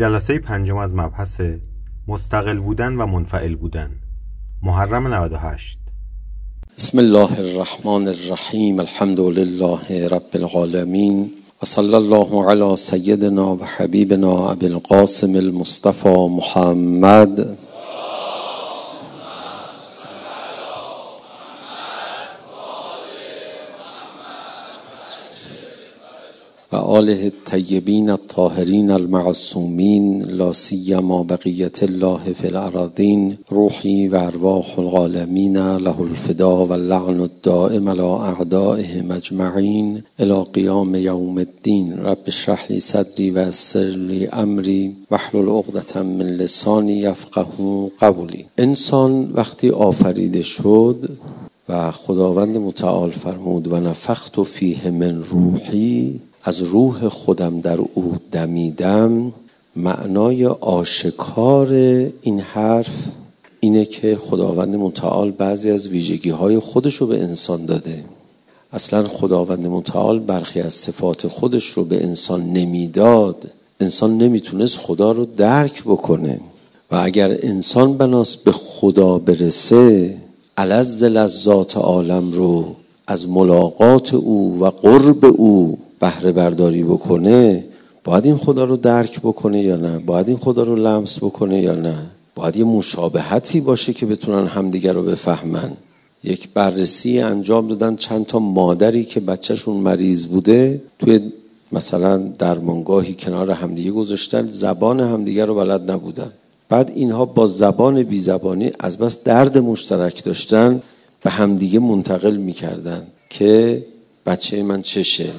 جلسه 0.00 0.38
پنجم 0.38 0.76
از 0.76 0.94
مبحث 0.94 1.40
مستقل 2.08 2.58
بودن 2.58 2.96
و 2.96 3.06
منفعل 3.06 3.54
بودن. 3.54 3.90
محرم 4.62 5.14
98 5.14 5.78
بسم 6.78 6.98
الله 6.98 7.38
الرحمن 7.38 8.08
الرحیم. 8.08 8.80
الحمد 8.80 9.20
لله 9.20 10.08
رب 10.08 10.30
العالمین. 10.34 11.30
و 11.62 11.66
صلی 11.66 11.94
الله 11.94 12.50
علی 12.50 12.76
سیدنا 12.76 13.54
و 13.56 13.64
حبیبنا 13.64 14.50
ابی 14.50 14.66
القاسم 14.66 15.34
المصطفى 15.34 16.28
محمد 16.30 17.58
و 26.72 26.76
آله 27.00 27.24
الطیبین 27.24 28.10
الطاهرین 28.10 28.90
المعصومین 28.90 30.22
لا 30.22 30.52
سیما 30.52 31.22
بقیت 31.22 31.82
الله 31.82 32.32
فی 32.40 32.46
الارضین 32.46 33.38
روحی 33.48 34.08
و 34.08 34.16
ارواح 34.16 34.78
العالمین 34.78 35.56
له 35.56 36.00
الفدا 36.00 36.66
و 36.66 36.72
اللعن 36.72 37.20
الدائم 37.20 37.88
على 37.88 38.00
اعدائهم 38.00 39.10
اجمعین 39.10 40.02
الى 40.18 40.44
قیام 40.52 40.94
یوم 40.94 41.38
الدین. 41.38 41.92
رب 41.98 42.18
اشرح 42.26 42.66
لی 42.70 42.80
صدری 42.80 43.30
و 43.30 43.48
یسر 43.48 43.96
لی 44.10 44.26
امری 44.26 44.96
واحلل 45.10 45.48
عقدة 45.48 46.02
من 46.02 46.26
لسانی 46.26 46.92
یفقه 46.92 47.44
قولی. 47.98 48.44
انسان 48.58 49.30
وقتی 49.34 49.70
آفریده 49.70 50.42
شد 50.42 51.08
و 51.68 51.90
خداوند 51.90 52.58
متعال 52.58 53.10
فرمود 53.10 53.72
و 53.72 53.76
نفخت 53.76 54.42
فیه 54.42 54.90
من 54.90 55.22
روحی 55.22 56.20
از 56.44 56.60
روح 56.62 57.08
خودم 57.08 57.60
در 57.60 57.78
او 57.94 58.14
دمیدم. 58.32 59.32
معنای 59.76 60.46
آشکار 60.46 61.72
این 62.22 62.40
حرف 62.40 62.90
اینه 63.60 63.84
که 63.84 64.16
خداوند 64.16 64.76
متعال 64.76 65.30
بعضی 65.30 65.70
از 65.70 65.88
ویژگی 65.88 66.30
های 66.30 66.58
خودش 66.58 66.94
رو 66.94 67.06
به 67.06 67.22
انسان 67.22 67.66
داده. 67.66 68.04
اصلا 68.72 69.08
خداوند 69.08 69.66
متعال 69.66 70.18
برخی 70.18 70.60
از 70.60 70.72
صفات 70.72 71.26
خودش 71.26 71.66
رو 71.66 71.84
به 71.84 72.04
انسان 72.04 72.52
نمی‌داد. 72.52 73.50
انسان 73.80 74.18
نمی‌تونست 74.18 74.78
خدا 74.78 75.12
رو 75.12 75.24
درک 75.36 75.82
بکنه. 75.82 76.40
و 76.90 76.96
اگر 76.96 77.36
انسان 77.42 77.96
بناس 77.96 78.36
به 78.36 78.52
خدا 78.52 79.18
برسه 79.18 80.16
علز 80.56 81.04
لذات 81.04 81.76
عالم 81.76 82.32
رو 82.32 82.76
از 83.06 83.28
ملاقات 83.28 84.14
او 84.14 84.60
و 84.60 84.70
قرب 84.70 85.24
او 85.24 85.78
بهره 86.00 86.32
برداری 86.32 86.82
بکنه 86.82 87.64
باید 88.04 88.26
این 88.26 88.36
خدا 88.36 88.64
رو 88.64 88.76
درک 88.76 89.20
بکنه 89.20 89.62
یا 89.62 89.76
نه؟ 89.76 89.98
باید 89.98 90.28
این 90.28 90.36
خدا 90.36 90.62
رو 90.62 90.76
لمس 90.76 91.18
بکنه 91.18 91.60
یا 91.60 91.74
نه؟ 91.74 92.06
باید 92.34 92.56
یه 92.56 92.64
مشابهتی 92.64 93.60
باشه 93.60 93.92
که 93.92 94.06
بتونن 94.06 94.46
همدیگر 94.46 94.92
رو 94.92 95.02
بفهمن. 95.02 95.72
یک 96.24 96.48
بررسی 96.54 97.20
انجام 97.20 97.68
دادن 97.68 97.96
چند 97.96 98.26
تا 98.26 98.38
مادری 98.38 99.04
که 99.04 99.20
بچهشون 99.20 99.76
مریض 99.76 100.26
بوده 100.26 100.80
توی 100.98 101.20
مثلا 101.72 102.16
درمانگاهی 102.16 103.14
کنار 103.14 103.50
همدیگه 103.50 103.90
گذاشتن 103.90 104.46
زبان 104.46 105.00
همدیگه 105.00 105.44
رو 105.44 105.54
بلد 105.54 105.90
نبودن. 105.90 106.30
بعد 106.68 106.92
اینها 106.94 107.24
با 107.24 107.46
زبان 107.46 108.02
بی 108.02 108.20
زبانی 108.20 108.72
از 108.78 108.98
بس 108.98 109.24
درد 109.24 109.58
مشترک 109.58 110.24
داشتن 110.24 110.82
به 111.22 111.30
همدیگه 111.30 111.78
منتقل 111.78 112.36
می‌کردن 112.36 113.06
که 113.30 113.84
بچه 114.26 114.62
من 114.62 114.82
چشه. 114.82 115.30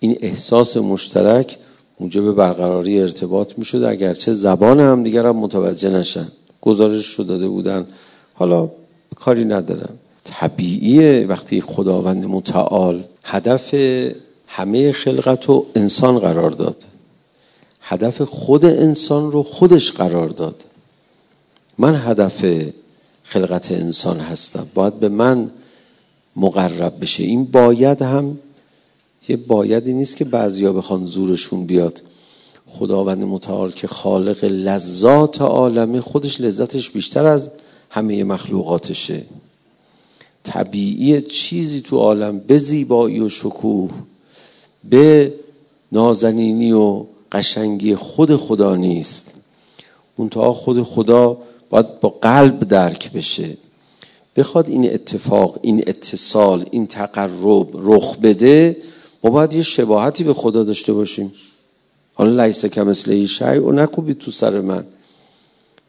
این 0.00 0.18
احساس 0.20 0.76
مشترک 0.76 1.58
موجب 2.00 2.32
برقراری 2.32 3.00
ارتباط 3.00 3.52
می 3.56 3.84
اگرچه 3.84 4.32
زبان 4.32 4.80
هم 4.80 5.02
دیگر 5.02 5.26
هم 5.26 5.36
متوجه 5.36 5.90
نشن. 5.90 6.28
گزارش 6.60 7.06
رو 7.06 7.24
داده 7.24 7.48
بودن. 7.48 7.86
حالا 8.34 8.70
کاری 9.16 9.44
ندارم. 9.44 9.98
طبیعیه 10.24 11.26
وقتی 11.28 11.60
خداوند 11.60 12.24
متعال 12.24 13.04
هدف 13.24 13.74
همه 14.46 14.92
خلقت 14.92 15.44
رو 15.44 15.66
انسان 15.74 16.18
قرار 16.18 16.50
داد. 16.50 16.84
هدف 17.80 18.22
خود 18.22 18.64
انسان 18.64 19.32
رو 19.32 19.42
خودش 19.42 19.92
قرار 19.92 20.28
داد. 20.28 20.64
من 21.78 21.96
هدف 21.96 22.44
خلقت 23.24 23.72
انسان 23.72 24.20
هستم. 24.20 24.66
باید 24.74 24.94
به 24.94 25.08
من 25.08 25.50
مقرب 26.36 27.00
بشه. 27.00 27.24
این 27.24 27.44
باید 27.44 28.02
هم 28.02 28.38
یه 29.28 29.36
بایدی 29.36 29.92
نیست 29.92 30.16
که 30.16 30.24
بعضیا 30.24 30.72
بخوان 30.72 31.06
زورشون 31.06 31.66
بیاد. 31.66 32.02
خداوند 32.66 33.24
متعال 33.24 33.70
که 33.72 33.86
خالق 33.86 34.44
لذات 34.44 35.40
عالمه 35.40 36.00
خودش 36.00 36.40
لذتش 36.40 36.90
بیشتر 36.90 37.26
از 37.26 37.50
همه 37.90 38.24
مخلوقاتشه. 38.24 39.22
طبیعی 40.44 41.20
چیزی 41.20 41.80
تو 41.80 41.96
عالم 41.96 42.38
به 42.38 42.58
زیبایی 42.58 43.20
و 43.20 43.28
شکوه 43.28 43.90
به 44.84 45.32
نازنینی 45.92 46.72
و 46.72 47.04
قشنگی 47.32 47.94
خود 47.94 48.36
خدا 48.36 48.76
نیست. 48.76 49.34
منتها 50.18 50.52
خود 50.52 50.82
خدا 50.82 51.38
باید 51.70 52.00
با 52.00 52.08
قلب 52.08 52.60
درک 52.60 53.12
بشه. 53.12 53.56
بخواد 54.36 54.68
این 54.68 54.92
اتفاق 54.94 55.58
این 55.62 55.84
اتصال 55.86 56.66
این 56.70 56.86
تقرب 56.86 57.68
رخ 57.74 58.16
بده 58.16 58.76
ما 59.24 59.30
باید 59.30 59.52
یه 59.52 59.62
شباهتی 59.62 60.24
به 60.24 60.34
خدا 60.34 60.64
داشته 60.64 60.92
باشیم. 60.92 61.32
حالا 62.14 62.44
لیس 62.44 62.66
کمثله 62.66 63.26
شیء 63.26 63.60
و 63.60 63.72
نکوبی 63.72 64.14
تو 64.14 64.30
سر 64.30 64.60
من. 64.60 64.84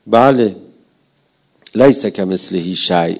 بله 0.07 0.55
لیس 1.75 2.05
کمثله 2.05 2.73
شیء 2.73 3.17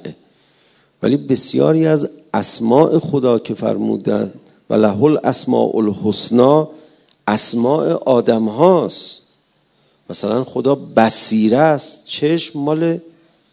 ولی 1.03 1.18
بسیاری 1.18 1.86
از 1.86 2.09
اسماع 2.34 3.00
خدا 3.00 3.40
که 3.40 3.53
فرموده 3.53 4.34
و 4.70 4.74
له 4.74 5.03
الاسماء 5.03 5.75
الحسنا 5.75 6.70
اسماع 7.28 7.94
آدم 7.94 8.46
هاست. 8.46 9.22
مثلا 10.09 10.44
خدا 10.44 10.76
بصیره 10.76 11.58
است 11.58 12.06
چشم 12.06 12.59
مال 12.59 12.97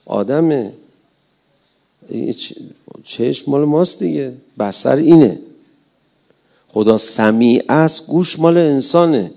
آدمه. 0.07 0.73
چشم 3.05 3.51
مال 3.51 3.65
ماست 3.65 3.99
دیگه. 3.99 4.33
بسر 4.59 4.97
اینه. 4.97 5.39
خدا 6.69 6.99
سمیع 6.99 7.63
است 7.69 8.07
گوش 8.07 8.39
مال 8.39 8.57
انسانه. 8.59 9.31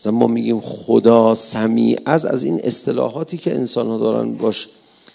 مثلا 0.00 0.12
ما 0.12 0.26
میگیم 0.26 0.60
خدا 0.60 1.34
سمیع 1.34 1.98
است 2.06 2.24
از 2.24 2.44
این 2.44 2.60
اصطلاحاتی 2.64 3.38
که 3.38 3.54
انسان 3.54 3.86
ها 3.86 3.98
دارن 3.98 4.34
باش 4.34 4.68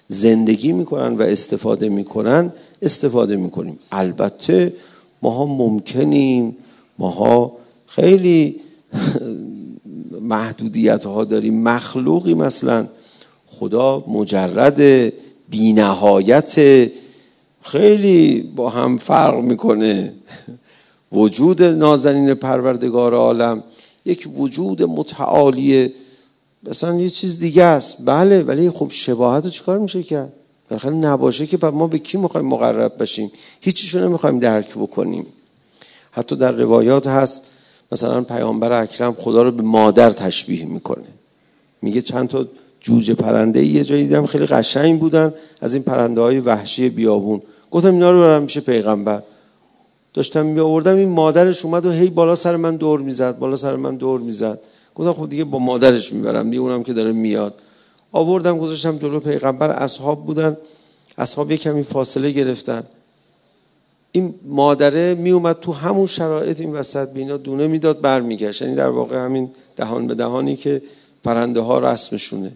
زندگی 0.07 0.71
می‌کنن 0.71 1.15
و 1.17 1.21
استفاده 1.21 1.89
می‌کنن 1.89 2.51
استفاده 2.81 3.35
می‌کنیم. 3.35 3.79
البته 3.91 4.73
ماها 5.21 5.45
ممکنیم 5.45 6.57
ماها 6.99 7.51
خیلی 7.87 8.61
محدودیت 10.21 11.05
ها 11.05 11.23
داریم. 11.23 11.63
مخلوقی 11.63 12.33
مثلا 12.33 12.87
خدا 13.47 14.03
مجرد 14.07 15.13
بینهایت 15.49 16.59
خیلی 17.67 18.51
با 18.55 18.69
هم 18.69 18.97
فرق 18.97 19.35
می‌کنه. 19.35 20.13
وجود 21.11 21.63
نازنین 21.63 22.33
پروردگار 22.33 23.13
عالم 23.13 23.63
یک 24.05 24.27
وجود 24.37 24.83
متعالیه. 24.83 25.93
مثلا 26.63 26.95
یه 26.95 27.09
چیز 27.09 27.39
دیگه 27.39 27.63
است. 27.63 27.97
بله 28.05 28.43
ولی 28.43 28.69
خب 28.69 28.87
شباهت 28.89 29.43
رو 29.43 29.49
چیکار 29.49 29.79
میشه 29.79 30.03
کرد؟ 30.03 30.33
بالاخره 30.69 30.93
نباشه 30.93 31.47
که 31.47 31.57
ما 31.57 31.87
به 31.87 31.99
کی 31.99 32.17
می‌خوایم 32.17 32.47
مقرب 32.47 32.93
بشیم؟ 32.99 33.31
هیچیشو 33.61 33.99
نمی‌خوایم 33.99 34.39
درک 34.39 34.71
بکنیم. 34.71 35.25
حتی 36.11 36.35
در 36.35 36.51
روایات 36.51 37.07
هست 37.07 37.47
مثلا 37.91 38.21
پیامبر 38.21 38.81
اکرم 38.81 39.13
خدا 39.13 39.41
رو 39.41 39.51
به 39.51 39.63
مادر 39.63 40.11
تشبیه 40.11 40.65
می‌کنه. 40.65 41.07
میگه 41.81 42.01
چند 42.01 42.27
تا 42.27 42.45
جوجه 42.81 43.13
پرنده 43.13 43.65
یه 43.65 43.83
جایی 43.83 44.03
دیدم 44.03 44.25
خیلی 44.25 44.45
قشنگ 44.45 44.99
بودن. 44.99 45.33
از 45.61 45.73
این 45.73 45.83
پرنده 45.83 46.21
های 46.21 46.39
وحشی 46.39 46.89
بیابون. 46.89 47.41
گفتم 47.71 47.93
اینا 47.93 48.11
رو 48.11 48.21
برم 48.21 48.43
میشه 48.43 48.61
پیغمبر. 48.61 49.23
داشتم 50.13 50.45
می 50.45 50.59
آوردم 50.59 50.95
این 50.95 51.09
مادرش 51.09 51.65
اومد 51.65 51.85
و 51.85 51.91
هی 51.91 52.09
بالا 52.09 52.35
سر 52.35 52.55
من 52.55 52.75
دور 52.75 52.99
می‌زد 52.99 53.39
بالا 53.39 53.55
سر 53.55 53.75
من 53.75 53.95
دور 53.95 54.19
می‌زد. 54.19 54.59
گفتم 54.95 55.13
خب 55.13 55.29
دیگه 55.29 55.43
با 55.43 55.59
مادرش 55.59 56.13
می‌برم 56.13 56.49
دیگه 56.49 56.61
اونم 56.61 56.83
که 56.83 56.93
داره 56.93 57.11
میاد. 57.11 57.53
آوردم 58.11 58.57
گذاشتم 58.57 58.97
جلو 58.97 59.19
پیغمبر 59.19 59.69
اصحاب 59.69 60.25
بودن. 60.25 60.57
اصحاب 61.17 61.51
یه 61.51 61.57
کمی 61.57 61.83
فاصله 61.83 62.31
گرفتن. 62.31 62.83
این 64.11 64.33
مادره 64.45 65.15
می 65.15 65.31
اومد 65.31 65.59
تو 65.59 65.71
همون 65.73 66.05
شرایط 66.05 66.61
این 66.61 66.73
وسط 66.73 67.09
بینا 67.13 67.37
دونه 67.37 67.67
می‌داد 67.67 68.01
برمیگشت. 68.01 68.61
یعنی 68.61 68.75
در 68.75 68.89
واقع 68.89 69.25
همین 69.25 69.49
دهان 69.75 70.07
به 70.07 70.15
دهانی 70.15 70.55
که 70.55 70.81
پرنده 71.23 71.59
ها 71.59 71.79
رسمشونه. 71.79 72.51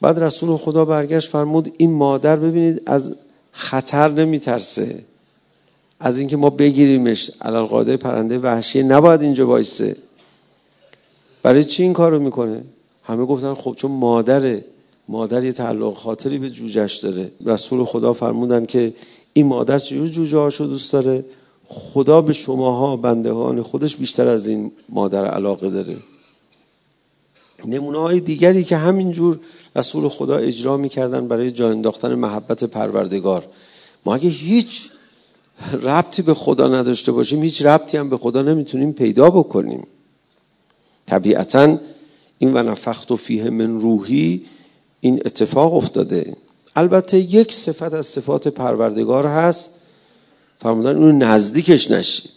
بعد 0.00 0.18
رسول 0.18 0.56
خدا 0.56 0.84
برگشت 0.84 1.30
فرمود 1.30 1.72
این 1.78 1.92
مادر 1.92 2.36
ببینید 2.36 2.82
از 2.86 3.14
خطر 3.54 4.08
نمیترسه. 4.08 5.04
از 6.00 6.18
اینکه 6.18 6.36
ما 6.36 6.50
بگیریمش 6.50 7.30
علال 7.40 7.64
قاده 7.64 7.96
پرنده 7.96 8.38
وحشی 8.38 8.82
نباید 8.82 9.22
اینجا 9.22 9.46
وایسه. 9.46 9.96
برای 11.42 11.64
چی 11.64 11.82
این 11.82 11.92
کارو 11.92 12.18
می‌کنه؟ 12.18 12.62
همه 13.02 13.24
گفتن 13.24 13.54
خب 13.54 13.74
چون 13.76 13.90
مادره. 13.90 14.64
مادر 15.08 15.44
یه 15.44 15.52
تعلق 15.52 15.94
خاطری 15.94 16.38
به 16.38 16.50
جوجهش 16.50 16.96
داره. 16.96 17.30
رسول 17.46 17.84
خدا 17.84 18.12
فرمودن 18.12 18.66
که 18.66 18.94
این 19.32 19.46
مادر 19.46 19.78
چجور 19.78 20.08
جوجه 20.08 20.38
هاشو 20.38 20.64
دوست 20.64 20.92
داره؟ 20.92 21.24
خدا 21.64 22.20
به 22.20 22.32
شماها 22.32 22.96
بندگان 22.96 23.62
خودش 23.62 23.96
بیشتر 23.96 24.28
از 24.28 24.48
این 24.48 24.72
مادر 24.88 25.24
علاقه 25.26 25.70
داره. 25.70 25.96
نمونه 27.66 27.98
های 27.98 28.20
دیگری 28.20 28.64
که 28.64 28.76
همینجور 28.76 29.40
رسول 29.76 30.08
خدا 30.08 30.36
اجرا 30.36 30.76
می‌کردن 30.76 31.28
برای 31.28 31.50
جا 31.50 31.70
انداختن 31.70 32.14
محبت 32.14 32.64
پروردگار. 32.64 33.44
ما 34.06 34.14
اگه 34.14 34.28
هیچ 34.28 34.90
ربطی 35.82 36.22
به 36.22 36.34
خدا 36.34 36.68
نداشته 36.68 37.12
باشیم 37.12 37.42
هیچ 37.42 37.66
ربطی 37.66 37.96
هم 37.96 38.10
به 38.10 38.16
خدا 38.16 38.42
نمی‌تونیم 38.42 38.92
پیدا 38.92 39.30
بکنیم. 39.30 39.86
طبیعتا 41.06 41.78
این 42.38 42.54
و 42.54 42.62
نفخت 42.62 43.10
و 43.10 43.16
فیه 43.16 43.50
من 43.50 43.80
روحی 43.80 44.44
این 45.00 45.22
اتفاق 45.24 45.74
افتاده. 45.74 46.36
البته 46.76 47.18
یک 47.18 47.52
صفت 47.52 47.94
از 47.94 48.06
صفات 48.06 48.48
پروردگار 48.48 49.26
هست. 49.26 49.70
فرمودن 50.62 50.96
اونو 50.96 51.12
نزدیکش 51.12 51.90
نشید. 51.90 52.30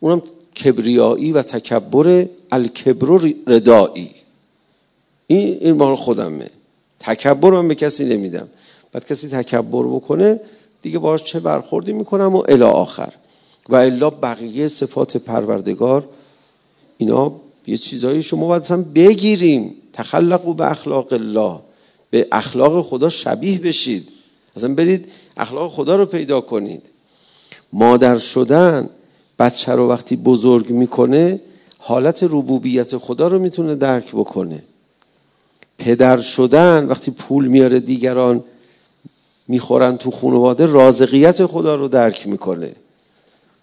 اونم 0.00 0.22
کبریایی 0.64 1.32
و 1.32 1.42
تکبر 1.42 2.26
الکبر 2.52 3.32
ردایی 3.46 4.10
این 5.26 5.58
این 5.60 5.72
مال 5.72 5.96
خودمه. 5.96 6.50
تکبر 7.00 7.50
من 7.50 7.68
به 7.68 7.74
کسی 7.74 8.04
نمیدم. 8.04 8.48
بعد 8.92 9.06
کسی 9.06 9.28
تکبر 9.28 9.82
بکنه 9.82 10.40
دیگه 10.82 10.98
باش 10.98 11.24
چه 11.24 11.40
برخوردی 11.40 11.92
می‌کنم 11.92 12.36
و 12.36 12.42
الی 12.48 12.62
آخر. 12.62 13.12
و 13.68 13.76
الا 13.76 14.10
بقیه 14.10 14.68
صفات 14.68 15.16
پروردگار 15.16 16.04
اینا 16.98 17.32
یه 17.66 17.76
چیزایی 17.76 18.22
شما 18.22 18.46
باید 18.46 18.62
اصلا 18.62 18.84
بگیریم. 18.94 19.74
تخلقوا 19.92 20.52
به 20.52 20.70
اخلاق 20.70 21.12
الله. 21.12 21.58
به 22.10 22.28
اخلاق 22.32 22.86
خدا 22.86 23.08
شبیه 23.08 23.58
بشید. 23.58 24.08
اصلا 24.56 24.74
برید 24.74 25.08
اخلاق 25.36 25.72
خدا 25.72 25.96
رو 25.96 26.06
پیدا 26.06 26.40
کنید. 26.40 26.82
مادر 27.72 28.18
شدن 28.18 28.88
بچه 29.38 29.72
رو 29.72 29.88
وقتی 29.88 30.16
بزرگ 30.16 30.70
می‌کنه 30.70 31.40
حالت 31.78 32.22
ربوبیت 32.22 32.96
خدا 32.96 33.28
رو 33.28 33.38
می‌تونه 33.38 33.74
درک 33.74 34.10
بکنه. 34.12 34.62
پدر 35.78 36.18
شدن 36.18 36.86
وقتی 36.86 37.10
پول 37.10 37.46
میاره 37.46 37.80
دیگران 37.80 38.44
می‌خورن 39.48 39.96
تو 39.96 40.10
خانواده 40.10 40.66
رازقیت 40.66 41.46
خدا 41.46 41.74
رو 41.74 41.88
درک 41.88 42.28
می‌کنه. 42.28 42.72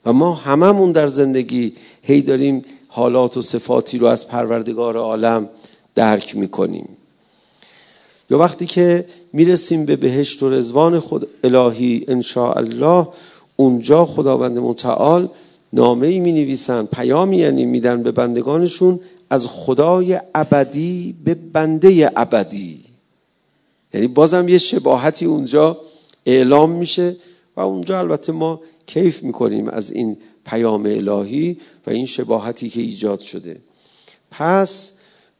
و 0.05 0.13
ما 0.13 0.33
هممون 0.33 0.91
در 0.91 1.07
زندگی 1.07 1.73
هی 2.01 2.21
داریم 2.21 2.65
حالات 2.87 3.37
و 3.37 3.41
صفاتی 3.41 3.97
رو 3.97 4.07
از 4.07 4.27
پروردگار 4.27 4.97
عالم 4.97 5.49
درک 5.95 6.35
می‌کنیم. 6.35 6.89
یا 8.29 8.37
وقتی 8.37 8.65
که 8.65 9.05
می‌رسیم 9.33 9.85
به 9.85 9.95
بهشت 9.95 10.43
و 10.43 10.49
رزوان 10.49 10.99
خود 10.99 11.27
الهی 11.43 12.05
الله 12.35 13.07
اونجا 13.55 14.05
خداوند 14.05 14.59
متعال 14.59 15.29
نامه 15.73 16.07
ای 16.07 16.19
می 16.19 16.31
نویسن 16.31 16.85
پیامی 16.85 17.37
یعنی 17.37 17.65
میدن 17.65 18.03
به 18.03 18.11
بندگانشون 18.11 18.99
از 19.33 19.47
خدای 19.47 20.19
ابدی 20.35 21.15
به 21.25 21.33
بنده 21.33 22.11
ابدی. 22.15 22.83
یعنی 23.93 24.07
بازم 24.07 24.47
یه 24.47 24.57
شباهتی 24.57 25.25
اونجا 25.25 25.77
اعلام 26.25 26.71
میشه 26.71 27.15
و 27.55 27.61
اونجا 27.61 27.99
البته 27.99 28.31
ما 28.31 28.61
کیف 28.85 29.23
می‌کنیم 29.23 29.69
از 29.69 29.91
این 29.91 30.17
پیام 30.45 30.85
الهی 30.85 31.57
و 31.87 31.89
این 31.89 32.05
شباهتی 32.05 32.69
که 32.69 32.81
ایجاد 32.81 33.19
شده. 33.19 33.61
پس 34.31 34.93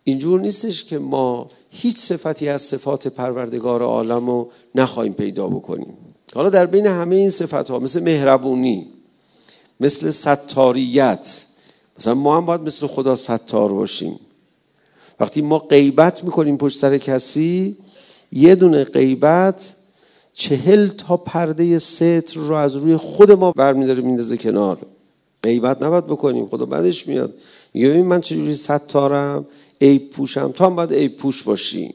اینجور 0.04 0.40
نیستش 0.42 0.84
که 0.84 1.00
ما 1.00 1.50
هیچ 1.70 1.98
صفتی 1.98 2.50
از 2.50 2.62
صفات 2.62 3.08
پروردگار 3.08 3.84
عالم 3.84 4.28
رو 4.28 4.50
نخواهیم 4.76 5.14
پیدا 5.14 5.48
بکنیم. 5.48 5.98
حالا 6.34 6.50
در 6.50 6.66
بین 6.66 6.88
همه 6.88 7.16
این 7.16 7.30
صفت 7.30 7.70
ها 7.70 7.80
مثل 7.80 8.04
مهربونی 8.04 8.88
مثل 9.80 10.10
ستاریت 10.10 11.44
مثلا 12.04 12.14
ما 12.14 12.38
هم 12.38 12.46
باید 12.46 12.62
مثل 12.62 12.88
خدا 12.88 13.16
ستار 13.16 13.74
باشیم. 13.74 14.20
وقتی 15.20 15.42
ما 15.42 15.60
غیبت 15.60 16.24
می‌کنیم 16.24 16.58
پشت 16.58 16.80
سر 16.80 16.98
کسی 16.98 17.78
یه 18.32 18.56
دونه 18.56 18.84
غیبت 18.84 19.74
چهل 20.34 20.88
تا 20.88 21.18
پرده 21.18 21.80
ستر 21.80 22.40
رو 22.40 22.54
از 22.54 22.76
روی 22.76 22.98
خود 22.98 23.32
ما 23.32 23.52
برمیداره 23.52 24.02
میندازه 24.02 24.38
کنار. 24.38 24.78
غیبت 25.44 25.82
نباید 25.82 26.08
بکنیم 26.08 26.48
خدا 26.48 26.66
بعدش 26.66 27.08
میاد. 27.08 27.34
میگه 27.74 27.90
ببین 27.90 28.06
من 28.06 28.22
چجوری 28.22 28.56
ستارم 28.56 29.46
عیب 29.82 30.10
پوشم. 30.10 30.52
تو 30.52 30.66
هم 30.66 30.76
باید 30.76 30.94
عیب 30.94 31.18
پوش 31.18 31.44
باشی. 31.44 31.94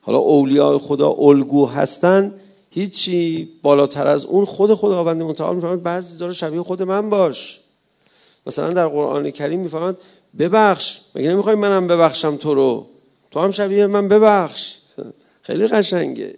حالا 0.00 0.18
اولیاء 0.18 0.78
خدا 0.78 1.10
الگو 1.18 1.66
هستن 1.66 2.34
هیچی 2.70 3.48
بالاتر 3.62 4.06
از 4.06 4.24
اون 4.24 4.44
خود 4.44 4.74
خداوند 4.74 5.22
متعال 5.22 5.56
میفرماد 5.56 5.82
بعضی 5.82 6.16
داره 6.16 6.32
شبیه 6.32 6.62
خود 6.62 6.82
من 6.82 7.10
باش. 7.10 7.61
مثلا 8.46 8.70
در 8.70 8.88
قرآن 8.88 9.30
کریم 9.30 9.60
میفرماد 9.60 9.98
ببخش 10.38 11.00
مگه 11.14 11.30
نمی‌خوای 11.30 11.54
منم 11.54 11.86
ببخشم 11.86 12.36
تو 12.36 12.54
رو؟ 12.54 12.86
تو 13.30 13.40
هم 13.40 13.50
شبیه 13.50 13.86
من 13.86 14.08
ببخش. 14.08 14.76
خیلی 15.42 15.66
قشنگه. 15.66 16.34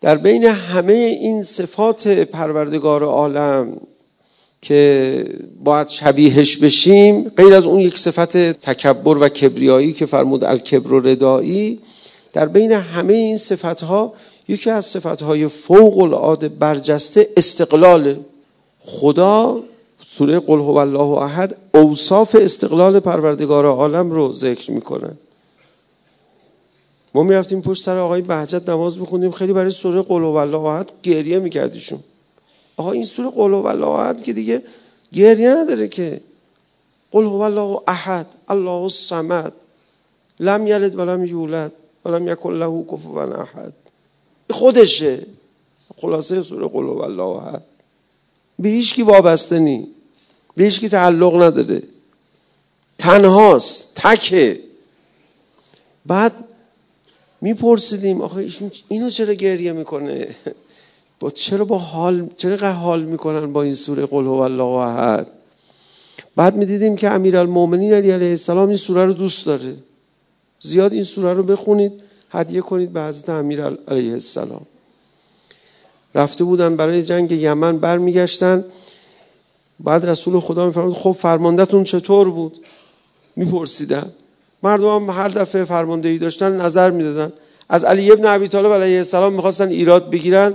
در 0.00 0.16
بین 0.16 0.44
همه 0.44 0.92
این 0.92 1.42
صفات 1.42 2.08
پروردگار 2.08 3.04
عالم 3.04 3.80
که 4.62 5.24
باید 5.64 5.88
شبیهش 5.88 6.56
بشیم 6.56 7.28
غیر 7.28 7.54
از 7.54 7.64
اون 7.64 7.80
یک 7.80 7.98
صفت 7.98 8.36
تکبر 8.36 9.18
و 9.18 9.28
کبریایی 9.28 9.92
که 9.92 10.06
فرمود 10.06 10.44
الکبر 10.44 10.92
و 10.92 11.00
ردایی 11.00 11.78
در 12.32 12.46
بین 12.46 12.72
همه 12.72 13.12
این 13.12 13.38
صفت 13.38 13.82
ها 13.82 14.12
یکی 14.48 14.70
از 14.70 14.86
صفت 14.86 15.22
های 15.22 15.48
فوق 15.48 15.98
العاده 15.98 16.48
برجسته 16.48 17.28
استقلال 17.36 18.16
خدا 18.80 19.62
سوره 20.06 20.38
قل 20.38 20.58
هو 20.58 20.76
الله 20.76 21.22
احد 21.22 21.56
اوصاف 21.74 22.36
استقلال 22.40 23.00
پروردگار 23.00 23.66
عالم 23.66 24.10
رو 24.10 24.32
ذکر 24.32 24.70
می‌کنه. 24.70 25.12
ما 27.14 27.22
می‌رفتیم 27.22 27.62
پشت 27.62 27.84
سر 27.84 27.98
آقای 27.98 28.22
بهجت 28.22 28.68
نماز 28.68 28.98
میخوندیم 28.98 29.30
خیلی 29.30 29.52
برای 29.52 29.70
سوره 29.70 30.02
قل 30.02 30.22
هو 30.22 30.34
الله 30.34 30.58
احد 30.58 30.88
گریه 31.02 31.38
میکردیشون. 31.38 32.00
آقا 32.76 32.92
این 32.92 33.04
سوره 33.04 33.30
قل 33.30 33.54
هو 33.54 33.66
الله 33.66 33.88
احد 33.88 34.22
که 34.22 34.32
دیگه 34.32 34.62
گریه 35.12 35.50
نداره 35.50 35.88
که. 35.88 36.20
قل 37.12 37.24
هو 37.24 37.40
الله 37.40 37.78
احد 37.88 38.26
الله 38.48 38.70
الصمد 38.70 39.52
لم 40.40 40.66
یلد 40.66 40.98
ولم 40.98 41.24
یولد 41.24 41.72
ولم 42.04 42.28
یکن 42.28 42.52
له 42.52 42.84
کفوا 42.92 43.22
احد. 43.22 43.72
خودشه. 44.50 45.26
خلاصه 45.96 46.42
سوره 46.42 46.68
قل 46.68 46.84
هو 46.84 47.02
الله 47.02 47.46
احد. 47.46 47.62
به 48.60 48.68
هیچ 48.68 48.94
کی 48.94 49.02
وابسته 49.02 49.58
نی. 49.58 49.88
به 50.56 50.64
هیچ 50.64 50.80
کی 50.80 50.88
تعلق 50.88 51.42
نداره. 51.42 51.82
تنهاست 52.98 53.92
تکه. 53.94 54.60
بعد 56.06 56.32
میپرسیدیم 57.40 58.20
آخه 58.20 58.36
ایشون 58.36 58.70
اینو 58.88 59.10
چرا 59.10 59.34
گریه 59.34 59.72
می‌کنه؟ 59.72 60.28
با 61.20 61.30
چرا 61.30 61.64
با 61.64 61.78
حال 61.78 62.28
چرا 62.36 62.72
حال 62.72 63.02
می‌کنن 63.02 63.52
با 63.52 63.62
این 63.62 63.74
سوره 63.74 64.06
قل 64.06 64.24
هو 64.24 64.30
الله 64.30 64.64
احد؟ 64.64 65.26
بعد 66.36 66.56
می‌دیدیم 66.56 66.96
که 66.96 67.10
امیرالمومنین 67.10 67.92
علی 67.92 68.10
علیه 68.10 68.30
السلام 68.30 68.68
این 68.68 68.76
سوره 68.76 69.04
رو 69.04 69.12
دوست 69.12 69.46
داره. 69.46 69.76
زیاد 70.60 70.92
این 70.92 71.04
سوره 71.04 71.32
رو 71.32 71.42
بخونید 71.42 71.92
هدیه 72.30 72.60
کنید 72.60 72.92
به 72.92 73.02
حضرت 73.02 73.28
امیر 73.28 73.64
علیه 73.64 74.12
السلام. 74.12 74.66
رفته 76.14 76.44
بودن 76.44 76.76
برای 76.76 77.02
جنگ 77.02 77.32
یمن 77.32 77.78
برمیگشتن. 77.78 78.64
بعد 79.80 80.06
رسول 80.06 80.40
خدا 80.40 80.66
میفرمود 80.66 80.94
خب 80.94 81.12
فرماندهتون 81.12 81.84
چطور 81.84 82.30
بود؟ 82.30 82.64
میپرسیدن. 83.36 84.12
مردم 84.62 84.86
هم 84.86 85.10
هر 85.10 85.28
دفعه 85.28 85.64
فرماندهی 85.64 86.18
داشتن 86.18 86.60
نظر 86.60 86.90
می‌دادن. 86.90 87.32
از 87.68 87.84
علی 87.84 88.12
ابن 88.12 88.26
ابی 88.26 88.48
طالب 88.48 88.72
علیه 88.72 88.96
السلام 88.96 89.32
می‌خواستن 89.32 89.68
ایراد 89.68 90.10
بگیرن. 90.10 90.54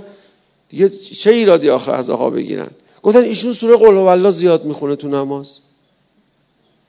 دیگه 0.68 0.88
چه 0.88 1.30
ایرادی 1.30 1.70
آخر 1.70 1.90
از 1.92 2.10
آقا 2.10 2.30
بگیرن؟ 2.30 2.70
گفتن 3.02 3.22
ایشون 3.22 3.52
سوره 3.52 3.76
قل 3.76 3.96
الله 3.96 4.30
زیاد 4.30 4.64
می‌خونه 4.64 4.96
تو 4.96 5.08
نماز. 5.08 5.60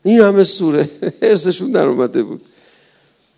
این 0.04 0.22
همه 0.22 0.44
سوره. 0.44 0.90
ارسشون 1.22 1.72
در 1.72 1.86
اومده 1.86 2.24
بود. 2.24 2.42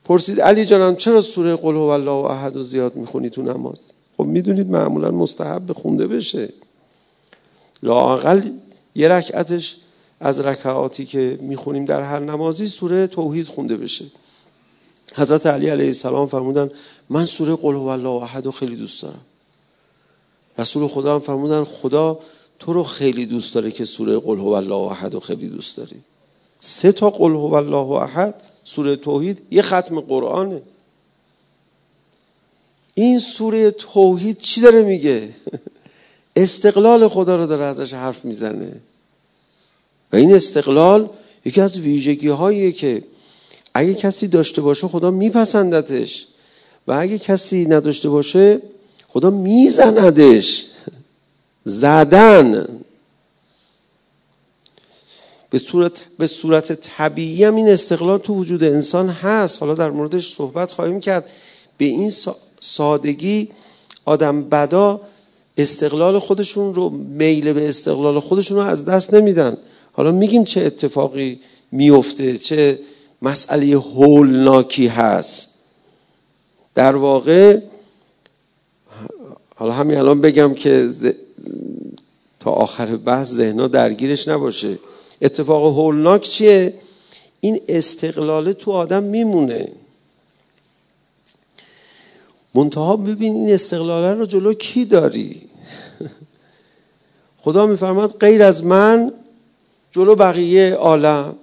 پرسید 0.05 0.41
علی 0.41 0.65
جانم 0.65 0.95
چرا 0.95 1.21
سوره 1.21 1.55
قل 1.55 1.75
هو 1.75 1.79
الله 1.79 2.11
احد 2.11 2.55
رو 2.55 2.63
زیاد 2.63 2.95
می‌خونی 2.95 3.29
تو 3.29 3.41
نماز؟ 3.41 3.79
خب 4.19 4.25
می‌دونید 4.25 4.69
معمولا 4.69 5.11
مستحب 5.11 5.73
خونده 5.73 6.07
بشه. 6.07 6.53
لاقل 7.83 8.41
یه 8.95 9.07
رکعتش 9.07 9.77
از 10.19 10.39
رکعاتی 10.39 11.05
که 11.05 11.39
می‌خونیم 11.41 11.85
در 11.85 12.01
هر 12.01 12.19
نمازی 12.19 12.67
سوره 12.67 13.07
توحید 13.07 13.47
خونده 13.47 13.77
بشه. 13.77 14.05
حضرت 15.15 15.45
علی 15.47 15.69
علیه 15.69 15.85
السلام 15.85 16.27
فرمودن 16.27 16.71
من 17.09 17.25
سوره 17.25 17.55
قل 17.55 17.75
هو 17.75 17.87
الله 17.87 18.23
احد 18.23 18.45
رو 18.45 18.51
خیلی 18.51 18.75
دوست 18.75 19.03
دارم. 19.03 19.21
رسول 20.57 20.87
خدا 20.87 21.13
هم 21.15 21.19
فرمودن 21.19 21.63
خدا 21.63 22.19
تو 22.59 22.73
رو 22.73 22.83
خیلی 22.83 23.25
دوست 23.25 23.55
داره 23.55 23.71
که 23.71 23.85
سوره 23.85 24.17
قل 24.17 24.37
هو 24.37 24.49
الله 24.49 24.91
احد 24.91 25.13
رو 25.13 25.19
خیلی 25.19 25.47
دوست 25.47 25.77
داری. 25.77 26.01
سه 26.59 26.91
تا 26.91 27.09
قل 27.09 27.31
هو 27.31 27.53
الله 27.53 27.91
احد 27.91 28.43
سوره 28.63 28.95
توحید 28.95 29.41
یه 29.51 29.61
ختم 29.61 29.99
قرآنه. 29.99 30.61
این 32.93 33.19
سوره 33.19 33.71
توحید 33.71 34.37
چی 34.37 34.61
داره 34.61 34.81
میگه؟ 34.81 35.29
استقلال 36.35 37.07
خدا 37.07 37.35
رو 37.35 37.45
داره 37.45 37.65
ازش 37.65 37.93
حرف 37.93 38.25
می‌زنه. 38.25 38.71
و 40.13 40.15
این 40.15 40.33
استقلال 40.33 41.09
یکی 41.45 41.61
از 41.61 41.79
ویژگی 41.79 42.27
هاییه 42.27 42.71
که 42.71 43.03
اگه 43.73 43.93
کسی 43.93 44.27
داشته 44.27 44.61
باشه 44.61 44.87
خدا 44.87 45.11
میپسندتش. 45.11 46.27
و 46.87 46.91
اگه 46.91 47.19
کسی 47.19 47.65
نداشته 47.65 48.09
باشه 48.09 48.61
خدا 49.07 49.29
میزندش. 49.29 50.65
زدن. 51.63 52.67
به 55.49 55.59
صورت, 55.59 56.01
به 56.17 56.27
صورت 56.27 56.73
طبیعی 56.73 57.43
هم 57.43 57.55
این 57.55 57.69
استقلال 57.69 58.17
تو 58.17 58.33
وجود 58.35 58.63
انسان 58.63 59.09
هست. 59.09 59.59
حالا 59.59 59.73
در 59.73 59.89
موردش 59.89 60.35
صحبت 60.35 60.71
خواهیم 60.71 60.99
کرد. 60.99 61.31
به 61.77 61.85
این 61.85 62.11
سادگی 62.59 63.49
آدم 64.05 64.43
بدا 64.43 65.01
استقلال 65.57 66.19
خودشون 66.19 66.75
رو 66.75 66.89
میل 66.89 67.53
به 67.53 67.69
استقلال 67.69 68.19
خودشون 68.19 68.57
رو 68.57 68.63
از 68.63 68.85
دست 68.85 69.13
نمیدن. 69.13 69.57
حالا 69.93 70.11
میگیم 70.11 70.43
چه 70.43 70.61
اتفاقی 70.61 71.39
میفته 71.71 72.37
چه 72.37 72.79
مسئله 73.21 73.75
هولناکی 73.75 74.87
هست. 74.87 75.55
در 76.75 76.95
واقع 76.95 77.59
حالا 79.55 79.73
همین 79.73 79.97
الان 79.97 80.21
بگم 80.21 80.53
که 80.53 80.89
تا 82.39 82.51
آخر 82.51 82.95
بحث 82.95 83.27
ذهنها 83.31 83.67
درگیرش 83.67 84.27
نباشه. 84.27 84.79
اتفاق 85.21 85.77
هولناک 85.77 86.21
چیه؟ 86.21 86.73
این 87.41 87.61
استقلال 87.67 88.53
تو 88.53 88.71
آدم 88.71 89.03
میمونه. 89.03 89.67
منتها 92.55 92.95
ببین 92.95 93.33
این 93.33 93.53
استقلال 93.53 94.17
رو 94.17 94.25
جلو 94.25 94.53
کی 94.53 94.85
داری؟ 94.85 95.41
خدا 97.37 97.65
میفرماد 97.65 98.17
غیر 98.19 98.43
از 98.43 98.65
من 98.65 99.11
جلو 99.91 100.15
بقیه 100.15 100.73
عالم 100.73 101.35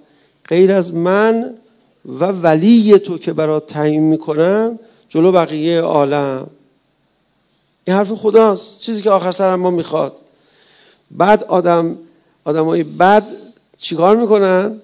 غیر 0.47 0.71
از 0.71 0.93
من 0.93 1.53
و 2.05 2.25
ولی 2.25 2.99
تو 2.99 3.17
که 3.17 3.33
برات 3.33 3.67
تعیین 3.67 4.03
می‌کنم 4.03 4.79
جلو 5.09 5.31
بقیه 5.31 5.81
عالم. 5.81 6.47
این 7.85 7.95
حرف 7.95 8.11
خداست. 8.11 8.79
چیزی 8.79 9.01
که 9.01 9.09
آخر 9.09 9.31
سر 9.31 9.55
ما 9.55 9.71
می‌خواد. 9.71 10.15
بعد 11.11 11.43
آدم 11.43 11.97
آدمای 12.43 12.83
بد 12.83 13.27
چیکار 13.77 14.15
می‌کنن؟ 14.15 14.81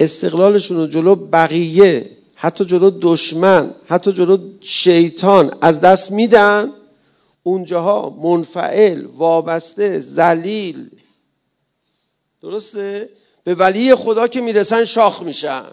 استقلالشون 0.00 0.76
رو 0.76 0.86
جلو 0.86 1.14
بقیه 1.14 2.10
حتی 2.42 2.64
جلو 2.64 2.90
دشمن 3.00 3.74
حتی 3.88 4.12
جلو 4.12 4.38
شیطان 4.60 5.56
از 5.60 5.80
دست 5.80 6.10
میدن. 6.10 6.72
اونجاها 7.42 8.10
منفعل 8.22 9.04
وابسته 9.04 9.98
زلیل 9.98 10.90
درسته؟ 12.42 13.08
به 13.44 13.54
ولی 13.54 13.94
خدا 13.94 14.28
که 14.28 14.40
می‌رسن 14.40 14.84
شاخ 14.84 15.22
میشن. 15.22 15.64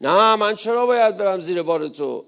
نه 0.00 0.36
من 0.36 0.54
چرا 0.54 0.86
باید 0.86 1.16
برم 1.16 1.40
زیر 1.40 1.62
بار 1.62 1.88
تو؟ 1.88 2.24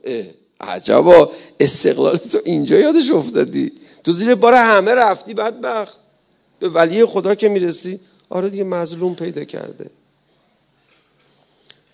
عجبا. 0.60 1.30
استقلال 1.60 2.16
تو 2.16 2.38
اینجا 2.44 2.78
یادش 2.78 3.10
افتادی. 3.10 3.72
تو 4.04 4.12
زیر 4.12 4.34
بار 4.34 4.54
همه 4.54 4.94
رفتی 4.94 5.34
بدبخت. 5.34 5.96
به 6.58 6.68
ولی 6.68 7.04
خدا 7.04 7.34
که 7.34 7.48
می‌رسی. 7.48 8.00
آره 8.30 8.50
دیگه 8.50 8.64
مظلوم 8.64 9.14
پیدا 9.14 9.44
کرده. 9.44 9.90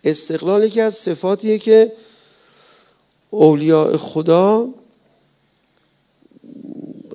استقلال 0.06 0.64
یکی 0.64 0.80
از 0.80 0.94
صفاتیه 0.94 1.58
که 1.58 1.92
اولیاء 3.30 3.96
خدا 3.96 4.68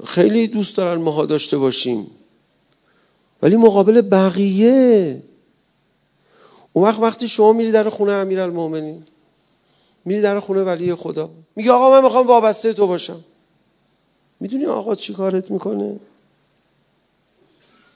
خیلی 0.05 0.47
دوست 0.47 0.77
دارن 0.77 1.01
ماها 1.01 1.25
داشته 1.25 1.57
باشیم. 1.57 2.11
ولی 3.41 3.55
مقابل 3.55 4.01
بقیه. 4.01 5.23
اون 6.73 6.85
وقت 6.85 6.99
وقتی 6.99 7.27
شما 7.27 7.53
میری 7.53 7.71
در 7.71 7.89
خونه 7.89 8.11
امیر 8.11 8.39
المومنین 8.39 9.03
میری 10.05 10.21
در 10.21 10.39
خونه 10.39 10.63
ولی 10.63 10.95
خدا 10.95 11.29
میگه 11.55 11.71
آقا 11.71 11.89
من 11.91 12.03
می‌خوام 12.03 12.27
وابسته 12.27 12.73
تو 12.73 12.87
باشم. 12.87 13.23
می‌دونی 14.39 14.65
آقا 14.65 14.95
چی 14.95 15.13
کارت 15.13 15.51
می‌کنه؟ 15.51 15.99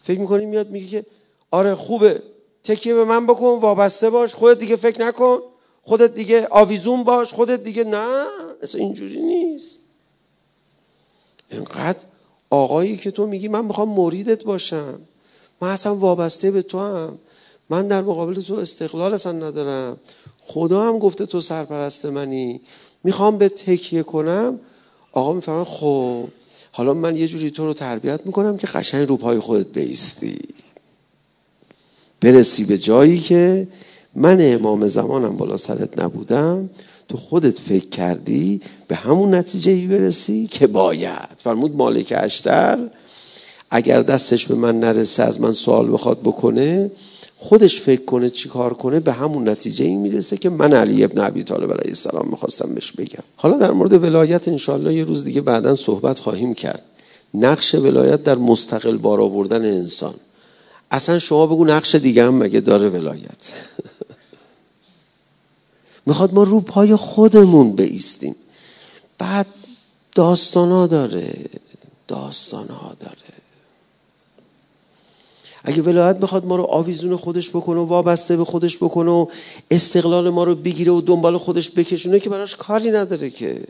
فکر 0.03 0.19
می‌کنی 0.19 0.45
میاد 0.45 0.69
میگه 0.69 0.87
که 0.87 1.05
آره 1.51 1.75
خوبه. 1.75 2.23
تکیه 2.65 2.93
به 2.93 3.05
من 3.05 3.27
بکن 3.27 3.60
وابسته 3.62 4.10
باش. 4.10 4.36
خودت 4.36 4.60
دیگه 4.60 4.75
فکر 4.75 5.01
نکن. 5.01 5.38
خودت 5.84 6.13
دیگه 6.13 6.48
آویزون 6.51 7.03
باش. 7.03 7.34
خودت 7.34 7.63
دیگه 7.63 7.84
نه 7.84 8.25
اصلا 8.63 8.81
اینجوری 8.81 9.22
نیست. 9.22 9.79
اینقدر 11.51 12.00
آقایی 12.50 12.98
که 12.98 13.12
تو 13.12 13.27
میگی 13.27 13.48
من 13.48 13.65
می‌خوام 13.65 13.89
مریدت 13.89 14.43
باشم. 14.43 15.00
من 15.62 15.69
اصلا 15.69 15.95
وابسته 15.95 16.51
به 16.51 16.62
تو 16.62 16.79
هم 16.79 17.17
من 17.69 17.88
در 17.88 18.01
مقابل 18.01 18.41
تو 18.41 18.53
استقلال 18.53 19.13
اصلا 19.13 19.31
ندارم. 19.31 19.98
خدا 20.41 20.88
هم 20.88 21.00
گفته 21.00 21.25
تو 21.25 21.41
سرپرست 21.41 22.05
منی. 22.05 22.62
می‌خوام 23.03 23.38
به 23.38 23.50
تکیه 23.50 24.03
کنم. 24.03 24.60
آقا 25.12 25.34
میفرمان 25.34 25.63
خب 25.63 26.27
حالا 26.72 26.93
من 26.93 27.15
یه 27.15 27.27
جوری 27.27 27.51
تو 27.51 27.65
رو 27.65 27.74
تربیت 27.74 28.19
می‌کنم 28.25 28.57
که 28.57 28.67
قشنگ 28.67 29.10
رو 29.10 29.17
پای 29.17 29.39
خودت 29.39 29.67
بیستی. 29.67 30.54
برسی 32.22 32.63
به 32.63 32.77
جایی 32.77 33.19
که 33.19 33.67
من 34.15 34.38
امام 34.41 34.88
زمانم 34.88 35.38
بالا 35.38 35.57
سرت 35.57 36.00
نبودم 36.00 36.69
تو 37.10 37.17
خودت 37.17 37.60
فکر 37.60 37.89
کردی 37.89 38.62
به 38.88 38.95
همون 38.95 39.34
نتیجه 39.34 39.72
ای 39.72 39.88
برسی 39.88 40.48
که 40.51 40.67
باید. 40.67 41.29
فرمود 41.38 41.75
مالک 41.75 42.13
اشتر 42.17 42.79
اگر 43.72 44.01
دستش 44.01 44.48
به 44.48 44.55
من 44.55 44.79
نرسه 44.79 45.24
از 45.24 45.41
من 45.41 45.51
سوال 45.51 45.93
بخواد 45.93 46.19
بکنه 46.19 46.91
خودش 47.38 47.81
فکر 47.81 48.05
کنه 48.05 48.29
چی 48.29 48.50
کار 48.50 48.74
کنه 48.74 49.00
به 49.00 49.12
همون 49.12 49.50
نتیجه 49.50 49.86
ای 49.86 49.95
می‌رسه 49.95 50.38
که 50.38 50.50
من 50.50 50.74
علی 50.74 51.03
ابن 51.03 51.22
ابی 51.22 51.43
طالب 51.43 51.72
علیه 51.72 51.88
السلام 51.88 52.27
می‌خواستم 52.29 52.74
بهش 52.75 52.91
بگم. 52.91 53.24
حالا 53.36 53.57
در 53.57 53.72
مورد 53.72 54.03
ولایت 54.03 54.48
انشالله 54.48 54.93
یه 54.93 55.03
روز 55.03 55.25
دیگه 55.25 55.41
بعدا 55.41 55.75
صحبت 55.75 56.19
خواهیم 56.19 56.53
کرد. 56.53 56.84
نقش 57.34 57.75
ولایت 57.75 58.24
در 58.24 58.36
مستقل 58.36 58.98
بار 58.98 59.22
آوردن 59.22 59.65
انسان. 59.65 60.13
اصلا 60.95 61.19
شما 61.19 61.47
بگو 61.47 61.65
نقش 61.65 61.95
دیگه 61.95 62.25
هم 62.25 62.35
مگه 62.37 62.59
داره 62.59 62.89
ولایت. 62.89 63.51
می‌خواد 66.05 66.33
ما 66.33 66.43
رو 66.43 66.61
پای 66.61 66.95
خودمون 66.95 67.71
بیستیم. 67.71 68.35
بعد 69.17 69.45
داستان 70.15 70.71
ها 70.71 70.87
داره 70.87 71.49
داستان 72.07 72.67
ها 72.67 72.95
داره. 72.99 73.35
اگه 75.63 75.81
ولایت 75.81 76.17
بخواد 76.17 76.45
ما 76.45 76.55
رو 76.55 76.63
آویزون 76.63 77.15
خودش 77.15 77.49
بکنه 77.49 77.79
و 77.79 77.85
وابسته 77.85 78.37
به 78.37 78.45
خودش 78.45 78.77
بکنه 78.77 79.11
و 79.11 79.25
استقلال 79.71 80.29
ما 80.29 80.43
رو 80.43 80.55
بگیره 80.55 80.91
و 80.91 81.01
دنبال 81.01 81.37
خودش 81.37 81.69
بکشونه 81.69 82.19
که 82.19 82.29
براش 82.29 82.55
کاری 82.55 82.91
نداره 82.91 83.29
که. 83.29 83.67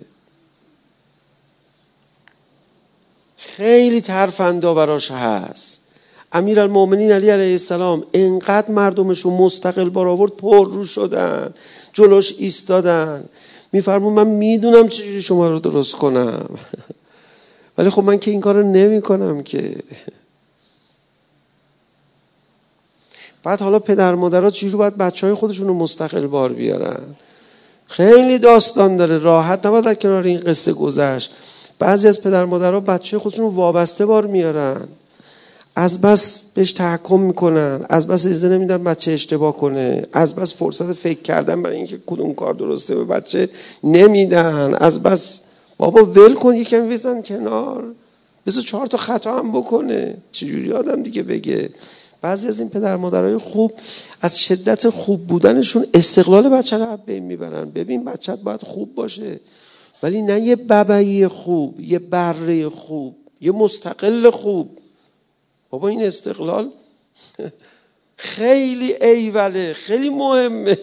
خیلی 3.38 4.02
ترفندا 4.02 4.74
براش 4.74 5.12
هست. 5.12 5.85
امیر 6.36 6.60
المومنین 6.60 7.12
علی 7.12 7.30
علیه 7.30 7.52
السلام 7.52 8.04
انقدر 8.14 8.72
مردمشون 8.72 9.34
مستقل 9.34 9.90
بار 9.90 10.08
آورد 10.08 10.32
پر 10.32 10.70
رو 10.70 10.86
شدن 10.86 11.54
جلوش 11.94 12.34
ایستادن. 12.38 13.24
میفرمون 13.72 14.14
من 14.14 14.28
می‌دونم 14.28 14.88
چجوری 14.88 15.22
شما 15.22 15.50
رو 15.50 15.60
درست 15.60 15.96
کنم. 15.96 16.50
ولی 17.78 17.90
خب 17.90 18.04
من 18.04 18.20
که 18.20 18.32
این 18.32 18.42
کار 18.42 18.56
رو 18.56 19.42
که. 19.42 19.76
بعد 23.44 23.62
حالا 23.62 23.80
پدر 23.80 24.16
مادرها 24.16 24.50
چجوری 24.50 24.76
باید 24.76 24.98
بچه 24.98 25.28
های 25.28 25.36
خودشون 25.36 25.68
رو 25.68 25.74
مستقل 25.74 26.28
بار 26.28 26.54
بیارن؟ 26.54 27.04
خیلی 27.88 28.40
داستان 28.40 28.98
داره 28.98 29.18
راحت 29.18 29.66
نباید 29.66 29.86
در 29.86 29.96
کنار 29.96 30.24
این 30.24 30.40
قصه 30.40 30.74
گذشت. 30.74 31.32
بعضی 31.80 32.08
از 32.08 32.22
پدر 32.22 32.46
مادرها 32.46 32.80
بچه 32.80 33.20
خودشون 33.20 33.46
رو 33.46 33.52
وابسته 33.52 34.06
بار 34.06 34.26
میارن. 34.26 34.88
از 35.76 36.02
بس 36.02 36.44
بهش 36.54 36.72
تحکم 36.72 37.20
می‌کنن 37.20 37.86
از 37.90 38.08
بس 38.08 38.26
اجازه 38.26 38.50
نمیدن 38.50 38.84
بچه 38.84 39.12
اشتباه 39.12 39.58
کنه 39.58 40.08
از 40.14 40.36
بس 40.36 40.54
فرصت 40.54 40.94
فکر 40.94 41.22
کردن 41.22 41.62
برای 41.62 41.78
اینکه 41.78 42.00
کدوم 42.06 42.34
کار 42.34 42.54
درسته 42.54 42.96
به 42.96 43.04
بچه 43.04 43.50
نمیدن 43.84 44.74
از 44.74 45.04
بس 45.04 45.42
بابا 45.78 46.06
ول 46.06 46.34
کن 46.34 46.56
یکم 46.56 46.90
بزن 46.90 47.22
کنار. 47.22 47.84
بذار 48.48 48.64
چهار 48.64 48.88
تا 48.88 48.98
خطا 48.98 49.40
هم 49.40 49.52
بکنه. 49.52 50.18
چجوری 50.32 50.72
آدم 50.72 51.04
دیگه 51.04 51.24
بگه؟ 51.24 51.70
بعضی 52.22 52.48
از 52.48 52.60
این 52.60 52.70
پدر 52.70 52.96
مادرای 52.96 53.38
خوب 53.38 53.74
از 54.22 54.40
شدت 54.40 54.90
خوب 54.90 55.28
بودنشون 55.28 55.86
استقلال 55.94 56.50
بچه 56.50 56.78
رو 56.78 56.98
بین 57.06 57.24
می‌برن. 57.24 57.70
ببین 57.70 58.06
بچت 58.06 58.40
باید 58.40 58.62
خوب 58.62 58.96
باشه 58.96 59.40
ولی 60.04 60.22
نه 60.22 60.42
یه 60.42 60.56
ببعی 60.56 61.28
خوب 61.28 61.80
یه 61.80 62.00
بره 62.00 62.70
خوب 62.70 63.16
یه 63.42 63.52
مستقل 63.52 64.30
خوب. 64.30 64.70
بابا 65.76 65.88
این 65.88 66.04
استقلال 66.04 66.72
خیلی 68.18 69.04
ایوله 69.04 69.74
خیلی 69.74 70.10
مهمه. 70.10 70.78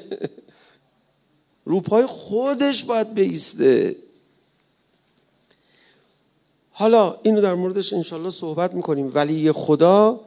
روپای 1.64 2.06
خودش 2.06 2.84
باید 2.84 3.14
بیسته. 3.14 3.96
حالا 6.72 7.16
اینو 7.22 7.40
در 7.40 7.54
موردش 7.54 7.92
انشالله 7.92 8.30
صحبت 8.30 8.74
می‌کنیم. 8.74 9.12
ولی 9.14 9.52
خدا 9.52 10.20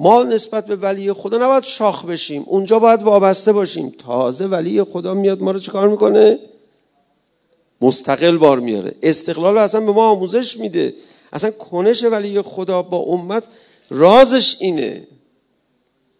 ما 0.00 0.24
نسبت 0.24 0.66
به 0.66 0.76
ولی 0.76 1.12
خدا 1.12 1.38
نباید 1.38 1.64
شاخ 1.64 2.04
بشیم. 2.04 2.44
اونجا 2.46 2.78
باید 2.78 3.02
وابسته 3.02 3.52
باشیم. 3.52 3.94
تازه 3.98 4.46
ولی 4.46 4.82
خدا 4.82 5.14
میاد 5.14 5.42
ما 5.42 5.50
رو 5.50 5.58
چیکار 5.58 5.88
می‌کنه؟ 5.88 6.38
مستقل 7.80 8.36
بار 8.36 8.60
میاره. 8.60 8.94
استقلال 9.02 9.54
رو 9.54 9.60
اصلا 9.60 9.80
به 9.80 9.92
ما 9.92 10.10
آموزش 10.10 10.56
میده. 10.56 10.94
اصلا 11.32 11.50
کنش 11.50 12.04
ولی 12.04 12.42
خدا 12.42 12.82
با 12.82 12.96
امت 12.96 13.44
رازش 13.90 14.56
اینه. 14.60 15.06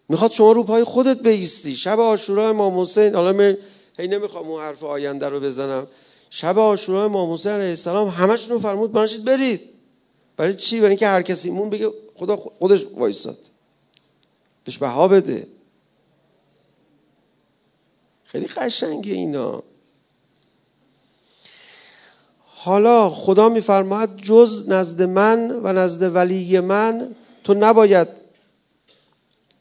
می‌خواد 0.09 0.31
شما 0.31 0.51
رو 0.51 0.63
پای 0.63 0.83
خودت 0.83 1.19
بیستی 1.19 1.75
شب 1.75 1.99
آشورا 1.99 2.49
امام 2.49 2.79
حسین 2.79 3.15
حالا 3.15 3.33
من 3.33 3.57
هی 3.99 4.07
نمی‌خوام 4.07 4.47
اون 4.47 4.61
حرف 4.61 4.83
آینده 4.83 5.29
رو 5.29 5.39
بزنم. 5.39 5.87
شب 6.29 6.59
آشورا 6.59 7.05
امام 7.05 7.33
حسین 7.33 7.51
علیه 7.51 7.69
السلام 7.69 8.07
همشون 8.07 8.59
فرمود 8.59 8.91
بناشید 8.91 9.25
برید. 9.25 9.61
برای 10.37 10.53
چی؟ 10.53 10.77
برای 10.77 10.89
اینکه 10.89 11.07
هر 11.07 11.21
کسی 11.21 11.49
مون 11.49 11.69
بگه 11.69 11.91
خدا 12.15 12.35
خودش 12.35 12.85
وایستاد 12.97 13.37
بهش 14.63 14.77
بها 14.77 15.07
بده. 15.07 15.47
خیلی 18.23 18.47
قشنگه 18.47 19.13
اینا. 19.13 19.63
حالا 22.45 23.09
خدا 23.09 23.49
میفرماید 23.49 24.17
جز 24.17 24.69
نزد 24.69 25.01
من 25.01 25.51
و 25.63 25.73
نزد 25.73 26.15
ولی 26.15 26.59
من 26.59 27.15
تو 27.49 27.55
نباید 27.55 28.07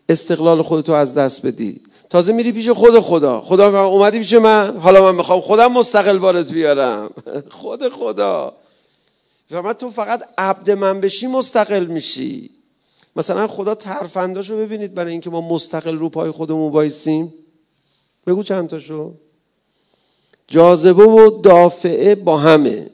استقلال 0.09 0.63
خودتو 0.63 0.93
از 0.93 1.15
دست 1.15 1.47
بدی. 1.47 1.81
تازه 2.11 2.33
میری 2.33 2.53
پیش 2.53 2.69
خود 2.69 3.01
خدا. 3.01 3.41
خدا 3.41 3.87
اومدی 3.87 4.19
پیش 4.19 4.33
من. 4.33 4.77
حالا 4.77 5.03
من 5.03 5.15
می‌خوام 5.15 5.41
خودم 5.41 5.73
مستقل 5.73 6.19
بارت 6.19 6.53
بیارم. 6.53 7.11
خود 7.61 7.89
خدا. 7.89 8.55
فرماید 9.51 9.77
تو 9.77 9.91
فقط 9.91 10.23
عبد 10.39 10.71
من 10.71 11.01
بشی 11.01 11.27
مستقل 11.27 11.85
میشی. 11.85 12.51
مثلا 13.17 13.47
خدا 13.47 13.75
ترفنداشو 13.75 14.57
ببینید 14.57 14.95
برای 14.95 15.13
اینکه 15.13 15.31
ما 15.31 15.41
مستقل 15.41 15.99
رو 15.99 16.09
پای 16.09 16.31
خودمون 16.31 16.71
بایستیم 16.71 17.35
بگو 18.27 18.43
چند 18.43 18.69
تاشو. 18.69 19.15
جاذبه 20.49 21.05
و 21.07 21.41
دافعه 21.43 22.15
با 22.15 22.39
همه. 22.39 22.87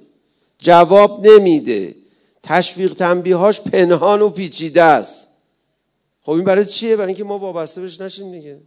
جواب 0.59 1.27
نمیده. 1.27 1.95
تشویق 2.45 2.95
تنبیهاش 2.95 3.61
پنهان 3.61 4.23
و 4.23 4.29
پیچیده 4.29 4.83
است. 4.83 5.29
خب 6.23 6.31
این 6.33 6.45
برای 6.45 6.65
چیه؟ 6.65 6.97
برای 6.97 7.09
اینکه 7.09 7.25
ما 7.25 7.39
وابسته 7.39 7.81
بهش 7.81 8.01
نشیم 8.01 8.33
دیگه. 8.33 8.61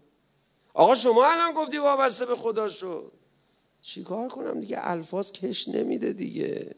آقا 0.74 0.96
شما 0.96 1.26
الان 1.26 1.54
گفتی 1.54 1.78
وابسته 1.78 2.26
به 2.26 2.36
خدا 2.36 2.70
شد 2.70 3.12
چیکار 3.82 4.28
کنم 4.30 4.60
دیگه؟ 4.60 4.78
الفاظ 4.80 5.32
کش 5.32 5.68
نمیده 5.68 6.14
دیگه. 6.14 6.76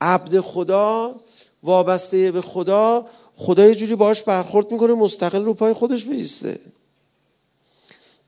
عبد 0.00 0.40
خدا 0.40 1.20
وابسته 1.62 2.32
به 2.32 2.40
خدا 2.40 3.06
خدا 3.36 3.66
یه 3.66 3.74
جوری 3.74 3.94
باش 3.94 4.22
برخورد 4.22 4.72
می‌کنه 4.72 4.94
مستقل 4.94 5.44
رو 5.44 5.54
پای 5.54 5.72
خودش 5.72 6.04
بیسته 6.04 6.58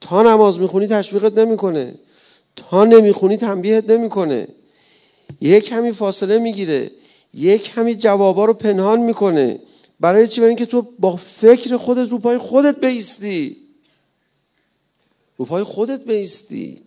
تا 0.01 0.23
نماز 0.23 0.59
می‌خونی 0.59 0.87
تشویقت 0.87 1.33
نمی‌کنه. 1.39 1.95
تا 2.57 2.85
نمی‌خونی 2.85 3.37
تنبیهت 3.37 3.91
نمی‌کنه. 3.91 4.49
یک 5.41 5.65
کمی 5.65 5.93
فاصله 5.93 6.39
می‌گیره. 6.39 6.91
یک 7.35 7.63
کمی 7.63 7.95
جوابا 7.95 8.45
رو 8.45 8.55
پنهان 8.55 9.01
می‌کنه. 9.01 9.61
برای 10.01 10.29
چی؟ 10.29 10.41
برای 10.41 10.49
اینکه 10.49 10.67
تو 10.67 10.83
با 10.99 11.17
فکر 11.17 11.77
خودت 11.77 12.11
رو 12.11 12.19
پای 12.19 12.39
خودت 12.39 12.81
بیستی. 12.81 13.57
رو 15.37 15.45
پای 15.45 15.65
خودت 15.65 16.05
بیستی. 16.05 16.83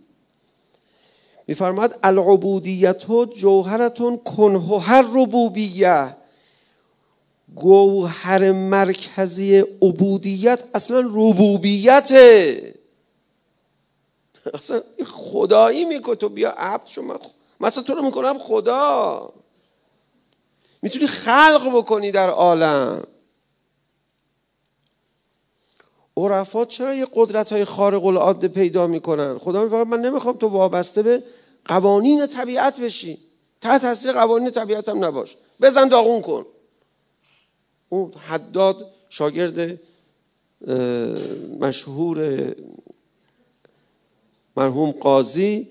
میفرماد 1.47 1.99
العبودیت 2.03 3.05
جوهرتون 3.35 4.17
کنه 4.17 4.79
هر 4.79 5.05
ربوبیه. 5.13 6.15
گوهر 7.55 8.51
مرکزی 8.51 9.59
عبودیت 9.59 10.63
اصلا 10.73 10.99
ربوبیته. 10.99 12.73
اصلا 14.53 14.81
خدایی 15.05 15.85
می‌کنه 15.85 16.15
تو 16.15 16.29
بیا 16.29 16.51
عبد 16.51 16.87
شما 16.87 17.19
مثلا 17.59 17.83
تو 17.83 17.93
رو 17.93 18.01
می‌کنم 18.01 18.37
خدا. 18.37 19.33
می‌تونی 20.81 21.07
خلق 21.07 21.71
بکنی 21.75 22.11
در 22.11 22.29
عالم. 22.29 23.03
عرفات 26.17 26.67
چرا 26.67 26.95
یه 26.95 27.07
قدرت 27.13 27.51
های 27.51 27.65
خارق 27.65 28.05
العاده 28.05 28.47
پیدا 28.47 28.87
می‌کنن؟ 28.87 29.37
خدا 29.37 29.63
میفرماید 29.63 29.87
من 29.87 30.01
نمی‌خوام 30.01 30.37
تو 30.37 30.47
وابسته 30.47 31.01
به 31.01 31.23
قوانین 31.65 32.27
طبیعت 32.27 32.79
بشی. 32.79 33.17
تحت 33.61 33.81
تاثیر 33.81 34.11
قوانین 34.11 34.49
طبیعت 34.49 34.89
هم 34.89 35.05
نباش. 35.05 35.35
بزن 35.61 35.87
داغون 35.87 36.21
کن. 36.21 36.45
اون 37.89 38.13
حداد 38.13 38.91
شاگرد 39.09 39.79
مشهور 41.59 42.45
مرحوم 44.57 44.91
قاضی 44.91 45.69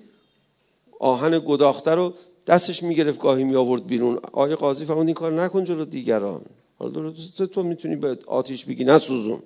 آهن 1.01 1.42
گداخته 1.46 1.90
رو 1.90 2.14
دستش 2.46 2.83
می‌گرفت 2.83 3.20
گاهی 3.20 3.44
می 3.44 3.57
آورد 3.57 3.87
بیرون. 3.87 4.16
آقای 4.16 4.55
قاضی 4.55 4.85
فرمود 4.85 5.07
این 5.07 5.14
کار 5.14 5.33
نکن 5.33 5.64
جلو 5.64 5.85
دیگران. 5.85 6.44
حالا 6.79 7.11
تو 7.53 7.62
می‌تونی 7.62 7.96
به 7.96 8.18
آتیش 8.26 8.64
بگی 8.64 8.85
نسوزون. 8.85 9.42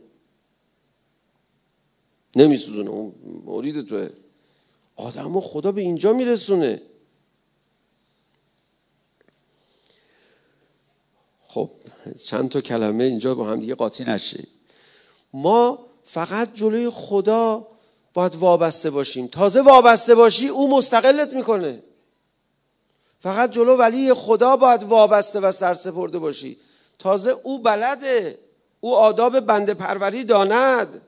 نمیسوزونه 2.36 2.90
اون 2.90 3.14
مورید 3.44 3.86
توه. 3.86 4.08
آدم 4.96 5.36
و 5.36 5.40
خدا 5.40 5.72
به 5.72 5.80
اینجا 5.80 6.12
میرسونه. 6.12 6.82
خب 11.48 11.70
چند 12.24 12.48
تا 12.48 12.60
کلمه 12.60 13.04
اینجا 13.04 13.34
با 13.34 13.44
هم 13.44 13.60
دیگه 13.60 13.74
قاطی 13.74 14.04
نشه. 14.04 14.44
ما 15.32 15.86
فقط 16.02 16.54
جلوی 16.54 16.90
خدا 16.90 17.66
باید 18.14 18.36
وابسته 18.36 18.90
باشیم. 18.90 19.26
تازه 19.26 19.62
وابسته 19.62 20.14
باشی 20.14 20.48
او 20.48 20.76
مستقلت 20.76 21.32
می‌کنه. 21.32 21.82
فقط 23.24 23.50
جلو 23.50 23.76
ولی 23.76 24.14
خدا 24.14 24.56
باید 24.56 24.82
وابسته 24.82 25.40
و 25.40 25.52
سرسپرده 25.52 26.18
باشی. 26.18 26.56
تازه 26.98 27.30
او 27.30 27.58
بلده. 27.58 28.38
او 28.80 28.96
آداب 28.96 29.40
بنده 29.40 29.74
پروری 29.74 30.24
داند. 30.24 31.02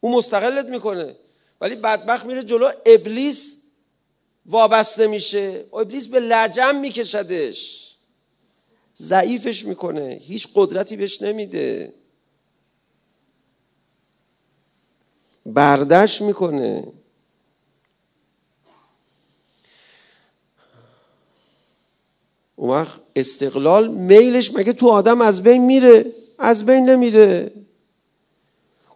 او 0.00 0.12
مستقلت 0.12 0.66
می‌کنه. 0.66 1.16
ولی 1.60 1.76
بدبخت 1.76 2.26
میره 2.26 2.42
جلو. 2.42 2.70
ابلیس 2.86 3.56
وابسته 4.46 5.06
میشه. 5.06 5.64
ابلیس 5.72 6.06
به 6.06 6.20
لجم 6.20 6.76
میکشدش. 6.76 7.94
ضعیفش 8.98 9.64
می‌کنه. 9.64 10.18
هیچ 10.22 10.48
قدرتی 10.54 10.96
بهش 10.96 11.22
نمیده. 11.22 11.94
بردش 15.46 16.22
می‌کنه. 16.22 16.92
اون 22.64 22.72
وقت 22.72 23.00
استقلال 23.16 23.88
میلش 23.88 24.54
مگه 24.54 24.72
تو 24.72 24.88
آدم 24.88 25.20
از 25.20 25.42
بین 25.42 25.64
میره؟ 25.64 26.06
از 26.38 26.66
بین 26.66 26.90
نمیره. 26.90 27.52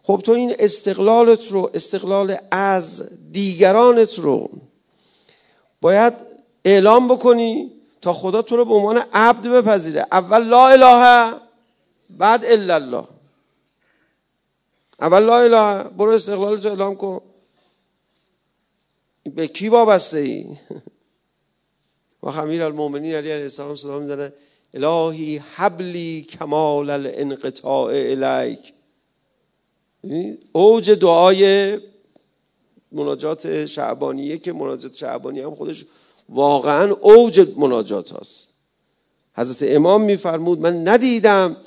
خب 0.03 0.21
تو 0.23 0.31
این 0.31 0.55
استقلالت 0.59 1.47
رو 1.47 1.71
استقلال 1.73 2.37
از 2.51 3.09
دیگرانت 3.31 4.19
رو 4.19 4.49
باید 5.81 6.13
اعلام 6.65 7.07
بکنی 7.07 7.71
تا 8.01 8.13
خدا 8.13 8.41
تو 8.41 8.57
رو 8.57 8.65
به 8.65 8.73
عنوان 8.73 9.03
عبد 9.13 9.47
بپذیره. 9.47 10.05
اول 10.11 10.43
لا 10.43 10.67
اله 10.67 11.33
بعد 12.09 12.45
الا 12.45 12.75
الله. 12.75 13.07
اول 15.01 15.23
لا 15.23 15.39
اله 15.39 15.83
برو 15.83 16.11
استقلالت 16.11 16.65
رو 16.65 16.69
اعلام 16.69 16.95
کن. 16.95 17.21
به 19.35 19.47
کی 19.47 19.69
وابسته 19.69 20.19
ای 20.19 20.45
و 22.23 22.31
خمیر 22.31 22.63
المومنین 22.63 23.13
علی 23.13 23.31
علیه 23.31 23.43
السلام 23.43 23.75
صدا 23.75 23.99
می‌زنه 23.99 24.33
الهی 24.73 25.37
حبلی 25.37 26.21
کمال 26.21 26.89
الانقطاع 26.89 27.93
الیک. 27.93 28.73
اوج 30.51 30.91
دعای 30.91 31.77
مناجات 32.91 33.65
شعبانیه 33.65 34.37
که 34.37 34.53
مناجات 34.53 34.95
شعبانی 34.95 35.39
هم 35.39 35.55
خودش 35.55 35.85
واقعا 36.29 36.91
اوج 36.91 37.47
مناجات 37.57 38.13
هست 38.13 38.49
حضرت 39.33 39.71
امام 39.71 40.01
میفرمود 40.01 40.59
من 40.59 40.87
ندیدم 40.87 41.57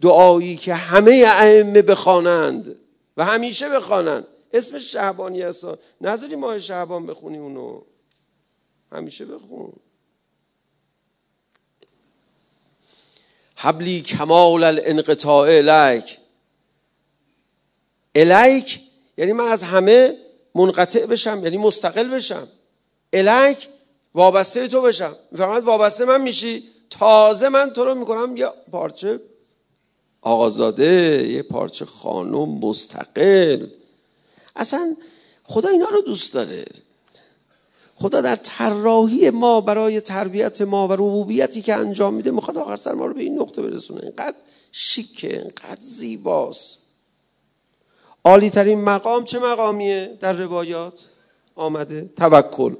دعایی 0.00 0.56
که 0.56 0.74
همه 0.74 1.24
ائمه 1.26 1.82
بخوانند 1.82 2.76
و 3.16 3.24
همیشه 3.24 3.68
بخوانند. 3.68 4.26
اسمش 4.52 4.92
شعبانی 4.92 5.42
هست. 5.42 5.66
نذاری 6.00 6.36
ماه 6.36 6.58
شعبان 6.58 7.06
بخونی 7.06 7.38
اونو. 7.38 7.80
همیشه 8.92 9.24
بخون. 9.24 9.72
حبلی 13.62 14.02
کمال 14.02 14.64
الانقطاع 14.64 15.48
الیک. 15.48 16.18
الیک 18.14 18.80
یعنی 19.16 19.32
من 19.32 19.48
از 19.48 19.62
همه 19.62 20.16
منقطع 20.54 21.06
بشم 21.06 21.40
یعنی 21.44 21.56
مستقل 21.56 22.08
بشم. 22.08 22.48
الیک 23.12 23.68
وابسته 24.14 24.68
تو 24.68 24.82
بشم. 24.82 25.16
میفرماید 25.30 25.64
وابسته 25.64 26.04
من 26.04 26.20
میشی؟ 26.20 26.62
تازه 26.90 27.48
من 27.48 27.70
تو 27.70 27.84
رو 27.84 27.94
می‌کنم 27.94 28.36
یه 28.36 28.48
پارچه. 28.72 29.20
آقازاده 30.20 31.28
یه 31.28 31.42
پارچه 31.42 31.84
خانم 31.84 32.48
مستقل. 32.48 33.66
اصلا 34.56 34.96
خدا 35.44 35.68
اینا 35.68 35.88
رو 35.88 36.00
دوست 36.00 36.34
داره. 36.34 36.64
خدا 38.02 38.20
در 38.20 38.36
طراحی 38.36 39.30
ما 39.30 39.60
برای 39.60 40.00
تربیت 40.00 40.62
ما 40.62 40.88
و 40.88 40.92
ربوبیتی 40.92 41.62
که 41.62 41.74
انجام 41.74 42.14
میده 42.14 42.30
می‌خواد 42.30 42.58
آخر 42.58 42.76
سر 42.76 42.92
ما 42.92 43.06
رو 43.06 43.14
به 43.14 43.22
این 43.22 43.38
نقطه 43.38 43.62
برسونه. 43.62 44.00
اینقدر 44.02 44.36
شیکه 44.72 45.32
اینقدر 45.32 45.80
زیباست. 45.80 46.78
عالی 48.24 48.50
ترین 48.50 48.80
مقام 48.80 49.24
چه 49.24 49.38
مقامیه 49.38 50.16
در 50.20 50.32
روایات؟ 50.32 50.94
آمده 51.54 52.10
توکل. 52.16 52.74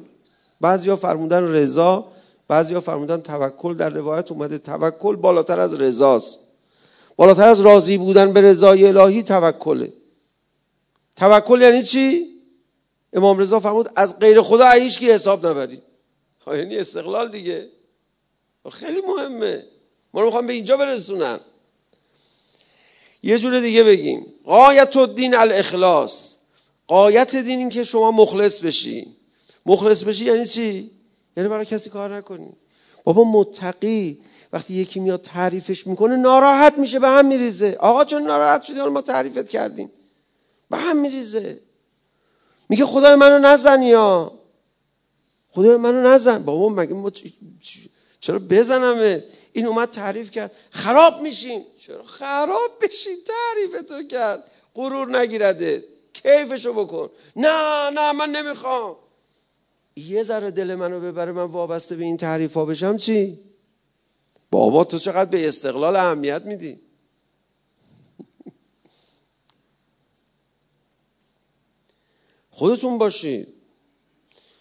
بعضیا 0.60 0.96
فرمودن 0.96 1.42
رضا 1.42 2.04
بعضیا 2.48 2.80
فرمودن 2.80 3.20
توکل. 3.20 3.74
در 3.74 3.90
روایت 3.90 4.32
اومده 4.32 4.58
توکل 4.58 5.16
بالاتر 5.16 5.60
از 5.60 5.74
رضاست. 5.74 6.38
بالاتر 7.16 7.48
از 7.48 7.60
راضی 7.60 7.98
بودن 7.98 8.32
به 8.32 8.40
رضای 8.40 8.86
الهی 8.86 9.22
توکله. 9.22 9.92
توکل 11.16 11.60
یعنی 11.60 11.82
چی؟ 11.82 12.31
امام 13.12 13.38
رضا 13.38 13.60
فرمود 13.60 13.90
از 13.96 14.18
غیر 14.18 14.42
خدا 14.42 14.70
هیچ 14.70 14.98
کی 14.98 15.10
حساب 15.10 15.46
نبرید 15.46 15.82
یعنی 16.46 16.78
استقلال 16.78 17.30
دیگه. 17.30 17.68
خیلی 18.70 19.00
مهمه. 19.00 19.64
ما 20.14 20.20
رو 20.20 20.26
می‌خوام 20.26 20.46
به 20.46 20.52
اینجا 20.52 20.76
برسونن 20.76 21.40
یه 23.22 23.38
جور 23.38 23.60
دیگه 23.60 23.84
بگیم. 23.84 24.26
قایت 24.44 24.96
الدین 24.96 25.34
الاخلاص. 25.34 26.36
قایت 26.86 27.36
دین 27.36 27.58
این 27.58 27.68
که 27.68 27.84
شما 27.84 28.10
مخلص 28.10 28.60
بشی. 28.60 29.06
مخلص 29.66 30.02
بشی 30.02 30.24
یعنی 30.24 30.46
چی؟ 30.46 30.90
یعنی 31.36 31.48
برای 31.48 31.66
کسی 31.66 31.90
کار 31.90 32.16
نکنی. 32.16 32.52
بابا 33.04 33.24
متقی. 33.24 34.18
وقتی 34.52 34.74
یکی 34.74 35.00
میاد 35.00 35.22
تعریفش 35.22 35.86
می‌کنه 35.86 36.16
ناراحت 36.16 36.78
میشه 36.78 36.98
به 36.98 37.08
هم 37.08 37.26
میریزه. 37.26 37.76
آقا 37.80 38.04
چون 38.04 38.22
ناراحت 38.22 38.62
شدی؟ 38.62 38.82
ما 38.82 39.02
تعریفت 39.02 39.48
کردیم. 39.48 39.90
به 40.70 40.76
هم 40.76 40.96
میریزه. 40.96 41.58
میگه 42.72 42.86
خدای 42.86 43.14
منو 43.14 43.38
نزن 43.38 43.82
یا 43.82 44.32
خدای 45.48 45.76
منو 45.76 46.08
نزن. 46.08 46.42
بابا 46.42 46.68
مگه 46.68 46.94
ما 46.94 47.12
چرا 48.20 48.38
بزنمه؟ 48.38 49.24
این 49.52 49.66
اومد 49.66 49.90
تعریف 49.90 50.30
کرد. 50.30 50.52
خراب 50.70 51.22
میشین. 51.22 51.64
چرا 51.78 52.02
خراب 52.02 52.70
بشین؟ 52.82 53.16
تعریف 53.26 53.88
تو 53.88 54.02
کرد. 54.02 54.44
غرور 54.74 55.18
نگیرده. 55.18 55.84
کیفشو 56.12 56.72
بکن. 56.72 57.10
نه 57.36 57.90
نه 57.90 58.12
من 58.12 58.30
نمی‌خوام. 58.30 58.96
یه 59.96 60.22
ذره 60.22 60.50
دل 60.50 60.74
منو 60.74 61.00
ببره 61.00 61.32
من 61.32 61.44
وابسته 61.44 61.96
به 61.96 62.04
این 62.04 62.16
تعریف 62.16 62.54
ها 62.54 62.64
بشم 62.64 62.96
چی؟ 62.96 63.38
بابا 64.50 64.84
تو 64.84 64.98
چقدر 64.98 65.30
به 65.30 65.48
استقلال 65.48 65.96
اهمیت 65.96 66.42
میدی؟ 66.42 66.80
خودتون 72.52 72.98
باشید 72.98 73.48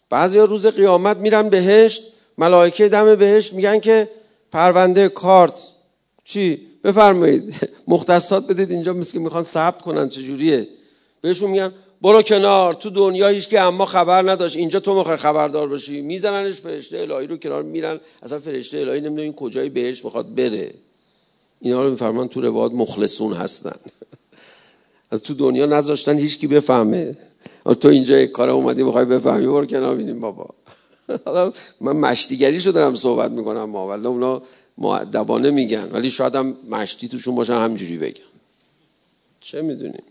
بعضی 0.09 0.39
روز 0.39 0.67
قیامت 0.67 1.17
میرن 1.17 1.49
بهشت 1.49 2.03
ملائکه 2.37 2.89
دم 2.89 3.15
بهشت 3.15 3.53
میگن 3.53 3.79
که 3.79 4.09
پرونده 4.51 5.09
کارت 5.09 5.53
چی؟ 6.23 6.67
بفرمایید. 6.83 7.55
مختصات 7.87 8.47
بدید 8.47 8.71
اینجا 8.71 8.93
مثل 8.93 9.11
که 9.11 9.19
می‌خوان 9.19 9.43
ثبت 9.43 9.81
کنن 9.81 10.09
چجوریه 10.09 10.67
بهشون 11.21 11.51
میگن 11.51 11.71
برو 12.01 12.21
کنار 12.21 12.73
تو 12.73 12.89
دنیا 12.89 13.27
هیچ 13.27 13.49
که 13.49 13.59
اما 13.59 13.85
خبر 13.85 14.31
نداشت. 14.31 14.55
اینجا 14.55 14.79
تو 14.79 14.95
می‌خوای 14.95 15.17
خبردار 15.17 15.67
باشی. 15.67 16.01
میزننش 16.01 16.53
فرشته 16.53 16.99
الهی 16.99 17.27
رو 17.27 17.37
کنار 17.37 17.63
میرن. 17.63 17.99
اصلا 18.23 18.39
فرشته 18.39 18.77
الهی 18.77 19.01
نمی‌دونه 19.01 19.21
این 19.21 19.33
کجای 19.33 19.69
بهش 19.69 20.05
می‌خواد 20.05 20.35
بره. 20.35 20.73
اینا 21.59 21.83
رو 21.83 21.91
میفرمان 21.91 22.27
تو 22.27 22.41
رواد 22.41 22.73
مخلصون 22.73 23.33
هستن. 23.33 23.75
از 25.11 25.21
تو 25.21 25.33
دنیا 25.33 25.65
نذاشتن 25.65 26.17
هیچ 26.17 26.37
کی 26.37 26.47
بفهمه. 26.47 27.17
تو 27.65 27.87
اینجا 27.87 28.25
کار 28.25 28.49
اومدی 28.49 28.83
می‌خوای 28.83 29.05
بفهمی؟ 29.05 29.47
برو 29.47 29.65
کنار 29.65 29.95
بینیم 29.95 30.19
بابا. 30.19 30.49
حالا 31.25 31.53
من 31.81 31.91
مشتیگری 31.91 32.59
شو 32.59 32.71
دارم 32.71 32.95
صحبت 32.95 33.31
می‌کنم 33.31 33.63
ما 33.63 33.87
ولی 33.87 34.07
اونا 34.07 34.41
معدبانه 34.77 35.51
میگن. 35.51 35.89
ولی 35.91 36.09
شاید 36.09 36.35
هم 36.35 36.55
مشتی 36.69 37.07
توشون 37.07 37.35
باشن 37.35 37.53
همجوری 37.53 37.97
بگن. 37.97 38.23
چه 39.41 39.61
می‌دونیم 39.61 40.03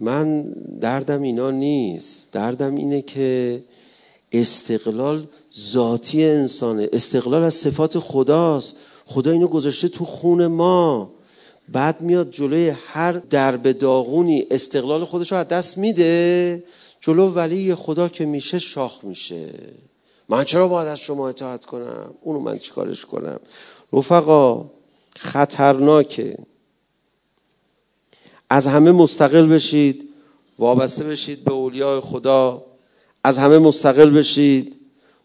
من 0.00 0.42
دردم 0.80 1.22
اینا 1.22 1.50
نیست. 1.50 2.32
دردم 2.32 2.74
اینه 2.74 3.02
که 3.02 3.62
استقلال 4.32 5.26
ذاتی 5.58 6.24
انسانه. 6.24 6.88
استقلال 6.92 7.44
از 7.44 7.54
صفات 7.54 7.98
خداست. 7.98 8.76
خدا 9.06 9.30
اینو 9.30 9.48
گذاشته 9.48 9.88
تو 9.88 10.04
خون 10.04 10.46
ما. 10.46 11.13
بعد 11.68 12.00
میاد 12.00 12.30
جلوی 12.30 12.68
هر 12.68 13.12
درب 13.12 13.72
داغونی 13.72 14.46
استقلال 14.50 15.04
خودش 15.04 15.32
رو 15.32 15.38
از 15.38 15.48
دست 15.48 15.78
میده 15.78 16.62
جلو 17.00 17.28
ولی 17.28 17.74
خدا 17.74 18.08
که 18.08 18.26
میشه 18.26 18.58
شاخ 18.58 19.04
میشه. 19.04 19.48
من 20.28 20.44
چرا 20.44 20.68
باید 20.68 20.88
از 20.88 21.00
شما 21.00 21.28
اطاعت 21.28 21.64
کنم؟ 21.64 22.14
اونو 22.22 22.40
من 22.40 22.58
چیکارش 22.58 23.04
کنم؟ 23.04 23.40
رفقا 23.92 24.70
خطرناکه. 25.16 26.36
از 28.50 28.66
همه 28.66 28.92
مستقل 28.92 29.46
بشید 29.46 30.08
وابسته 30.58 31.04
بشید 31.04 31.44
به 31.44 31.52
اولیاء 31.52 32.00
خدا. 32.00 32.64
از 33.24 33.38
همه 33.38 33.58
مستقل 33.58 34.10
بشید 34.10 34.80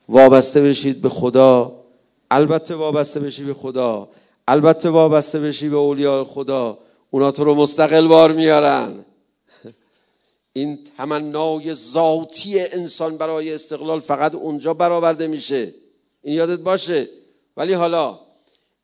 وابسته 0.09 0.61
بشید 0.61 1.01
به 1.01 1.09
خدا. 1.09 1.79
البته 2.31 2.75
وابسته 2.75 3.19
بشید 3.19 3.45
به 3.45 3.53
خدا. 3.53 4.09
البته 4.49 4.89
وابسته 4.89 5.39
بشی 5.39 5.69
به 5.69 5.77
اولیاء 5.77 6.23
خدا 6.23 6.77
اونا 7.11 7.31
تو 7.31 7.43
رو 7.43 7.55
مستقل 7.55 8.07
بار 8.07 8.31
میارن. 8.31 9.05
این 10.53 10.83
تمنای 10.97 11.73
ذاتی 11.73 12.59
انسان 12.59 13.17
برای 13.17 13.53
استقلال 13.53 13.99
فقط 13.99 14.35
اونجا 14.35 14.73
برآورده 14.73 15.27
میشه. 15.27 15.73
این 16.21 16.35
یادت 16.35 16.59
باشه؟ 16.59 17.07
ولی 17.57 17.73
حالا 17.73 18.19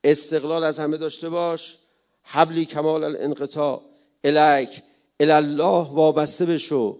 استقلال 0.03 0.63
از 0.63 0.79
همه 0.79 0.97
داشته 0.97 1.29
باش. 1.29 1.77
حبلی 2.23 2.65
کمال 2.65 3.03
الانقطاع. 3.03 3.81
الیک 4.23 4.81
الله 5.19 5.89
وابسته 5.91 6.45
بشو. 6.45 6.97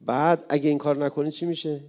بعد 0.00 0.44
اگه 0.48 0.68
این 0.68 0.78
کار 0.78 1.04
نکنی 1.04 1.32
چی 1.32 1.46
میشه؟ 1.46 1.80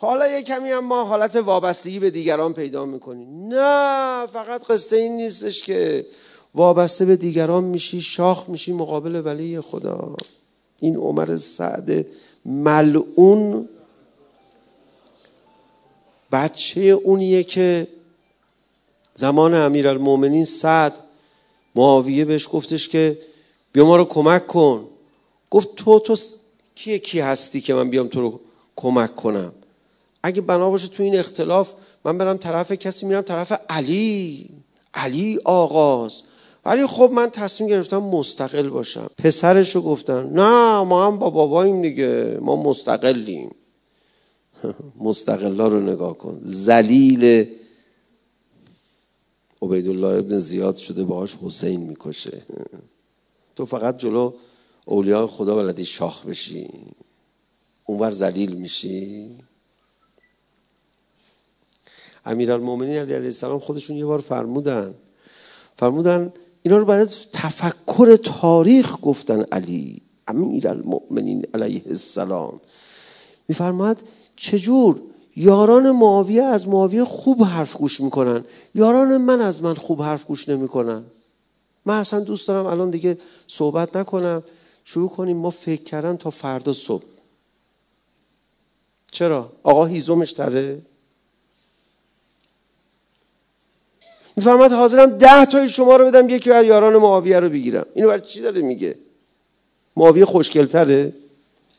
حالا 0.00 0.28
یه 0.28 0.42
کمی 0.42 0.70
هم 0.70 0.84
ما 0.84 1.04
حالت 1.04 1.36
وابستگی 1.36 1.98
به 1.98 2.10
دیگران 2.10 2.52
پیدا 2.54 2.84
می‌کنیم. 2.84 3.54
نه 3.54 4.26
فقط 4.26 4.64
قصه 4.64 4.96
این 4.96 5.16
نیستش 5.16 5.62
که 5.62 6.06
وابسته 6.54 7.04
به 7.04 7.16
دیگران 7.16 7.64
میشی 7.64 8.00
شاخ 8.00 8.48
میشی 8.48 8.72
مقابل 8.72 9.22
ولی 9.24 9.60
خدا. 9.60 10.16
این 10.80 10.96
عمر 10.96 11.36
سعد 11.36 12.06
ملعون 12.44 13.68
بچه 16.32 16.80
اونیه 16.80 17.42
که 17.42 17.86
زمان 19.14 19.54
المومنین 19.54 20.44
سعد 20.44 20.94
معاویه 21.74 22.24
بهش 22.24 22.48
گفتش 22.52 22.88
که 22.88 23.18
بیا 23.72 23.84
ما 23.84 23.96
رو 23.96 24.04
کمک 24.04 24.46
کن. 24.46 24.84
گفت 25.50 25.74
تو 25.76 25.98
تو 25.98 26.16
کیه 26.74 26.98
کی 26.98 27.20
هستی 27.20 27.60
که 27.60 27.74
من 27.74 27.90
بیام 27.90 28.08
تو 28.08 28.20
رو 28.20 28.40
کمک 28.76 29.16
کنم؟ 29.16 29.52
اگه 30.28 30.40
بنا 30.40 30.70
باشه 30.70 30.88
تو 30.88 31.02
این 31.02 31.16
اختلاف 31.16 31.74
من 32.04 32.18
برم 32.18 32.36
طرف 32.36 32.72
کسی 32.72 33.06
میرم 33.06 33.22
طرف 33.22 33.52
علی. 33.68 34.50
علی 34.94 35.38
آغاز. 35.44 36.22
ولی 36.64 36.86
خب 36.86 37.10
من 37.14 37.30
تصمیم 37.30 37.70
گرفتم 37.70 37.98
مستقل 37.98 38.68
باشم. 38.68 39.06
پسرش 39.18 39.76
رو 39.76 39.82
گفتن 39.82 40.30
نه 40.30 40.82
ما 40.84 41.06
هم 41.06 41.18
با 41.18 41.30
باباییم 41.30 41.82
دیگه 41.82 42.38
ما 42.40 42.62
مستقلیم. 42.62 43.50
مستقلا 45.08 45.68
رو 45.68 45.80
نگاه 45.80 46.18
کن. 46.18 46.40
زلیل 46.44 47.46
عبیدالله 49.62 50.08
ابن 50.08 50.38
زیاد 50.38 50.76
شده 50.76 51.04
باهاش 51.04 51.36
حسین 51.42 51.80
می‌کشه. 51.80 52.42
تو 53.56 53.64
فقط 53.64 53.98
جلو 53.98 54.32
اولیاء 54.84 55.26
خدا 55.26 55.56
بلدی 55.56 55.84
شاخ 55.84 56.26
بشی. 56.26 56.68
اونور 57.84 58.10
زلیل 58.10 58.56
میشی. 58.56 59.30
امیرالمومنین 62.28 62.96
علی 62.96 63.14
علیه 63.14 63.26
السلام 63.26 63.58
خودشون 63.58 63.96
یه 63.96 64.06
بار 64.06 64.18
فرمودن. 64.18 64.94
فرمودن 65.76 66.32
اینا 66.62 66.76
رو 66.76 66.84
برای 66.84 67.06
تفکر 67.32 68.16
تاریخ 68.16 68.96
گفتن 69.02 69.42
علی 69.42 70.02
امیرالمؤمنین 70.28 71.46
علیه 71.54 71.82
السلام. 71.86 72.60
میفرماد 73.48 73.98
چجور؟ 74.36 75.00
یاران 75.36 75.90
معاویه 75.90 76.42
از 76.42 76.68
معاویه 76.68 77.04
خوب 77.04 77.42
حرف 77.42 77.76
گوش 77.76 78.00
می‌کنن. 78.00 78.44
یاران 78.74 79.16
من 79.16 79.40
از 79.40 79.62
من 79.62 79.74
خوب 79.74 80.02
حرف 80.02 80.24
گوش 80.24 80.48
نمی‌کنن. 80.48 81.04
من 81.86 81.98
اصلا 81.98 82.20
دوست 82.20 82.48
دارم 82.48 82.66
الان 82.66 82.90
دیگه 82.90 83.18
صحبت 83.48 83.96
نکنم. 83.96 84.42
شروع 84.84 85.08
کنیم. 85.08 85.36
ما 85.36 85.50
فکر 85.50 85.82
کردن 85.82 86.16
تا 86.16 86.30
فردا 86.30 86.72
صبح. 86.72 87.04
چرا؟ 89.10 89.52
آقا 89.62 89.84
هیزومش 89.84 90.32
تره؟ 90.32 90.82
میفرماد 94.38 94.72
حاضرم 94.72 95.18
ده 95.18 95.44
تای 95.44 95.68
شما 95.68 95.96
رو 95.96 96.04
بدم 96.04 96.28
یکی 96.28 96.50
از 96.50 96.64
یاران 96.64 96.96
معاویه 96.96 97.40
رو 97.40 97.48
بگیرم. 97.48 97.86
اینو 97.94 98.08
برای 98.08 98.20
چی 98.20 98.40
داره 98.40 98.60
میگه؟ 98.60 98.94
معاویه 99.96 100.24
خوشگلتره 100.24 101.12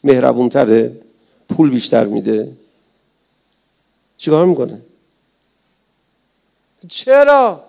مهربونتره 0.03 1.01
پول 1.49 1.69
بیشتر 1.69 2.05
میده. 2.05 2.51
چیکار 4.17 4.45
می‌کنه؟ 4.45 4.81
چرا؟ 6.87 7.63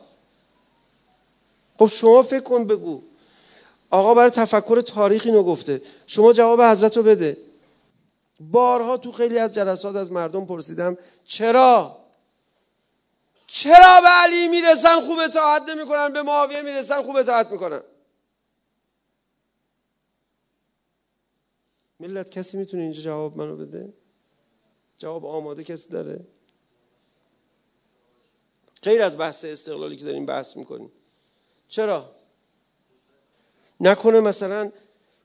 خب 1.79 1.87
شما 1.87 2.22
فکر 2.22 2.40
کن 2.40 2.64
بگو. 2.64 3.00
آقا 3.90 4.14
برای 4.14 4.31
تفکر 4.31 4.81
تاریخ 4.81 5.22
اینو 5.26 5.42
گفته. 5.42 5.83
شما 6.07 6.33
جواب 6.33 6.62
حضرت 6.62 6.96
رو 6.96 7.03
بده. 7.03 7.37
بارها 8.40 8.96
تو 8.96 9.12
خیلی 9.12 9.38
از 9.38 9.55
جلسات 9.55 9.96
از 9.96 10.12
مردم 10.12 10.44
پرسیدم 10.44 10.96
چرا؟ 11.24 12.00
چرا 13.53 14.01
به 14.01 14.09
علی 14.09 14.49
می‌رسن؟ 14.49 15.01
خوب 15.01 15.19
اطاعت 15.19 15.63
نمی‌کنن. 15.63 16.13
به 16.13 16.23
معاویه 16.23 16.63
می‌رسن 16.63 17.03
خوب 17.03 17.17
اطاعت 17.17 17.51
می‌کنن. 17.51 17.83
ملت 22.01 22.31
کسی 22.31 22.57
می‌تونه 22.57 22.83
اینجا 22.83 23.03
جواب 23.03 23.37
منو 23.37 23.57
بده؟ 23.57 23.93
جواب 24.99 25.27
آماده 25.27 25.65
کسی 25.65 25.89
داره؟ 25.89 26.21
غیر 28.83 29.03
از 29.03 29.19
بحث 29.19 29.45
استقلالی 29.45 29.97
که 29.97 30.05
داریم 30.05 30.27
بحث 30.27 30.57
می‌کنیم. 30.57 30.93
چرا؟ 31.69 32.11
نکنه 33.81 34.21
مثلا 34.21 34.73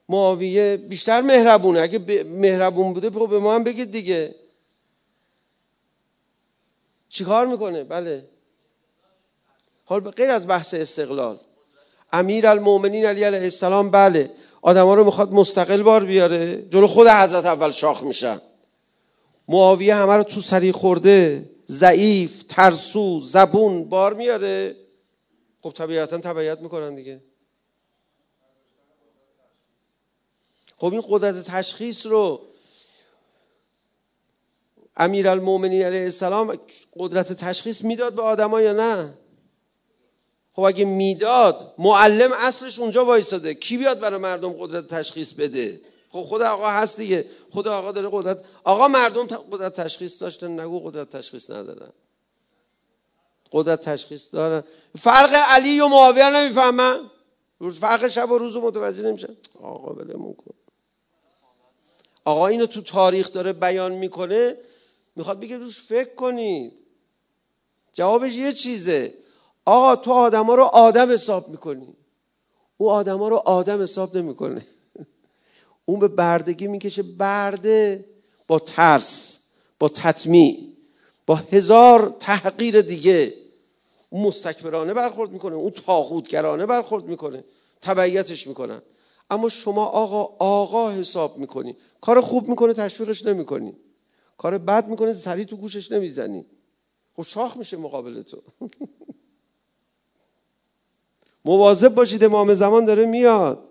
معاویه 0.09 0.77
بیشتر 0.77 1.21
مهربونه. 1.21 1.81
اگه 1.81 2.23
مهربون 2.23 2.93
بوده 2.93 3.09
خب 3.09 3.29
به 3.29 3.39
ما 3.39 3.55
هم 3.55 3.63
بگید 3.63 3.91
دیگه. 3.91 4.35
چیکار 7.15 7.45
می‌کنه؟ 7.45 7.83
بله. 7.83 8.23
حال 9.85 9.99
غیر 9.99 10.31
از 10.31 10.47
بحث 10.47 10.73
استقلال 10.73 11.39
امیر 12.13 12.47
المومنین 12.47 13.05
علی 13.05 13.23
علیه 13.23 13.41
السلام 13.41 13.91
بله 13.91 14.31
آدم 14.61 14.85
ها 14.85 14.93
رو 14.93 15.03
می‌خواد 15.03 15.31
مستقل 15.31 15.83
بار 15.83 16.05
بیاره 16.05 16.61
جلو 16.69 16.87
خود 16.87 17.07
حضرت 17.07 17.45
اول 17.45 17.71
شاخ 17.71 18.03
میشن 18.03 18.41
معاویه 19.47 19.95
همه 19.95 20.13
رو 20.13 20.23
تو 20.23 20.41
سری 20.41 20.71
خورده 20.71 21.49
ضعیف 21.67 22.43
ترسو 22.43 23.19
زبون 23.19 23.89
بار 23.89 24.13
میاره. 24.13 24.75
خب 25.61 25.69
طبیعتا 25.69 26.17
تبعیت 26.17 26.59
می‌کنن 26.59 26.95
دیگه. 26.95 27.21
خب 30.77 30.91
این 30.91 31.03
قدرت 31.09 31.43
تشخیص 31.43 32.05
رو 32.05 32.41
امیر 34.97 35.29
المومنین 35.29 35.81
علیه 35.83 36.03
السلام 36.03 36.59
قدرت 36.99 37.33
تشخیص 37.33 37.81
می‌داد 37.81 38.15
به 38.15 38.21
آدما 38.21 38.61
یا 38.61 38.73
نه؟ 38.73 39.13
خب 40.53 40.61
اگه 40.61 40.85
می‌داد 40.85 41.73
معلم 41.77 42.33
اصلش 42.33 42.79
اونجا 42.79 43.05
وایستاده 43.05 43.53
کی 43.53 43.77
بیاد 43.77 43.99
برای 43.99 44.19
مردم 44.19 44.53
قدرت 44.53 44.87
تشخیص 44.87 45.31
بده؟ 45.31 45.81
خب 46.09 46.23
خود 46.23 46.41
آقا 46.41 46.69
هست 46.69 46.97
دیگه. 46.97 47.25
خود 47.51 47.67
آقا 47.67 47.91
داره 47.91 48.09
قدرت 48.11 48.43
آقا 48.63 48.87
مردم 48.87 49.25
قدرت 49.25 49.81
تشخیص 49.81 50.21
داشتن 50.21 50.59
نگو 50.59 50.79
قدرت 50.79 51.09
تشخیص 51.09 51.49
ندارن. 51.49 51.89
قدرت 53.51 53.81
تشخیص 53.81 54.33
دارن. 54.33 54.63
فرق 54.99 55.33
علی 55.47 55.79
و 55.79 55.87
معاویه 55.87 56.29
نمی‌فهمن؟ 56.29 56.99
فرق 57.79 58.07
شب 58.07 58.31
و 58.31 58.37
روز 58.37 58.57
متوجه 58.57 59.03
نمیشن؟ 59.03 59.35
آقا 59.61 59.93
بلمون 59.93 60.33
کن. 60.33 60.53
آقا 62.25 62.47
اینو 62.47 62.65
تو 62.65 62.81
تاریخ 62.81 63.31
داره 63.31 63.53
بیان 63.53 63.91
می‌کنه. 63.91 64.57
می‌خواد 65.15 65.39
بگه 65.39 65.57
روش 65.57 65.81
فکر 65.81 66.15
کنید. 66.15 66.73
جوابش 67.93 68.35
یه 68.35 68.51
چیزه. 68.53 69.13
آقا 69.65 69.95
تو 69.95 70.11
آدما 70.11 70.55
رو 70.55 70.63
آدم 70.63 71.11
حساب 71.11 71.49
می‌کنی. 71.49 71.95
او 72.77 72.89
آدما 72.89 73.27
رو 73.27 73.35
آدم 73.35 73.81
حساب 73.81 74.17
نمی‌کنه. 74.17 74.65
اون 75.85 75.99
به 75.99 76.07
بردگی 76.07 76.67
می‌کشه 76.67 77.03
برده 77.03 78.05
با 78.47 78.59
ترس 78.59 79.39
با 79.79 79.89
تطمیع 79.89 80.59
با 81.25 81.35
هزار 81.35 82.15
تحقیر 82.19 82.81
دیگه. 82.81 83.33
اون 84.09 84.27
مستکبرانه 84.27 84.93
برخورد 84.93 85.31
می‌کنه 85.31 85.55
اون 85.55 85.71
تاغوتگرانه 85.71 86.65
برخورد 86.65 87.05
می‌کنه 87.05 87.43
تبعیتش 87.81 88.47
می‌کنن. 88.47 88.81
اما 89.29 89.49
شما 89.49 89.85
آقا 89.85 90.45
آقا 90.45 90.91
حساب 90.91 91.37
می‌کنی. 91.37 91.75
کار 92.01 92.21
خوب 92.21 92.47
می‌کنه 92.47 92.73
تشویقش 92.73 93.25
نمی‌کنی. 93.25 93.77
کار 94.37 94.57
بد 94.57 94.87
می‌کنه 94.87 95.13
سریع 95.13 95.45
تو 95.45 95.57
گوشش 95.57 95.91
نمی‌زنی. 95.91 96.45
خب 97.15 97.23
شاخ 97.23 97.57
میشه 97.57 97.77
مقابل 97.77 98.21
تو. 98.21 98.41
مواظب 101.45 101.95
باشید 101.95 102.23
امام 102.23 102.53
زمان 102.53 102.85
داره 102.85 103.05
میاد. 103.05 103.69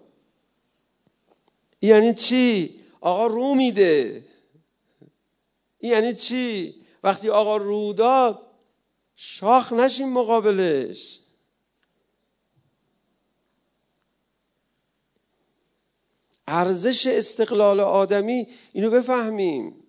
یعنی 1.82 2.14
چی؟ 2.14 2.80
آقا 3.00 3.26
رو 3.26 3.54
میده. 3.54 4.24
یعنی 5.80 6.14
چی؟ 6.14 6.74
وقتی 7.02 7.28
آقا 7.28 7.56
رو 7.56 7.92
داد 7.92 8.46
شاخ 9.16 9.72
نشیم 9.72 10.08
مقابلش. 10.08 11.20
ارزش 16.46 17.06
استقلال 17.06 17.80
آدمی 17.80 18.48
اینو 18.72 18.90
بفهمیم. 18.90 19.83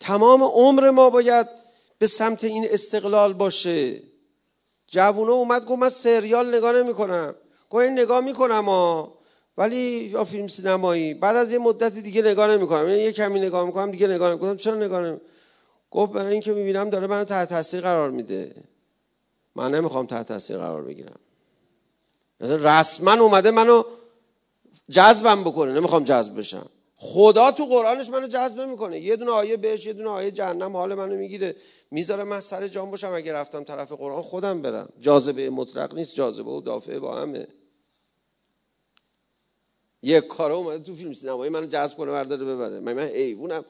تمام 0.00 0.42
عمر 0.42 0.90
ما 0.90 1.10
باید 1.10 1.46
به 1.98 2.06
سمت 2.06 2.44
این 2.44 2.66
استقلال 2.70 3.32
باشه. 3.32 4.00
جوونه 4.86 5.32
اومد 5.32 5.64
گفت 5.64 5.78
من 5.78 5.88
سریال 5.88 6.54
نگاه 6.54 6.72
نمی 6.72 6.94
کنم 6.94 7.34
گفت 7.70 7.84
این 7.84 7.92
نگاه 7.92 8.20
می‌کنم 8.20 8.64
ها 8.64 9.18
ولی 9.56 9.80
یا 10.12 10.24
فیلم 10.24 10.48
سینمایی. 10.48 11.14
بعد 11.14 11.36
از 11.36 11.52
یه 11.52 11.58
مدت 11.58 11.94
دیگه 11.94 12.22
نگاه 12.22 12.50
نمی 12.50 12.66
کنم 12.66 12.88
یعنی 12.88 13.02
یه 13.02 13.12
کمی 13.12 13.40
نگاه 13.40 13.66
می‌کنم 13.66 13.90
دیگه 13.90 14.06
نگاه 14.06 14.34
نمی 14.34 14.56
چرا 14.56 14.74
نگاه 14.74 15.02
نمی؟ 15.02 15.20
گفت 15.90 16.12
برای 16.12 16.32
اینکه 16.32 16.52
می‌بینم 16.52 16.90
داره 16.90 17.06
منو 17.06 17.24
تحت 17.24 17.48
تاثیر 17.48 17.80
قرار 17.80 18.10
میده. 18.10 18.54
من 19.56 19.74
نمی‌خوام 19.74 20.06
تحت 20.06 20.28
تاثیر 20.28 20.58
قرار 20.58 20.82
بگیرم. 20.82 21.20
مثلا 22.40 22.80
رسما 22.80 23.12
اومده 23.12 23.50
منو 23.50 23.82
جذبم 24.90 25.44
بکنه. 25.44 25.72
نمی‌خوام 25.72 26.04
جذب 26.04 26.38
بشم. 26.38 26.66
خدا 27.02 27.50
تو 27.50 27.64
قرآنش 27.64 28.08
منو 28.08 28.26
جذب 28.26 28.60
می‌کنه 28.60 29.00
یه 29.00 29.16
دونه 29.16 29.30
آیه 29.30 29.56
بهش 29.56 29.86
یه 29.86 29.92
دونه 29.92 30.08
آیه 30.08 30.30
جهنم 30.30 30.76
حال 30.76 30.94
منو 30.94 31.16
می‌گیره. 31.16 31.56
می‌ذاره 31.90 32.24
من 32.24 32.40
سر 32.40 32.66
جام 32.66 32.90
باشم 32.90 33.12
اگه 33.12 33.32
رفتم 33.32 33.64
طرف 33.64 33.92
قرآن 33.92 34.22
خودم 34.22 34.62
برم. 34.62 34.88
جاذبه 35.00 35.50
مطلق 35.50 35.94
نیست 35.94 36.14
جاذبه 36.14 36.50
و 36.50 36.60
دافعه 36.60 36.98
با 36.98 37.16
همه. 37.16 37.46
یک 40.02 40.26
کارو 40.26 40.54
اومده 40.54 40.84
تو 40.84 40.94
فیلم 40.94 41.12
سینمایی 41.12 41.50
منو 41.50 41.66
جذب 41.66 41.96
کنه 41.96 42.10
برداره 42.12 42.44
ببره. 42.44 42.80
من 42.80 42.92
من 42.92 43.06
حیوانم. 43.08 43.64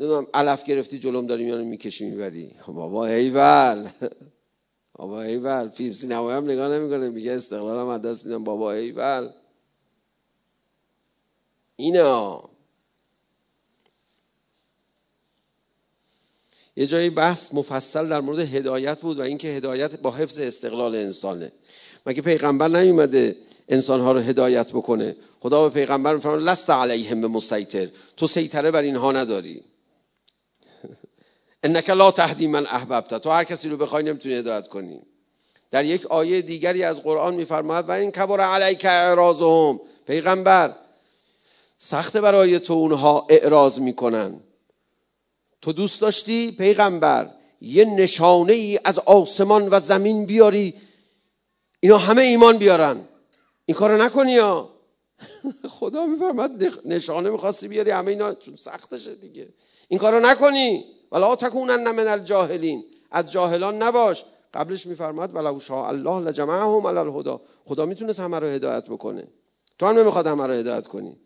نمی‌دونم 0.00 0.26
علف 0.34 0.64
گرفتی 0.64 0.98
جلوم 0.98 1.26
داری 1.26 1.44
میانو 1.44 1.64
می‌کشی 1.64 2.10
می‌بری. 2.10 2.54
خب 2.60 2.72
بابا 2.72 3.06
هیول 3.06 3.88
بابا 4.98 5.22
هیول 5.22 5.68
فیلم 5.68 5.92
سینمایی 5.92 6.36
هم 6.36 6.44
نگاه 6.44 6.68
نمی‌کنه. 6.68 7.08
میگه 7.10 7.32
استقلالم 7.32 7.88
از 7.88 8.02
دست 8.02 8.26
میدم. 8.26 8.44
بابا 8.44 8.72
هیول 8.72 9.30
اینا 11.76 12.48
یه 16.76 16.86
جایی 16.86 17.10
بحث 17.10 17.54
مفصل 17.54 18.08
در 18.08 18.20
مورد 18.20 18.38
هدایت 18.38 19.00
بود 19.00 19.18
و 19.18 19.22
اینکه 19.22 19.48
هدایت 19.48 20.00
با 20.00 20.10
حفظ 20.10 20.40
استقلال 20.40 20.94
انسانه. 20.94 21.52
مگه 22.06 22.22
پیغمبر 22.22 22.68
نیومده 22.68 23.36
انسانها 23.68 24.12
رو 24.12 24.20
هدایت 24.20 24.68
بکنه؟ 24.68 25.16
خدا 25.40 25.68
به 25.68 25.74
پیغمبر 25.74 26.14
میفرماد 26.14 26.42
لست 26.42 26.70
علیهم 26.70 27.20
به 27.20 27.28
مسیطر 27.28 27.88
تو 28.16 28.26
سیطره 28.26 28.70
بر 28.70 28.82
اینها 28.82 29.12
نداری. 29.12 29.62
انک 31.64 31.90
لا 31.90 32.10
تهدی 32.10 32.46
من 32.46 32.66
احببت. 32.66 33.22
تو 33.22 33.30
هر 33.30 33.44
کسی 33.44 33.68
رو 33.68 33.76
بخوای 33.76 34.04
نمی‌تونی 34.04 34.34
هدایت 34.34 34.68
کنی. 34.68 35.00
در 35.70 35.84
یک 35.84 36.06
آیه 36.06 36.42
دیگری 36.42 36.82
از 36.82 37.02
قرآن 37.02 37.34
میفرماید 37.34 37.88
و 37.88 37.90
این 37.90 38.10
کبر 38.10 38.40
علیک 38.40 38.84
اعراضهم. 38.84 39.80
پیغمبر 40.06 40.74
سخت 41.78 42.16
برای 42.16 42.60
تو 42.60 42.72
اونها 42.72 43.26
اعراض 43.30 43.78
می‌کنن. 43.78 44.40
تو 45.66 45.72
دوست 45.72 46.00
داشتی 46.00 46.50
پیغمبر؟ 46.50 47.30
یه 47.60 47.84
نشانه 47.84 48.52
ای 48.52 48.78
از 48.84 48.98
آسمان 48.98 49.68
و 49.68 49.80
زمین 49.80 50.26
بیاری. 50.26 50.74
اینا 51.80 51.98
همه 51.98 52.22
ایمان 52.22 52.58
بیارن. 52.58 53.00
این 53.64 53.76
کارو 53.76 54.02
نکنی 54.02 54.32
یا 54.32 54.68
خدا 55.78 56.06
میفرماد 56.06 56.50
نشانه 56.84 57.30
می‌خواستی 57.30 57.68
بیاری 57.68 57.90
همه 57.90 58.10
اینا 58.10 58.34
چون 58.34 58.56
سختشه 58.56 59.14
دیگه. 59.14 59.48
این 59.88 60.00
کارو 60.00 60.20
نکنی. 60.20 60.84
ولا 61.12 61.36
تکونن 61.36 61.90
من 61.90 62.08
الجاهلین. 62.08 62.84
از 63.10 63.32
جاهلان 63.32 63.82
نباش. 63.82 64.24
قبلش 64.54 64.86
میفرماد 64.86 65.34
ولو 65.34 65.60
شاء 65.60 65.88
الله 65.88 66.28
لجمعهم 66.28 66.86
علی 66.86 66.98
الهدى 66.98 67.36
خدا 67.64 67.86
می‌تونست 67.86 68.20
همه 68.20 68.38
رو 68.38 68.46
هدایت 68.46 68.84
بکنه. 68.84 69.28
تو 69.78 69.86
هم 69.86 69.98
نمی‌خواد 69.98 70.26
همه 70.26 70.46
رو 70.46 70.52
هدایت 70.52 70.86
کنی. 70.86 71.16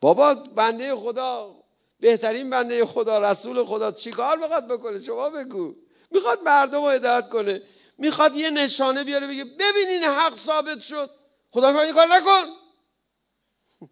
بابا 0.00 0.34
بنده 0.34 0.96
خدا 0.96 1.59
بهترین 2.00 2.50
بنده 2.50 2.86
خدا 2.86 3.18
رسول 3.18 3.64
خدا 3.64 3.92
چیکار 3.92 4.36
می‌خواد 4.36 4.68
بکنه؟ 4.68 5.02
شما 5.02 5.30
بگو. 5.30 5.74
می‌خواد 6.10 6.38
مردم 6.44 6.82
رو 6.82 6.88
هدایت 6.88 7.28
کنه. 7.28 7.62
می‌خواد 7.98 8.36
یه 8.36 8.50
نشانه 8.50 9.04
بیاره 9.04 9.26
بگه 9.26 9.44
ببینین 9.44 10.02
حق 10.04 10.36
ثابت 10.36 10.78
شد. 10.78 11.10
خدا 11.50 11.80
این 11.80 11.92
کار 11.92 12.06
نکن. 12.06 12.44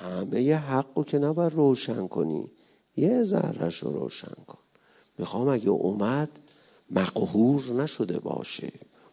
همه 0.00 0.54
حق 0.54 0.86
رو 0.94 1.04
که 1.04 1.18
نباید 1.18 1.52
روشن 1.52 2.08
کنی. 2.08 2.50
یه 2.96 3.24
ذرهش 3.24 3.78
رو 3.78 3.92
روشن 3.92 4.34
کن. 4.46 4.58
می‌خوام 5.18 5.48
اگه 5.48 5.68
اومد 5.68 6.28
مقهور 6.90 7.72
نشده 7.72 8.18
باشه. 8.18 8.72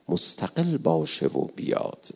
مستقل 0.10 0.78
باشه 0.78 1.28
و 1.28 1.46
بیاد. 1.56 2.08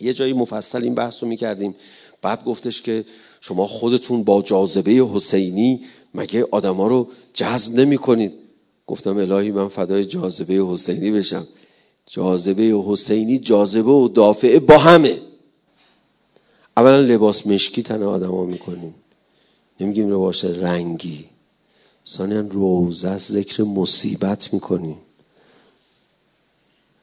یه 0.00 0.14
جایی 0.14 0.32
مفصل 0.32 0.82
این 0.82 0.94
بحث 0.94 1.22
رو 1.22 1.28
می‌کردیم. 1.28 1.76
بعد 2.22 2.44
گفتش 2.44 2.82
که 2.82 3.04
شما 3.46 3.66
خودتون 3.66 4.24
با 4.24 4.42
جاذبه 4.42 4.90
حسینی 4.90 5.80
مگه 6.14 6.46
آدما 6.50 6.86
رو 6.86 7.08
جذب 7.34 7.80
نمی 7.80 7.98
کنید 7.98 8.32
گفتم 8.86 9.16
الهی 9.16 9.50
من 9.50 9.68
فدای 9.68 10.04
جاذبه 10.04 10.54
حسینی 10.54 11.10
بشم. 11.10 11.46
جاذبه 12.06 12.62
حسینی 12.86 13.38
جاذبه 13.38 13.90
و 13.90 14.08
دافعه 14.08 14.60
با 14.60 14.78
همه. 14.78 15.18
اولا 16.76 17.00
لباس 17.00 17.46
مشکی 17.46 17.82
تن 17.82 18.02
آدما 18.02 18.44
می‌کنیم. 18.44 18.94
نمیگیم 19.80 20.10
لباس 20.10 20.44
رنگی. 20.44 21.24
ثانیا 22.06 22.40
روزه 22.40 23.18
ذکر 23.18 23.62
مصیبت 23.62 24.52
می‌کنیم. 24.54 24.96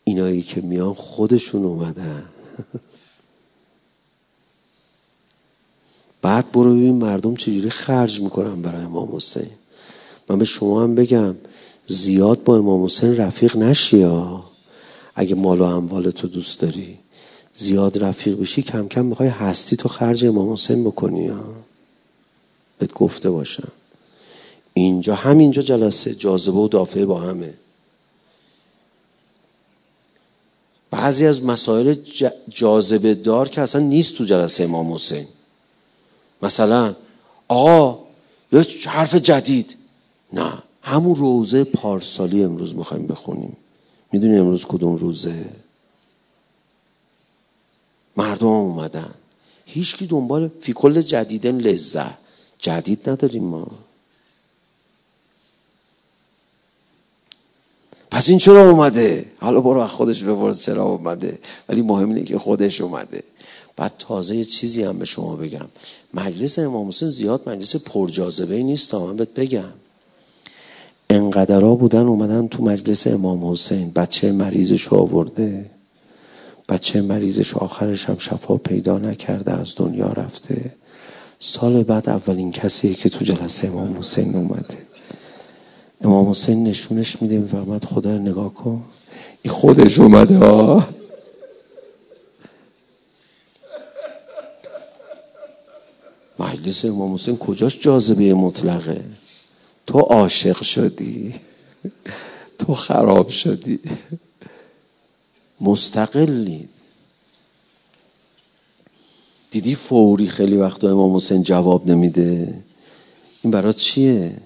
اینایی 0.03 0.41
که 0.41 0.61
میان 0.61 0.93
خودشون 0.93 1.65
اومدن. 1.65 2.25
بعد 6.21 6.51
برو 6.51 6.69
ببین 6.73 6.95
مردم 6.95 7.35
چجوری 7.35 7.69
خرج 7.69 8.21
می‌کنن 8.21 8.61
برای 8.61 8.81
امام 8.81 9.15
حسین. 9.15 9.49
من 10.29 10.39
به 10.39 10.45
شما 10.45 10.83
هم 10.83 10.95
بگم 10.95 11.35
زیاد 11.87 12.43
با 12.43 12.57
امام 12.57 12.83
حسین 12.83 13.15
رفیق 13.15 13.57
نشی 13.57 14.01
ها. 14.01 14.43
اگه 15.15 15.35
مال 15.35 15.61
و 15.61 15.63
اموال 15.63 16.11
تو 16.11 16.27
دوست 16.27 16.61
داری 16.61 16.97
زیاد 17.53 18.03
رفیق 18.03 18.39
بشی 18.39 18.61
کم 18.61 18.87
کم 18.87 19.05
می‌خوای 19.05 19.29
هستی 19.29 19.75
تو 19.75 19.89
خرج 19.89 20.25
امام 20.25 20.53
حسین 20.53 20.83
بکنی 20.83 21.27
ها. 21.27 21.43
بهت 22.79 22.93
گفته 22.93 23.29
باشم. 23.29 23.71
اینجا 24.73 25.15
همینجا 25.15 25.61
جلسه 25.61 26.15
جاذبه 26.15 26.57
و 26.57 26.67
دافعه 26.67 27.05
با 27.05 27.19
همه. 27.19 27.53
بعضی 30.91 31.25
از 31.25 31.43
مسائل 31.43 31.95
جاذبه 32.49 33.13
دار 33.13 33.49
که 33.49 33.61
اصلا 33.61 33.81
نیست 33.81 34.15
تو 34.15 34.23
جلسه 34.23 34.63
امام 34.63 34.93
حسین. 34.93 35.27
مثلا 36.41 36.95
آقا 37.47 37.99
یه 38.51 38.65
حرف 38.85 39.15
جدید. 39.15 39.75
نه 40.33 40.53
همون 40.81 41.15
روزه 41.15 41.63
پارسالی 41.63 42.43
امروز 42.43 42.75
می‌خوایم 42.75 43.07
بخونیم. 43.07 43.57
می‌دونی 44.11 44.37
امروز 44.37 44.65
کدوم 44.65 44.95
روزه؟ 44.95 45.45
مردم 48.17 48.47
اومدن. 48.47 49.13
هیچکی 49.65 50.07
دنبال 50.07 50.51
فی 50.59 50.73
کل 50.73 51.01
جدیدن 51.01 51.57
لذه 51.57 52.09
جدید 52.59 53.09
نداریم 53.09 53.43
ما. 53.43 53.67
پس 58.11 58.29
این 58.29 58.37
چرا 58.37 58.69
اومده؟ 58.69 59.25
حالا 59.39 59.59
برو 59.61 59.87
خودش 59.87 60.23
بپرس 60.23 60.65
چرا 60.65 60.83
اومده. 60.83 61.39
ولی 61.69 61.81
مهم 61.81 62.09
اینه 62.09 62.23
که 62.23 62.37
خودش 62.37 62.81
اومده. 62.81 63.23
بعد 63.75 63.93
تازه 63.99 64.35
یه 64.35 64.43
چیزی 64.43 64.83
هم 64.83 64.99
به 64.99 65.05
شما 65.05 65.35
بگم. 65.35 65.65
مجلس 66.13 66.59
امام 66.59 66.87
حسین 66.87 67.09
زیاد 67.09 67.49
مجلس 67.49 67.75
پرجاذبه 67.75 68.63
نیست 68.63 68.91
تا 68.91 69.05
من 69.05 69.15
بهت 69.15 69.33
بگم. 69.33 69.73
انقدرا 71.09 71.75
بودن 71.75 72.05
اومدن 72.05 72.47
تو 72.47 72.63
مجلس 72.63 73.07
امام 73.07 73.51
حسین. 73.51 73.91
بچه 73.91 74.31
مریضش 74.31 74.93
آورده. 74.93 75.65
بچه 76.69 77.01
مریضش 77.01 77.57
آخرش 77.57 78.05
هم 78.05 78.17
شفا 78.19 78.57
پیدا 78.57 78.97
نکرده 78.97 79.53
از 79.53 79.73
دنیا 79.75 80.07
رفته. 80.07 80.75
سال 81.39 81.83
بعد 81.83 82.09
اولین 82.09 82.51
کسیه 82.51 82.93
که 82.93 83.09
تو 83.09 83.25
جلسه 83.25 83.67
امام 83.67 83.99
حسین 83.99 84.35
اومده. 84.35 84.77
امام 86.01 86.29
حسین 86.29 86.63
نشونش 86.63 87.21
میده 87.21 87.37
میفرماد 87.37 87.85
خدا 87.85 88.15
رو 88.15 88.21
نگاه 88.21 88.53
کن. 88.53 88.83
این 89.41 89.53
خودش 89.53 89.99
اومده 89.99 90.37
ها 90.37 90.87
مجلس 96.61 96.85
امام 96.85 97.13
حسین 97.13 97.37
کجاش 97.37 97.79
جاذبه 97.79 98.33
مطلقه؟ 98.33 99.03
تو 99.87 99.99
عاشق 99.99 100.61
شدی. 100.61 101.35
تو 102.59 102.73
خراب 102.73 103.29
شدی. 103.29 103.79
مستقلی 105.61 106.69
دیدی 109.51 109.75
فوری 109.75 110.27
خیلی 110.27 110.55
وقتا 110.57 110.91
امام 110.91 111.15
حسین 111.15 111.43
جواب 111.43 111.87
نمیده؟ 111.87 112.63
این 113.41 113.51
برات 113.51 113.77
چیه؟ 113.77 114.37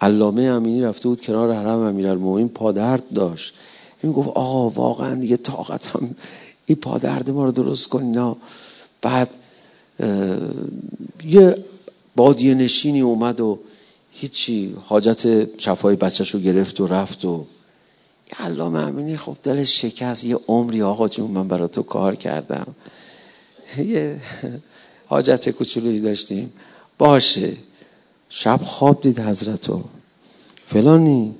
علامه 0.00 0.42
امینی 0.42 0.82
رفته 0.82 1.08
بود 1.08 1.20
کنار 1.20 1.52
حرم 1.52 1.78
امیرالمومنین 1.78 2.48
پادرد 2.48 3.12
داشت. 3.14 3.54
این 4.02 4.12
گفت 4.12 4.28
آقا 4.28 4.70
واقعا 4.70 5.14
دیگه 5.14 5.36
طاقتم 5.36 6.14
این 6.66 6.78
پادرد 6.78 7.30
ما 7.30 7.44
رو 7.44 7.52
درست 7.52 7.88
کن 7.88 8.02
نه. 8.02 8.36
بعد 9.02 9.28
یه 11.24 11.64
بادیه 12.16 12.54
نشینی 12.54 13.00
اومد 13.00 13.40
و 13.40 13.58
هیچی 14.12 14.76
حاجت 14.84 15.48
شفای 15.60 15.96
بچهش 15.96 16.30
رو 16.30 16.40
گرفت 16.40 16.80
و 16.80 16.86
رفت 16.86 17.24
و 17.24 17.46
علامه 18.38 18.78
امینی 18.78 19.16
خب 19.16 19.36
دلش 19.42 19.82
شکست 19.82 20.24
یه 20.24 20.38
عمری 20.48 20.82
آقا 20.82 21.08
جون 21.08 21.30
من 21.30 21.48
برای 21.48 21.68
تو 21.68 21.82
کار 21.82 22.14
کردم. 22.16 22.66
یه 23.78 24.16
حاجت 25.06 25.50
کوچولویی 25.50 26.00
داشتیم. 26.00 26.52
باشه 26.98 27.52
شب 28.28 28.60
خواب 28.62 29.02
دید 29.02 29.20
حضرتو. 29.20 29.84
فلانی 30.66 31.34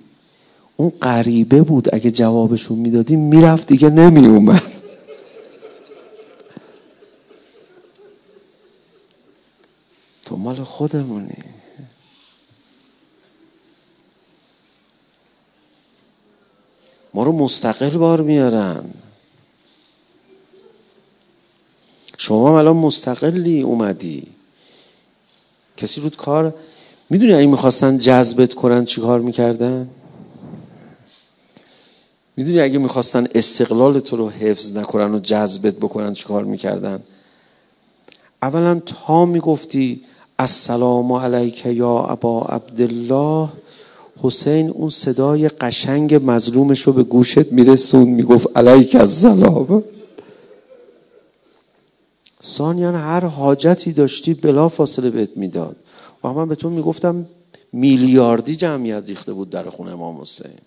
اون 0.76 0.92
غریبه 1.02 1.62
بود 1.62 1.94
اگه 1.94 2.10
جوابشون 2.10 2.78
می‌دادی 2.78 3.16
می‌رفت 3.16 3.66
دیگه 3.66 3.90
نمی 3.90 4.26
اومد 4.26 4.62
تو 10.22 10.27
مال 10.38 10.64
خودمونی 10.64 11.38
ما 17.14 17.22
رو 17.22 17.32
مستقل 17.32 17.90
بار 17.90 18.20
میارن. 18.20 18.84
شما 22.18 22.58
الان 22.58 22.76
مستقلی 22.76 23.62
اومدی. 23.62 24.26
کسی 25.76 26.00
رود 26.00 26.16
کار 26.16 26.54
می‌دونی 27.10 27.32
این 27.32 27.50
می‌خواستن 27.50 27.98
جذبت 27.98 28.54
کنن 28.54 28.84
چی 28.84 29.00
کار 29.00 29.20
می‌کردن؟ 29.20 29.90
می‌دونی 32.36 32.60
اگه 32.60 32.78
می‌خواستن 32.78 33.28
استقلال 33.34 33.98
تو 33.98 34.16
رو 34.16 34.30
حفظ 34.30 34.76
نکنن 34.76 35.14
و 35.14 35.18
جذبت 35.18 35.74
بکنن 35.74 36.14
چی 36.14 36.24
کار 36.24 36.44
می‌کردن؟ 36.44 37.02
اولا 38.42 38.80
تا 38.80 39.24
می‌گفتی 39.24 40.04
السلام 40.40 41.12
علیک 41.12 41.66
یا 41.66 41.98
ابا 41.98 42.42
عبدالله 42.42 43.48
حسین 44.22 44.70
اون 44.70 44.88
صدای 44.88 45.48
قشنگ 45.48 46.20
مظلومش 46.24 46.80
رو 46.80 46.92
به 46.92 47.02
گوشت 47.02 47.52
میرسون 47.52 48.02
می‌گفت 48.08 48.56
علیک 48.56 48.94
السلام 48.94 49.84
ثانیا 52.44 52.92
هر 52.92 53.24
حاجتی 53.24 53.92
داشتی 53.92 54.34
بلا 54.34 54.68
فاصله 54.68 55.10
بهت 55.10 55.36
می‌داد 55.36 55.76
و 56.24 56.32
من 56.32 56.48
به 56.48 56.54
تو 56.54 56.70
می‌گفتم 56.70 57.26
میلیاردی 57.72 58.56
جمعیت 58.56 59.04
ریخته 59.06 59.32
بود 59.32 59.50
در 59.50 59.70
خونه 59.70 59.92
امام 59.92 60.20
حسین. 60.20 60.58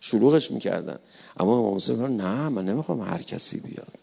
شلوغش 0.00 0.50
می‌کردن. 0.50 0.98
اما 1.40 1.58
امام 1.58 1.76
حسین 1.76 1.96
نه 1.96 2.48
من 2.48 2.64
نمی‌خوام 2.64 3.00
هر 3.00 3.22
کسی 3.22 3.60
بیاد. 3.60 3.97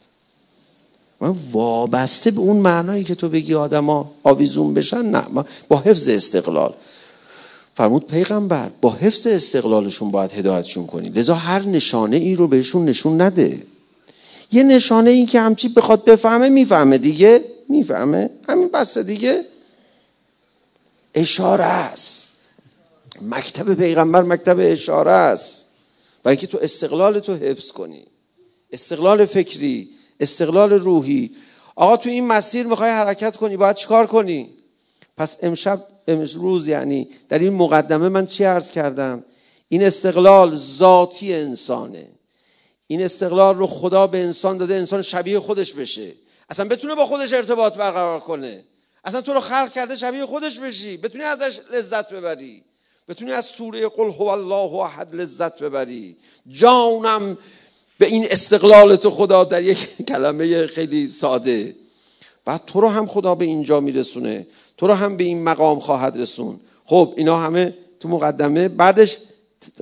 وابسته 1.51 2.32
به 2.32 2.39
اون 2.39 2.57
معنایی 2.57 3.03
که 3.03 3.15
تو 3.15 3.30
بگی 3.30 3.53
آدما 3.53 4.11
آویزون 4.23 4.73
بشن 4.73 5.05
نه 5.05 5.23
با 5.67 5.78
حفظ 5.78 6.09
استقلال. 6.09 6.73
فرمود 7.76 8.07
پیغمبر 8.07 8.69
با 8.82 8.93
حفظ 8.93 9.28
استقلالشون 9.28 10.11
باید 10.11 10.34
هدایتشون 10.34 10.88
کنی. 10.88 11.09
لذا 11.09 11.36
هر 11.36 11.61
نشانه 11.61 12.17
ای 12.17 12.36
رو 12.36 12.47
بهشون 12.47 12.86
نشون 12.86 13.21
نده. 13.21 13.63
یه 14.51 14.63
نشانه 14.63 15.09
این 15.09 15.26
که 15.26 15.39
همچی 15.39 15.69
بخواد 15.69 16.05
بفهمه 16.05 16.49
می‌فهمه 16.49 16.97
دیگه 16.97 17.41
می‌فهمه. 17.69 18.30
همین 18.49 18.67
بسته 18.67 19.03
دیگه. 19.03 19.45
اشاره 21.15 21.63
است. 21.63 22.28
مکتب 23.21 23.73
پیغمبر 23.73 24.21
مکتب 24.21 24.57
اشاره 24.59 25.11
است. 25.11 25.65
برای 26.23 26.38
که 26.38 26.47
تو 26.47 26.57
استقلال 26.61 27.19
تو 27.19 27.34
حفظ 27.34 27.71
کنی. 27.71 28.03
استقلال 28.71 29.26
فکری. 29.26 29.89
استقلال 30.20 30.74
روحی. 30.74 31.36
آقا 31.76 31.97
تو 31.97 32.09
این 32.09 32.28
مسیر 32.28 32.68
می‌خوای 32.68 32.89
حرکت 32.89 33.38
کنی 33.38 33.57
باید 33.57 33.76
چیکار 33.76 34.07
کنی؟ 34.07 34.49
پس 35.18 35.38
امشب 35.41 35.84
امروز 36.07 36.68
یعنی 36.68 37.09
در 37.30 37.39
این 37.39 37.53
مقدمه 37.53 38.09
من 38.09 38.26
چی 38.26 38.43
عرض 38.43 38.72
کردم؟ 38.72 39.24
این 39.70 39.84
استقلال 39.84 40.55
ذاتی 40.55 41.34
انسانه. 41.34 42.07
این 42.88 43.01
استقلال 43.01 43.57
رو 43.57 43.68
خدا 43.68 44.07
به 44.07 44.24
انسان 44.24 44.57
داده 44.57 44.76
انسان 44.76 45.01
شبیه 45.01 45.39
خودش 45.39 45.74
بشه. 45.74 46.13
اصلا 46.49 46.68
بتونه 46.68 46.95
با 46.95 47.05
خودش 47.05 47.34
ارتباط 47.34 47.74
برقرار 47.74 48.20
کنه. 48.20 48.63
اصلا 49.03 49.22
تو 49.22 49.34
رو 49.34 49.39
خلق 49.39 49.72
کرده 49.72 49.95
شبیه 49.95 50.26
خودش 50.26 50.59
بشی. 50.59 50.97
بتونی 50.97 51.24
ازش 51.24 51.59
لذت 51.74 52.09
ببری. 52.09 52.63
بتونی 53.07 53.32
از 53.32 53.45
سوره 53.45 53.88
قل 53.88 54.09
هو 54.09 54.28
الله 54.28 54.76
احد 54.76 55.16
لذت 55.16 55.63
ببری. 55.63 56.18
جانم 56.47 57.38
به 57.98 58.06
این 58.06 58.26
استقلال 58.30 58.96
تو 58.96 59.12
خدا 59.12 59.43
در 59.43 59.64
یک 59.64 59.89
کلمه 60.10 60.68
خیلی 60.68 61.08
ساده. 61.08 61.76
بعد 62.46 62.62
تو 62.68 62.82
رو 62.82 62.88
هم 62.88 63.06
خدا 63.06 63.36
به 63.36 63.46
اینجا 63.46 63.80
میرسونه. 63.80 64.48
تو 64.78 64.88
رو 64.88 64.93
هم 64.93 65.18
به 65.18 65.24
این 65.24 65.43
مقام 65.43 65.80
خواهد 65.80 66.18
رسون 66.18 66.60
خب 66.86 67.14
اینا 67.18 67.38
همه 67.38 67.74
تو 68.00 68.10
مقدمه. 68.10 68.68
بعدش 68.68 69.18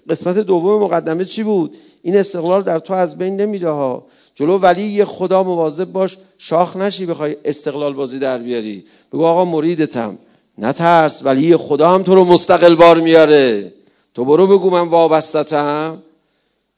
قسمت 0.09 0.38
دوم 0.38 0.84
مقدمه 0.84 1.26
چی 1.26 1.43
بود؟ 1.43 1.78
این 2.01 2.18
استقلال 2.18 2.61
در 2.61 2.80
تو 2.80 2.93
از 2.93 3.18
بین 3.18 3.41
نمیره 3.41 3.70
ها 3.70 4.05
جلو 4.36 4.57
ولی 4.57 4.84
یه 4.84 5.05
خدا 5.05 5.43
مواظب 5.43 5.91
باش 5.91 6.18
شاخ 6.38 6.78
نشی 6.78 7.05
بخوای 7.05 7.36
استقلال 7.45 7.93
بازی 7.93 8.20
در 8.20 8.38
بیاری. 8.38 8.84
بگو 9.14 9.26
آقا 9.26 9.45
مریدتم. 9.45 10.18
نترس 10.57 11.22
ولی 11.26 11.57
خدا 11.57 11.91
هم 11.91 12.03
تو 12.03 12.16
رو 12.16 12.26
مستقل 12.26 12.76
بار 12.76 12.99
میاره. 12.99 13.74
تو 14.14 14.26
برو 14.26 14.47
بگو 14.47 14.70
من 14.70 14.88
وابستتم. 14.88 16.03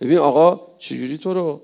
ببین 0.01 0.17
آقا 0.17 0.61
چجوری 0.77 1.17
تو 1.17 1.33
رو؟ 1.33 1.61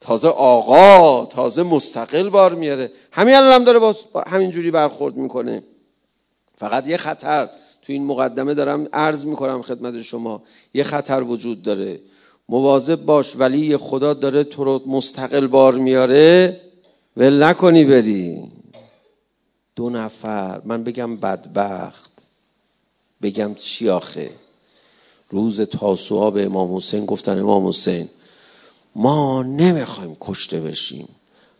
تازه 0.00 0.28
آقا 0.28 1.26
تازه 1.26 1.62
مستقل 1.62 2.28
بار 2.28 2.54
میاره. 2.54 2.92
همین 3.12 3.34
الان 3.34 3.52
هم 3.52 3.64
داره 3.64 3.78
با 3.78 3.96
همینجوری 4.26 4.70
برخورد 4.70 5.16
می‌کنه. 5.16 5.62
فقط 6.56 6.88
یه 6.88 6.96
خطر 6.96 7.46
تو 7.82 7.92
این 7.92 8.04
مقدمه 8.04 8.54
دارم 8.54 8.88
عرض 8.92 9.24
می‌کنم 9.24 9.62
خدمت 9.62 10.02
شما. 10.02 10.42
یه 10.74 10.82
خطر 10.84 11.22
وجود 11.22 11.62
داره. 11.62 12.00
مواظب 12.48 13.04
باش 13.04 13.36
ولی 13.36 13.76
خدا 13.76 14.14
داره 14.14 14.44
تو 14.44 14.64
رو 14.64 14.82
مستقل 14.86 15.46
بار 15.46 15.74
میاره. 15.74 16.60
ول 17.16 17.42
نکنی 17.42 17.84
بری. 17.84 18.42
دو 19.76 19.90
نفر 19.90 20.60
من 20.64 20.84
بگم 20.84 21.16
بدبخت. 21.16 22.10
بگم 23.22 23.54
چی 23.54 23.88
آخه؟ 23.88 24.30
روز 25.30 25.60
تاسوعا 25.60 26.30
به 26.30 26.44
امام 26.44 26.76
حسین 26.76 27.06
گفتن 27.06 27.38
امام 27.38 27.68
حسین 27.68 28.08
ما 28.96 29.42
نمی‌خوایم 29.42 30.16
کشته 30.20 30.60
بشیم 30.60 31.08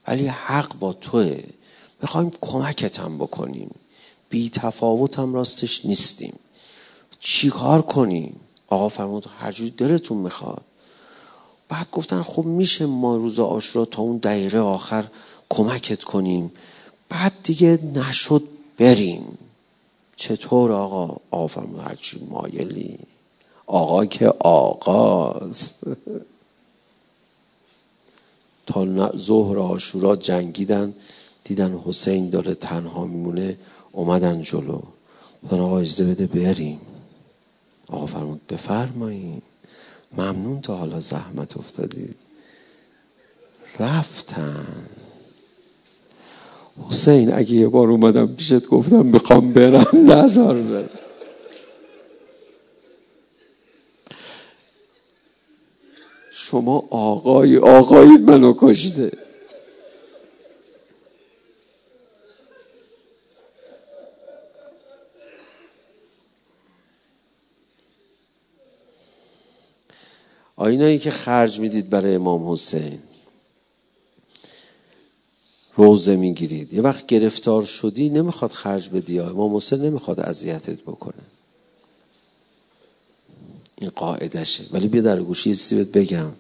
ولی 0.07 0.27
حق 0.27 0.79
با 0.79 0.93
توه. 0.93 1.43
می‌خوایم 2.03 2.33
کمکتم 2.41 3.19
بکنیم. 3.19 3.71
بی 4.29 4.51
تفاوتم 4.51 5.35
راستش 5.35 5.87
نیستیم. 5.87 6.39
چیکار 7.21 7.83
کنیم؟ 7.83 8.41
آقا 8.69 8.89
فرمود 8.89 9.27
هر 9.39 9.53
جوری 9.53 9.71
دلتون 9.71 10.19
می‌خواد. 10.19 10.63
بعد 11.69 11.91
گفتن 11.93 12.23
خب 12.23 12.45
میشه 12.45 12.87
ما 12.87 13.17
روز 13.17 13.41
آشورا 13.41 13.85
تا 13.85 14.03
اون 14.03 14.17
دقیقه 14.17 14.59
آخر 14.59 15.05
کمکت 15.51 16.05
کنیم. 16.05 16.53
بعد 17.09 17.33
دیگه 17.43 17.79
نشد 17.95 18.43
بریم. 18.79 19.39
چطور 20.17 20.73
آقا؟ 20.73 21.17
آقا 21.31 21.47
فرمود 21.47 21.81
هرچی 21.81 22.29
مایلی. 22.31 22.99
آقا 23.71 24.07
که 24.07 24.29
آقاست 24.39 25.87
تا 28.67 29.13
ظهر 29.17 29.59
آشورا 29.59 30.17
جنگیدن 30.17 30.95
دیدن 31.45 31.81
حسین 31.85 32.31
داره 32.31 32.55
تنها 32.55 33.07
میمونه 33.07 33.57
اومدن 33.93 34.43
جلو. 34.43 34.81
گفتن 35.45 35.61
آقا 35.61 35.79
اجازه 35.79 36.05
بده 36.05 36.27
بریم. 36.27 36.81
آقا 37.89 38.07
فرمود 38.07 38.47
بفرمایید. 38.47 39.43
ممنون 40.13 40.61
تا 40.61 40.77
حالا 40.77 41.01
زحمت 41.01 41.57
افتادی. 41.57 42.15
رفتن. 43.79 44.67
حسین 46.89 47.35
اگه 47.35 47.53
یه 47.53 47.69
بار 47.69 47.91
اومدم 47.91 48.27
پیشت 48.27 48.67
گفتم 48.67 49.07
می‌خوام 49.07 49.53
برم 49.53 50.13
نظر 50.13 50.55
برم. 50.55 50.89
شما 56.51 56.85
آقای 56.91 57.59
آقایید 57.59 58.21
منو 58.21 58.55
کشته. 58.59 59.13
آینایی 70.57 70.99
که 70.99 71.11
خرج 71.11 71.61
می‌دید 71.61 71.91
برای 71.91 72.15
امام 72.15 72.53
حسین. 72.53 72.99
روزه 75.77 76.17
می‌گیرید. 76.17 76.75
یه 76.75 76.83
وقت 76.83 77.07
گرفتار 77.07 77.63
شدی 77.63 78.09
نمی‌خواد 78.09 78.51
خرج 78.51 78.89
بدی 78.89 79.21
امام 79.21 79.57
حسین 79.57 79.81
نمی‌خواد 79.81 80.21
اذیتت 80.21 80.83
بکنه. 80.83 81.40
این 83.81 83.91
قاعدشه 83.97 84.65
ولی 84.73 84.89
بیا 84.89 85.03
در 85.03 85.21
گوشی 85.21 85.51
یه 85.51 85.85
بگم. 85.85 86.33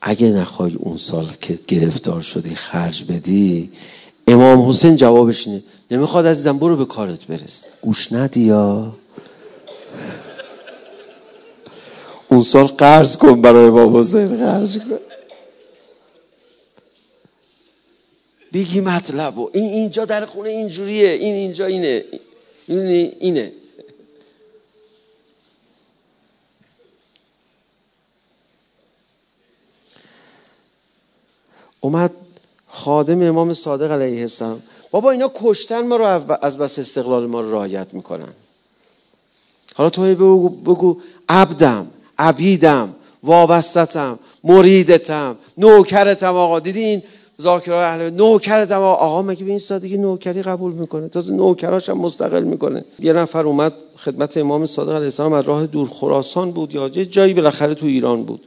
اگه 0.00 0.26
نخوای 0.26 0.74
اون 0.74 0.96
سال 0.96 1.28
که 1.40 1.58
گرفتار 1.68 2.20
شدی 2.20 2.54
خرج 2.54 3.04
بدی 3.04 3.70
امام 4.26 4.68
حسین 4.68 4.96
جوابش 4.96 5.46
اینه 5.46 5.62
نمی‌خواد 5.90 6.26
عزیزم 6.26 6.58
برو 6.58 6.76
به 6.76 6.84
کارت 6.84 7.26
برس. 7.26 7.64
گوش 7.82 8.12
ندی 8.12 8.40
یا؟ 8.40 8.96
اون 12.28 12.42
سال 12.42 12.66
قرض 12.66 13.16
کن 13.16 13.42
برای 13.42 13.66
امام 13.66 13.96
حسین 13.96 14.28
خرج 14.36 14.78
کن. 14.78 14.98
بگی 18.52 18.80
مطلب 18.80 19.38
و 19.38 19.50
این 19.52 19.64
اینجا 19.64 20.04
در 20.04 20.26
خونه 20.26 20.50
اینجوریه 20.50 21.10
این 21.10 21.34
اینجا 21.34 21.66
اینه. 21.66 22.04
این 22.66 23.12
اینه. 23.20 23.52
اومد 31.80 32.10
خادم 32.68 33.22
امام 33.22 33.52
صادق 33.52 33.92
علیه 33.92 34.20
السلام. 34.20 34.62
بابا 34.90 35.10
اینا 35.10 35.30
کشتن 35.34 35.86
ما 35.86 35.96
رو 35.96 36.04
از 36.42 36.58
بس 36.58 36.78
استقلال 36.78 37.26
ما 37.26 37.40
رو 37.40 37.52
رعایت 37.52 37.94
می‌کنن. 37.94 38.32
حالا 39.74 39.90
تو 39.90 40.02
بگو, 40.02 40.48
بگو 40.48 40.96
عبدم 41.28 41.86
عبیدم 42.18 42.94
وابستتم 43.22 44.18
مریدتم 44.44 45.36
نوکرتم 45.58 46.34
آقا. 46.34 46.60
دیدین 46.60 47.02
ذاکرای 47.40 47.84
اهل 47.84 48.10
نوکرتم 48.10 48.82
آقا, 48.82 48.94
آقا 48.94 49.22
مگه 49.22 49.44
به 49.44 49.50
این 49.50 49.58
سادگی 49.58 49.96
نوکری 49.96 50.42
قبول 50.42 50.72
می‌کنه؟ 50.72 51.08
تازه 51.08 51.32
نوکراش 51.32 51.88
هم 51.88 51.98
مستقل 51.98 52.44
می‌کنه. 52.44 52.84
یه 52.98 53.12
نفر 53.12 53.46
اومد 53.46 53.72
خدمت 53.96 54.36
امام 54.36 54.66
صادق 54.66 54.92
علیه 54.92 55.04
السلام 55.04 55.32
از 55.32 55.44
راه 55.44 55.66
دور 55.66 55.88
خراسان 55.88 56.50
بود 56.50 56.74
یا 56.74 56.88
یه 56.88 57.06
جایی 57.06 57.34
بالاخره 57.34 57.74
تو 57.74 57.86
ایران 57.86 58.22
بود. 58.22 58.40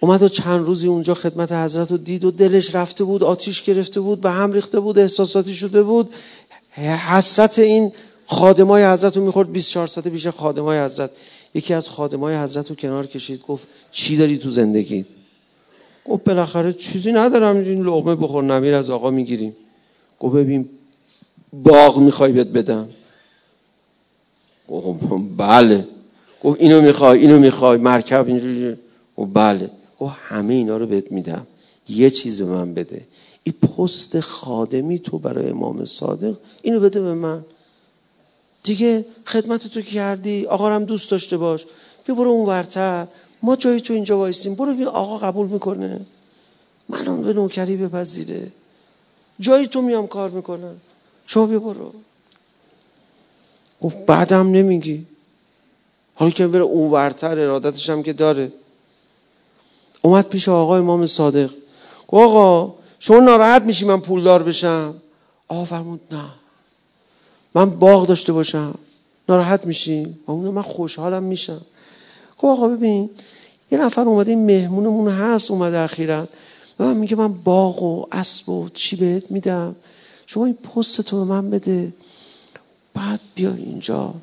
اومد 0.00 0.22
و 0.22 0.28
چند 0.28 0.66
روزی 0.66 0.88
اونجا 0.88 1.14
خدمت 1.14 1.52
حضرت 1.52 1.90
رو 1.90 1.98
دید 1.98 2.24
و 2.24 2.30
دلش 2.30 2.74
رفته 2.74 3.04
بود 3.04 3.24
آتیش 3.24 3.62
گرفته 3.62 4.00
بود 4.00 4.20
به 4.20 4.30
هم 4.30 4.52
ریخته 4.52 4.80
بود 4.80 4.98
احساساتی 4.98 5.54
شده 5.54 5.82
بود. 5.82 6.14
حسرت 7.08 7.58
این 7.58 7.92
خادمای 8.26 8.84
حضرت 8.84 9.16
رو 9.16 9.24
می‌خورد 9.24 9.52
24 9.52 9.86
ساعته 9.86 10.10
پیش 10.10 10.26
خادمای 10.26 10.80
حضرت. 10.80 11.10
یکی 11.54 11.74
از 11.74 11.88
خادمای 11.88 12.36
حضرت 12.36 12.70
رو 12.70 12.76
کنار 12.76 13.06
کشید 13.06 13.42
گفت 13.42 13.66
چی 13.92 14.16
داری 14.16 14.38
تو 14.38 14.50
زندگی؟ 14.50 15.04
گفت 16.04 16.24
بالاخره 16.24 16.72
چیزی 16.72 17.12
ندارم 17.12 17.56
این 17.56 17.82
لغمه 17.82 18.14
بخور 18.14 18.44
نمیر 18.44 18.74
از 18.74 18.90
آقا 18.90 19.10
می‌گیریم. 19.10 19.56
گفت 20.20 20.34
ببین 20.34 20.68
باغ 21.52 21.98
می‌خوای 21.98 22.32
بهت 22.32 22.46
بدم. 22.46 22.88
گفت 24.68 25.00
بله. 25.36 25.86
گفت 26.44 26.60
اینو 26.60 26.80
می‌خوای 26.80 27.18
اینو 27.18 27.38
می‌خوای 27.38 27.78
مرکب 27.78 28.24
اینجوری. 28.28 28.76
گفت 29.16 29.30
بله. 29.34 29.70
گفت 30.00 30.14
همه 30.22 30.54
اینا 30.54 30.76
رو 30.76 30.86
بهت 30.86 31.12
میدم. 31.12 31.46
یه 31.88 32.10
چیز 32.10 32.42
به 32.42 32.48
من 32.48 32.74
بده. 32.74 33.06
این 33.42 33.52
پست 33.52 34.20
خادمی 34.20 34.98
تو 34.98 35.18
برای 35.18 35.48
امام 35.50 35.84
صادق 35.84 36.36
اینو 36.62 36.80
بده 36.80 37.00
به 37.00 37.14
من. 37.14 37.44
دیگه 38.62 39.04
خدمت 39.24 39.66
تو 39.66 39.82
کردی 39.82 40.46
آقا 40.46 40.70
هم 40.70 40.84
دوست 40.84 41.10
داشته 41.10 41.36
باش. 41.36 41.64
بیا 42.06 42.14
برو 42.14 42.30
اون 42.30 42.48
ورتر. 42.48 43.06
ما 43.42 43.56
جای 43.56 43.80
تو 43.80 43.94
اینجا 43.94 44.18
وایسیم. 44.18 44.54
برو 44.54 44.72
ببین 44.72 44.86
آقا 44.86 45.18
قبول 45.18 45.46
می‌کنه. 45.46 46.00
من 46.88 47.22
به 47.22 47.32
نوکری 47.32 47.76
بپذیره. 47.76 48.52
جای 49.40 49.66
تو 49.66 49.82
میام 49.82 50.06
کار 50.06 50.30
می‌کنم. 50.30 50.76
شما 51.26 51.46
بیا 51.46 51.58
برو. 51.58 51.92
گفت 53.80 53.96
بعدم 53.96 54.50
نمیگی. 54.50 55.06
حالا 56.14 56.30
که 56.30 56.46
بره 56.46 56.62
اون 56.62 56.90
ورتر 56.90 57.38
ارادتش 57.38 57.90
هم 57.90 58.02
که 58.02 58.12
داره. 58.12 58.52
اومد 60.02 60.28
پیش 60.28 60.48
آقا 60.48 60.76
امام 60.76 61.06
صادق. 61.06 61.50
گفت 62.08 62.24
آقا 62.24 62.74
شما 62.98 63.20
ناراحت 63.20 63.62
میشی 63.62 63.84
من 63.84 64.00
پولدار 64.00 64.42
بشم؟ 64.42 64.94
آقا 65.48 65.64
فرمود 65.64 66.00
نه. 66.10 66.24
من 67.54 67.70
باغ 67.70 68.06
داشته 68.06 68.32
باشم. 68.32 68.74
ناراحت 69.28 69.66
میشی؟ 69.66 70.16
من 70.28 70.62
خوشحالم 70.62 71.22
میشم. 71.22 71.60
گفت 72.38 72.44
آقا 72.44 72.68
ببین 72.68 73.10
یه 73.70 73.78
نفر 73.78 74.02
اومده 74.02 74.30
این 74.30 74.46
مهمونمون 74.46 75.08
هست 75.08 75.50
اومده 75.50 75.78
اخیرا. 75.78 76.28
من 76.78 76.96
میگه 76.96 77.16
من 77.16 77.32
باغ 77.32 77.82
و 77.82 78.06
اسب 78.12 78.48
و 78.48 78.68
چی 78.74 78.96
بهت 78.96 79.30
میدم؟ 79.30 79.76
شما 80.26 80.44
این 80.46 80.54
پست 80.54 81.12
رو 81.12 81.24
من 81.24 81.50
بده. 81.50 81.92
بعد 82.94 83.20
بیا 83.34 83.54
اینجا. 83.54 84.14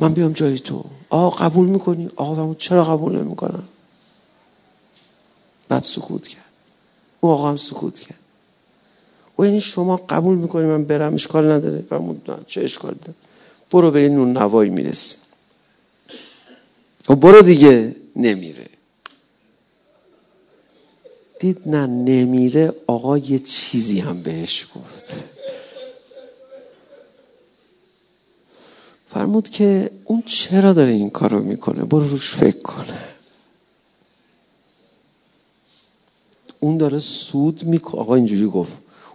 من 0.00 0.12
بیام 0.12 0.32
جای 0.32 0.58
تو. 0.58 0.84
آقا 1.10 1.30
قبول 1.44 1.66
می‌کنی؟ 1.66 2.10
آقا 2.16 2.54
چرا 2.54 2.84
قبول 2.84 3.16
نمی‌کنم؟ 3.16 3.68
بعد 5.74 5.82
سکوت 5.82 6.28
کرد. 6.28 6.44
او 7.20 7.30
آقا 7.30 7.50
هم 7.50 7.56
سکوت 7.56 8.00
کرد. 8.00 8.18
و 9.38 9.44
یعنی 9.44 9.60
شما 9.60 9.96
قبول 9.96 10.36
می‌کنی 10.38 10.66
من 10.66 10.84
برم 10.84 11.14
اشکال 11.14 11.50
نداره. 11.50 11.84
فرمود 11.90 12.44
چه 12.46 12.60
اشکال 12.60 12.94
داره؟ 12.94 13.14
برو 13.70 13.90
به 13.90 14.00
این 14.00 14.14
نون 14.14 14.36
نوایی 14.36 14.70
می‌رسی. 14.70 15.16
و 17.08 17.14
برو 17.14 17.42
دیگه 17.42 17.96
نمیره. 18.16 18.66
دید 21.40 21.58
نه 21.66 21.86
نمیره 21.86 22.72
آقا 22.86 23.18
یه 23.18 23.38
چیزی 23.38 24.00
هم 24.00 24.22
بهش 24.22 24.66
گفت. 24.74 25.14
فرمود 29.10 29.48
که 29.48 29.90
اون 30.04 30.22
چرا 30.26 30.72
داره 30.72 30.90
این 30.90 31.10
کارو 31.10 31.42
می‌کنه؟ 31.42 31.84
برو 31.84 32.08
روش 32.08 32.30
فکر 32.30 32.62
کنه. 32.62 33.13
اون 36.64 36.76
داره 36.76 36.98
سود 36.98 37.64
می‌کنه 37.64 38.00
آقا 38.00 38.14
اینجوری 38.14 38.46
گفت 38.46 38.72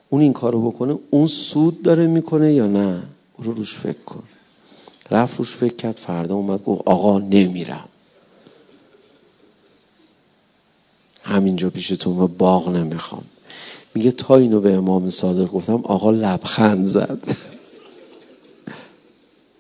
اون 0.10 0.22
این 0.22 0.34
کارو 0.34 0.72
بکنه 0.72 1.00
اون 1.10 1.28
سود 1.28 1.82
داره 1.82 2.08
می‌کنه 2.08 2.54
یا 2.54 2.68
نه؟ 2.68 3.04
برو 3.40 3.52
روش 3.52 3.74
فکر 3.74 4.04
کن. 4.06 4.24
رفت 5.12 5.38
روش 5.38 5.52
فکر 5.52 5.76
کرد 5.76 5.96
فردا 5.96 6.36
اومد 6.36 6.64
گفت 6.64 6.82
آقا 6.86 7.20
نمیرم. 7.20 7.86
همینجا 11.24 11.70
پیشتون 11.70 12.20
و 12.20 12.28
باغ 12.28 12.70
نمی‌خوام. 12.70 13.24
میگه 13.96 14.12
تا 14.12 14.36
اینو 14.36 14.62
به 14.62 14.74
امام 14.74 15.10
صادق 15.10 15.52
گفتم 15.52 15.82
آقا 15.84 16.12
لبخند 16.12 16.86
زد. 16.86 17.24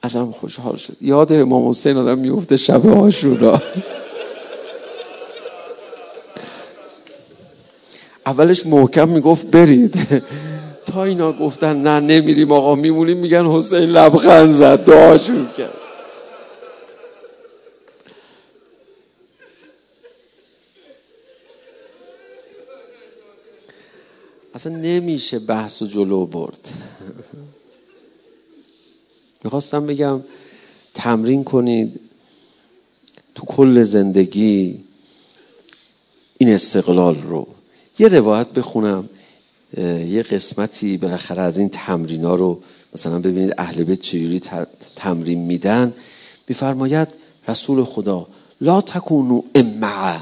ازم 0.01 0.31
خوشحال 0.31 0.75
شد. 0.75 0.97
یاد 1.01 1.33
امام 1.33 1.69
حسین 1.69 1.97
آدم 1.97 2.19
میفته 2.19 2.57
شب 2.57 2.87
آشورا. 2.87 3.61
اولش 8.29 8.65
محکم 8.65 9.09
می‌گفت 9.09 9.47
برید. 9.47 10.23
تا 10.85 11.03
اینا 11.03 11.33
گفتن 11.33 11.81
نه 11.81 11.99
نمیریم 11.99 12.51
آقا 12.51 12.75
میمونیم 12.75 13.17
میگن 13.17 13.45
حسین 13.45 13.79
لبخند 13.79 14.51
زد 14.51 14.85
دعا 14.85 15.17
کرد. 15.17 15.73
اصلا 24.53 24.75
نمیشه 24.75 25.39
بحث 25.39 25.81
و 25.81 25.87
جلو 25.87 26.25
برد. 26.25 26.69
می‌خواستم 29.43 29.85
بگم 29.85 30.21
تمرین 30.93 31.43
کنید. 31.43 31.99
تو 33.35 33.45
کل 33.45 33.83
زندگی 33.83 34.79
این 36.37 36.53
استقلال 36.53 37.21
رو. 37.21 37.47
یه 37.99 38.07
روایت 38.07 38.47
بخونم 38.47 39.09
یه 40.07 40.23
قسمتی 40.31 40.97
بالاخره 40.97 41.41
از 41.41 41.57
این 41.57 41.69
تمرین 41.69 42.25
ها 42.25 42.35
رو 42.35 42.59
مثلا 42.95 43.19
ببینید 43.19 43.53
اهل 43.57 43.83
بیت 43.83 44.01
چجوری 44.01 44.41
تمرین 44.95 45.39
میدن. 45.39 45.93
میفرماید 46.47 47.07
رسول 47.47 47.83
خدا 47.83 48.27
لا 48.61 48.81
تکونو 48.81 49.41
امعه. 49.55 50.19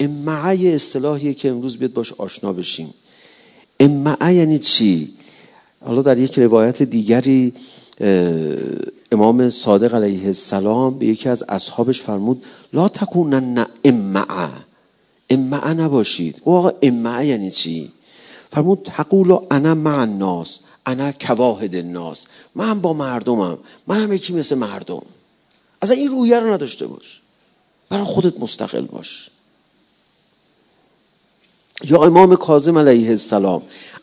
امعه 0.00 0.56
یه 0.56 0.74
اصطلاحیه 0.74 1.34
که 1.34 1.50
امروز 1.50 1.76
بیاد 1.76 1.92
باش 1.92 2.12
آشنا 2.12 2.52
بشیم. 2.52 2.94
امعه 3.80 4.34
یعنی 4.34 4.58
چی؟ 4.58 5.12
حالا 5.84 6.02
در 6.02 6.18
یک 6.18 6.38
روایت 6.38 6.82
دیگری 6.82 7.52
امام 9.12 9.50
صادق 9.50 9.94
علیه 9.94 10.26
السلام 10.26 10.98
به 10.98 11.06
یکی 11.06 11.28
از 11.28 11.44
اصحابش 11.48 12.02
فرمود 12.02 12.42
لا 12.72 12.88
تکونن 12.88 13.66
امعه. 13.84 14.63
امعه 15.34 15.74
نباشید. 15.74 16.40
او 16.44 16.56
آقا 16.56 16.72
امعه 16.82 17.26
یعنی 17.26 17.50
چی؟ 17.50 17.92
فرمود 18.52 18.90
تقول 18.94 19.38
انا 19.50 19.74
مع 19.74 19.98
الناس 19.98 20.60
انا 20.86 21.12
کواهد 21.12 21.74
الناس. 21.76 22.26
من 22.54 22.80
با 22.80 22.92
مردمم 22.92 23.58
من 23.86 24.00
هم 24.00 24.12
یکی 24.12 24.32
مثل 24.32 24.58
مردم. 24.58 25.02
از 25.80 25.90
این 25.90 26.08
رویه 26.08 26.40
رو 26.40 26.52
نداشته 26.52 26.86
باش. 26.86 27.20
برای 27.88 28.04
خودت 28.04 28.40
مستقل 28.40 28.86
باش. 28.86 29.30
یا 31.84 32.04
امام 32.04 32.36
کاظم 32.36 32.78
علیه 32.78 33.10
السلام 33.10 33.62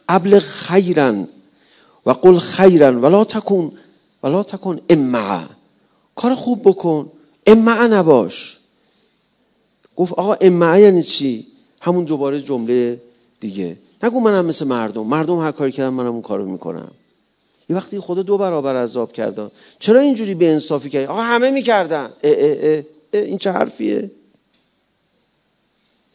ابلغ 0.10 0.42
خیرا 0.42 1.28
و 2.06 2.12
قل 2.12 2.38
خیرا 2.38 3.00
ولا 3.00 3.24
تکن 3.24 3.72
ولا 4.24 4.44
تکن 4.44 4.80
امعه. 4.90 5.46
کار 6.16 6.36
خوب 6.36 6.62
بکن. 6.62 7.12
امعه 7.48 7.88
نباش. 7.88 8.58
گفت 10.02 10.14
آقا 10.14 10.34
امعه 10.34 10.82
یعنی 10.82 11.04
چی؟ 11.04 11.48
همون 11.82 12.04
دوباره 12.04 12.42
جمله 12.42 13.02
دیگه. 13.40 13.78
نگو 14.04 14.20
منم 14.20 14.46
مثل 14.46 14.68
مردم. 14.68 15.08
مردم 15.08 15.40
هر 15.40 15.52
کاری 15.52 15.72
کردن 15.72 15.90
منم 15.90 16.12
اون 16.12 16.22
کارو 16.22 16.46
می‌کنم. 16.46 16.92
یه 17.70 17.76
وقتی 17.76 18.00
خدا 18.00 18.22
دو 18.22 18.38
برابر 18.38 18.84
عذاب 18.84 19.14
کردن. 19.14 19.52
چرا 19.80 20.00
اینجوری 20.00 20.36
به 20.36 20.52
انصافی 20.52 20.90
کردی؟ 20.90 21.06
آقا 21.06 21.22
همه 21.22 21.52
می‌کردن. 21.52 22.04
اه 22.04 22.12
اه 22.24 22.84
اه 23.14 23.22
این 23.22 23.38
چه 23.38 23.52
حرفیه؟ 23.52 23.98
این 23.98 24.12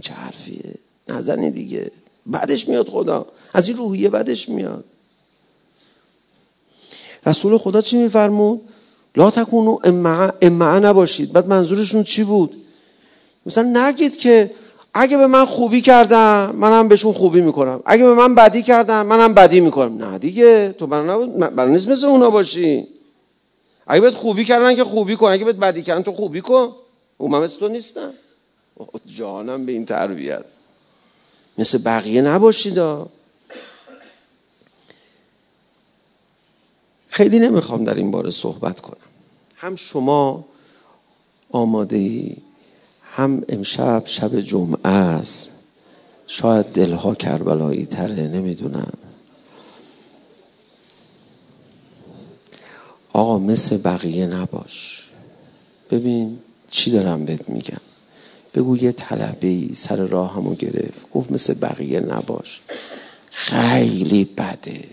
چه 0.03 0.15
حرفیه؟ 0.15 0.75
نزنی 1.09 1.51
دیگه. 1.51 1.91
بعدش 2.27 2.69
میاد 2.69 2.89
خدا. 2.89 3.27
از 3.53 3.69
این 3.69 3.77
روحیه 3.77 4.09
بعدش 4.09 4.49
میاد. 4.49 4.85
رسول 7.27 7.59
خدا 7.59 7.81
چی 7.81 7.97
میفرمود؟ 7.97 8.61
لا 9.17 9.31
تکونو 9.31 9.79
امعه 10.43 10.81
نباشید. 10.81 11.33
بعد 11.33 11.47
منظورشون 11.47 12.03
چی 12.03 12.25
بود؟ 12.25 12.63
مثلا 13.47 13.89
نگید 13.89 14.17
که 14.17 14.51
اگه 14.95 15.17
به 15.17 15.27
من 15.27 15.45
خوبی 15.45 15.81
کردن 15.81 16.51
منم 16.51 16.89
بهشون 16.89 17.13
خوبی 17.13 17.41
می‌کنم. 17.41 17.83
اگه 17.87 18.05
به 18.05 18.15
من 18.15 18.35
بدی 18.35 18.63
کردن 18.63 19.03
منم 19.03 19.35
بدی 19.35 19.61
می‌کنم. 19.61 20.05
نه 20.05 20.19
دیگه 20.19 20.69
تو 20.79 20.87
برای 20.87 21.73
نیست 21.73 21.89
مثل 21.89 22.07
اونا 22.07 22.31
باشی. 22.31 22.89
اگه 23.87 24.01
بهت 24.01 24.15
خوبی 24.15 24.45
کردن 24.45 24.75
که 24.77 24.85
خوبی 24.85 25.17
کن 25.17 25.27
اگه 25.31 25.45
بهت 25.45 25.57
بدی 25.57 25.83
کردن 25.83 26.03
تو 26.03 26.13
خوبی 26.13 26.41
کن. 26.41 26.73
اون 27.19 27.31
مثل 27.31 27.59
تو 27.59 27.69
نیستن 27.69 28.13
جانم 29.07 29.67
به 29.67 29.73
این 29.73 29.85
تربیت. 29.85 30.45
مثل 31.59 31.79
بقیه 31.79 32.23
نباشید 32.23 32.79
خیلی 37.09 37.39
نمی‌خوام 37.39 37.85
در 37.85 37.95
این 37.95 38.11
باره 38.11 38.31
صحبت 38.31 38.81
کنم. 38.81 38.97
هم 39.57 39.77
شما 39.77 40.45
آماده 41.51 41.97
ای 41.97 42.37
هم 43.17 43.43
امشب 43.49 44.03
شب 44.07 44.41
جمعه 44.41 44.89
است. 44.89 45.51
شاید 46.27 46.67
دلها 46.67 47.15
کربلایی 47.15 47.87
تره 47.87 48.23
نمی‌دونم. 48.23 48.93
آقا 53.13 53.39
مثل 53.39 53.77
بقیه 53.77 54.27
نباش. 54.27 55.03
ببین 55.91 56.39
چی 56.71 56.91
دارم 56.91 57.25
بهت 57.25 57.49
میگم. 57.49 57.81
بگو 58.55 58.77
یه 58.77 58.93
طلبه 58.93 59.49
ای 59.49 59.71
سر 59.75 59.97
راه 59.97 60.35
همو 60.35 60.55
گرفت. 60.55 61.11
گفت 61.15 61.33
مثل 61.33 61.55
بقیه 61.55 62.01
نباش. 62.01 62.61
خیلی 63.31 64.25
بده. 64.25 64.85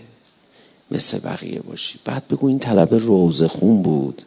مثل 0.90 1.18
بقیه 1.18 1.60
باشی. 1.60 1.98
بعد 2.04 2.28
بگو 2.28 2.46
این 2.46 2.58
طلبه 2.58 2.98
روزه 2.98 3.48
خون 3.48 3.82
بود. 3.82 4.22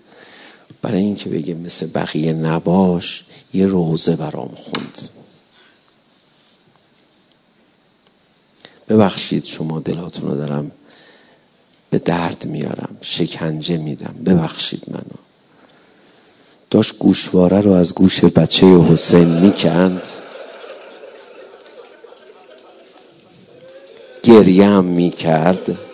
برای 0.81 0.99
اینکه 0.99 1.29
بگه 1.29 1.53
مثل 1.53 1.87
بقیه 1.87 2.33
نباش 2.33 3.25
یه 3.53 3.65
روزه 3.65 4.15
برام 4.15 4.51
خوند. 4.55 5.09
ببخشید 8.89 9.45
شما 9.45 9.79
دلاتون 9.79 10.29
رو 10.31 10.37
دارم 10.37 10.71
به 11.89 11.99
درد 11.99 12.45
میارم 12.45 12.97
شکنجه 13.01 13.77
میدم. 13.77 14.15
ببخشید 14.25 14.83
منو. 14.87 15.17
داشت 16.69 16.97
گوشواره 16.97 17.61
رو 17.61 17.71
از 17.71 17.93
گوش 17.93 18.23
بچه 18.23 18.79
حسین 18.79 19.27
می‌کند. 19.27 20.01
گریه 24.23 24.65
هم 24.65 24.85
می‌کرد. 24.85 25.86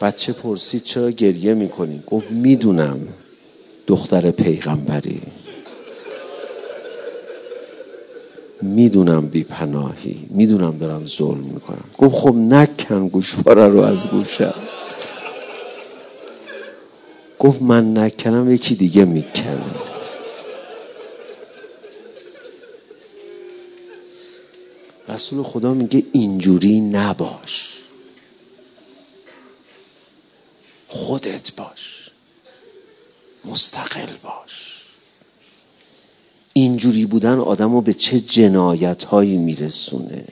بچه 0.00 0.32
پرسید 0.32 0.82
چرا 0.82 1.10
گریه 1.10 1.54
می‌کنی؟ 1.54 2.02
گفت 2.06 2.30
می‌دونم 2.30 3.08
دختر 3.86 4.30
پیغمبری. 4.30 5.20
می‌دونم 8.62 9.28
بی 9.28 9.44
پناهی 9.44 10.26
می‌دونم 10.30 10.78
دارم 10.78 11.06
ظلم 11.06 11.38
می‌کنم. 11.38 11.84
گفت 11.98 12.14
خب 12.14 12.36
نکن 12.36 13.08
گوشواره 13.08 13.68
رو 13.68 13.80
از 13.80 14.08
گوشم. 14.08 14.54
گفت 17.38 17.62
من 17.62 17.98
نکنم 17.98 18.50
یکی 18.50 18.74
دیگه 18.74 19.04
می‌کنه. 19.04 19.60
رسول 25.08 25.42
خدا 25.42 25.74
میگه 25.74 26.02
اینجوری 26.12 26.80
نباش. 26.80 27.79
خودت 30.90 31.52
باش. 31.56 32.10
مستقل 33.44 34.16
باش. 34.22 34.82
اینجوری 36.52 37.06
بودن 37.06 37.38
آدم 37.38 37.72
رو 37.72 37.80
به 37.80 37.92
چه 37.94 38.20
جنایت 38.20 39.04
هایی 39.04 39.36
میرسونه؟ 39.36 40.24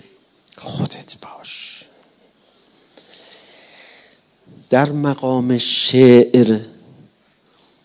خودت 0.57 1.17
باش. 1.23 1.85
در 4.71 4.91
مقام 4.91 5.59
شعر 5.59 6.61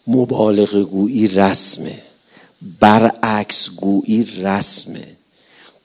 مبالغ 0.07 0.75
گویی 0.75 1.27
رسمه. 1.27 2.01
برعکس 2.79 3.69
گویی 3.69 4.23
رسمه. 4.23 5.07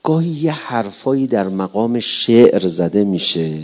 گاهی 0.03 0.29
یه 0.29 0.51
حرفایی 0.51 1.27
در 1.27 1.47
مقام 1.47 1.99
شعر 1.99 2.67
زده 2.67 3.03
میشه. 3.03 3.63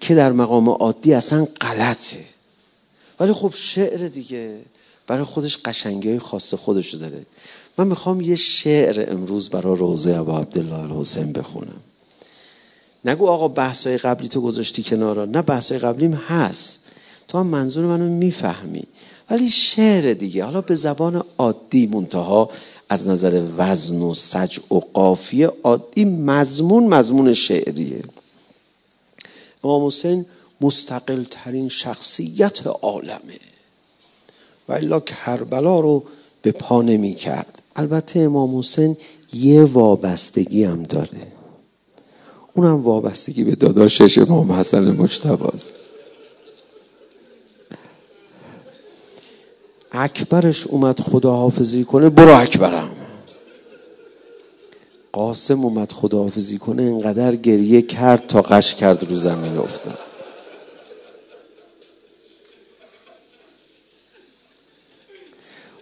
که 0.00 0.14
در 0.14 0.32
مقام 0.32 0.68
عادی 0.68 1.14
اصلا 1.14 1.48
غلطه. 1.60 2.24
ولی 3.20 3.32
خب 3.32 3.52
شعر 3.54 4.08
دیگه 4.08 4.58
برای 5.06 5.24
خودش 5.24 5.58
قشنگی 5.64 6.08
های 6.08 6.18
خاص 6.18 6.54
خودش 6.54 6.94
داره. 6.94 7.26
من 7.78 7.86
می‌خوام 7.86 8.20
یه 8.20 8.36
شعر 8.36 9.12
امروز 9.12 9.50
برای 9.50 9.76
روزه 9.76 10.16
ابا 10.16 10.38
عبدالله 10.38 10.78
الحسین 10.78 11.32
بخونم. 11.32 11.80
نگو 13.04 13.26
آقا 13.26 13.48
بحثای 13.48 13.98
قبلی 13.98 14.28
تو 14.28 14.40
گذاشتی 14.40 14.82
کنارا. 14.82 15.24
نه 15.24 15.42
بحثای 15.42 15.78
قبلیم 15.78 16.14
هست. 16.14 16.80
تو 17.28 17.38
هم 17.38 17.46
منظور 17.46 17.84
منو 17.84 18.08
می‌فهمی. 18.08 18.84
ولی 19.30 19.50
شعر 19.50 20.12
دیگه. 20.12 20.44
حالا 20.44 20.60
به 20.60 20.74
زبان 20.74 21.24
عادی 21.38 21.86
منتها 21.86 22.50
از 22.88 23.06
نظر 23.06 23.42
وزن 23.56 24.02
و 24.02 24.14
سج 24.14 24.58
و 24.70 24.74
قافیه 24.74 25.52
عادی 25.62 26.04
مضمون 26.04 26.86
مضمون 26.86 27.32
شعریه. 27.32 28.02
امام 29.64 29.86
حسین 29.86 30.26
مستقل 30.60 31.24
ترین 31.30 31.68
شخصیت 31.68 32.66
عالمه. 32.66 33.38
و 34.68 34.72
الا 34.72 35.00
کربلا 35.00 35.80
رو 35.80 36.04
به 36.42 36.52
پا 36.52 36.82
نمی 36.82 37.14
کرد 37.14 37.62
البته 37.76 38.20
امام 38.20 38.58
حسین 38.58 38.96
یه 39.32 39.64
وابستگی 39.64 40.64
هم 40.64 40.82
داره. 40.82 41.32
اونم 42.54 42.82
وابستگی 42.82 43.44
به 43.44 43.54
داداشش 43.54 44.18
امام 44.18 44.52
حسن 44.52 44.90
مجتباست 44.90 45.72
اکبرش 49.92 50.66
اومد 50.66 51.00
خداحافظی 51.00 51.84
کنه 51.84 52.08
برو 52.08 52.36
اکبرم. 52.36 53.05
قاسم 55.16 55.64
اومد 55.64 55.92
خداحافظی 55.92 56.58
کنه 56.58 56.82
انقدر 56.82 57.36
گریه 57.36 57.82
کرد 57.82 58.26
تا 58.26 58.42
قش 58.42 58.74
کرد 58.74 59.04
رو 59.10 59.16
زمین 59.16 59.56
افتاد. 59.58 59.98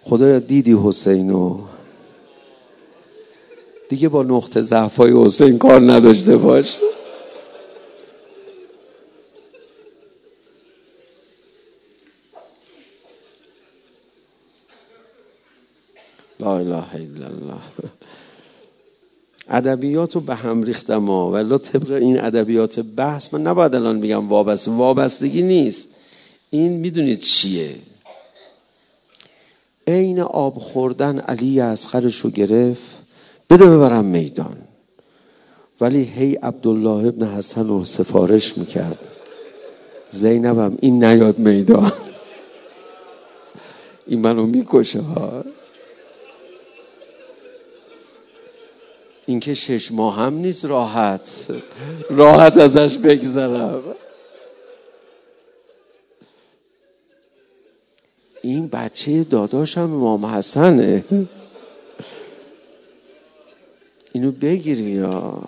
خدایا 0.02 0.38
دیدی 0.38 0.76
حسینو؟ 0.84 1.60
دیگه 3.88 4.08
با 4.08 4.22
نقطه 4.22 4.62
ضعفای 4.62 5.24
حسین 5.24 5.58
کار 5.58 5.80
نداشته 5.80 6.36
باش. 6.36 6.76
لا 16.40 16.56
اله 16.56 16.94
الا 16.94 17.26
الله. 17.26 17.62
ادبیات 19.50 20.14
رو 20.14 20.20
به 20.20 20.34
هم 20.34 20.62
ریختم 20.62 21.06
ها. 21.06 21.30
ولی 21.30 21.58
طبق 21.58 21.90
این 21.90 22.20
ادبیات 22.20 22.80
بحث 22.80 23.34
من 23.34 23.42
نباید 23.42 23.74
الان 23.74 23.96
میگم 23.96 24.28
وابسته 24.28 24.70
وابستگی 24.70 25.42
نیست. 25.42 25.88
این 26.50 26.72
می‌دونید 26.72 27.18
چیه؟ 27.18 27.76
عین 29.86 30.20
آب 30.20 30.58
خوردن 30.58 31.18
علی 31.18 31.60
اصغرش 31.60 32.16
رو 32.16 32.30
گرفت 32.30 32.82
بده 33.50 33.64
ببرم 33.64 34.04
میدان. 34.04 34.56
ولی 35.80 36.02
هی 36.02 36.34
عبدالله 36.34 37.08
ابن 37.08 37.26
حسن 37.26 37.68
رو 37.68 37.84
سفارش 37.84 38.58
می‌کرد. 38.58 38.98
زینبم 40.10 40.78
این 40.80 41.04
نیاد 41.04 41.38
میدان. 41.38 41.92
این 44.06 44.20
منو 44.20 44.46
می‌کشه 44.46 45.00
ها. 45.00 45.44
اینکه 49.26 49.54
شش 49.54 49.92
ماه 49.92 50.16
هم 50.16 50.34
نیست 50.34 50.64
راحت. 50.64 51.46
راحت 52.10 52.56
ازش 52.56 52.98
بگذرم. 52.98 53.82
این 58.42 58.68
بچه 58.68 59.24
داداشم 59.24 59.80
امام 59.80 60.26
حسنه. 60.26 61.04
اینو 64.12 64.32
بگیری 64.32 64.90
یا؟ 64.90 65.42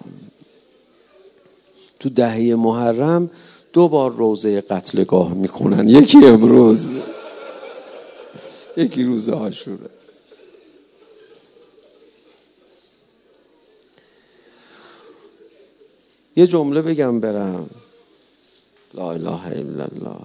تو 2.01 2.09
دهه 2.09 2.55
محرم 2.55 3.31
دو 3.73 3.89
بار 3.89 4.13
روزه 4.13 4.61
قتلگاه 4.61 5.35
می‌کنن 5.35 5.89
یکی 5.89 6.27
امروز. 6.27 6.91
یکی 8.77 9.05
روز 9.05 9.29
آشوره 9.29 9.91
یه 16.37 16.47
جمله 16.47 16.83
بگم 16.83 17.21
برم. 17.21 17.71
لا 18.95 19.13
اله 19.13 19.47
الا 19.47 19.85
الله. 19.85 20.17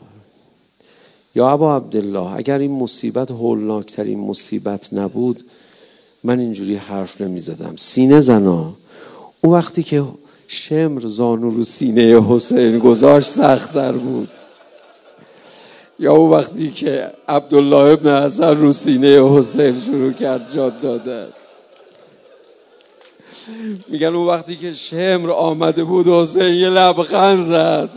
یا 1.35 1.49
ابا 1.49 1.75
عبدالله 1.75 2.35
اگر 2.35 2.59
این 2.59 2.71
مصیبت 2.71 3.31
هولناکترین 3.31 4.19
مصیبت 4.19 4.93
نبود 4.93 5.43
من 6.23 6.39
اینجوری 6.39 6.75
حرف 6.75 7.21
نمی 7.21 7.39
زدم 7.39 7.73
سینه 7.75 8.19
زنا. 8.19 8.73
اون 9.41 9.53
وقتی 9.53 9.83
که 9.83 10.03
شمر 10.47 11.01
زانو 11.01 11.49
رو 11.49 11.63
سینه 11.63 12.21
حسین 12.29 12.79
گذاشت 12.79 13.27
سختتر 13.27 13.91
بود. 13.91 14.29
یا 15.99 16.13
اون 16.13 16.29
وقتی 16.29 16.71
که 16.71 17.11
عبدالله 17.27 17.93
ابن 17.93 18.23
حسن 18.23 18.57
رو 18.57 18.71
سینه 18.71 19.37
حسین 19.37 19.81
شروع 19.81 20.11
کرد 20.11 20.53
جاد 20.53 20.81
دادن. 20.81 21.27
میگن 23.87 24.15
اون 24.15 24.27
وقتی 24.27 24.55
که 24.55 24.73
شمر 24.73 25.31
آمده 25.31 25.83
بود 25.83 26.07
حسین 26.07 26.53
یه 26.53 26.69
لبخند 26.69 27.41
زد. 27.41 27.89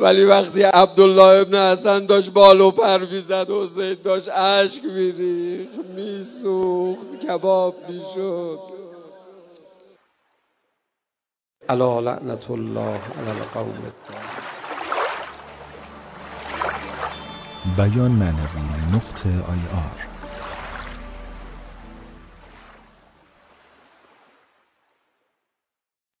ولی 0.00 0.24
وقتی 0.24 0.62
عبدالله 0.62 1.40
ابن 1.40 1.72
حسن 1.72 2.06
داشت 2.06 2.30
بالو 2.30 2.70
پر 2.70 2.98
می‌زد 2.98 3.50
حسین 3.50 3.96
داشت 4.04 4.28
عشق 4.28 4.84
میریخ 4.84 5.68
میسوخت 5.96 7.26
کباب 7.26 7.74
می‌شد. 7.88 8.58
علا 11.68 12.00
لعنت 12.00 12.50
الله 12.50 13.00
علی 13.18 13.30
القوم 13.30 13.92
بیان 17.76 18.10
معنوی 18.10 18.94
نقطه 18.94 19.28
آی 19.28 19.62
آر. 19.74 20.11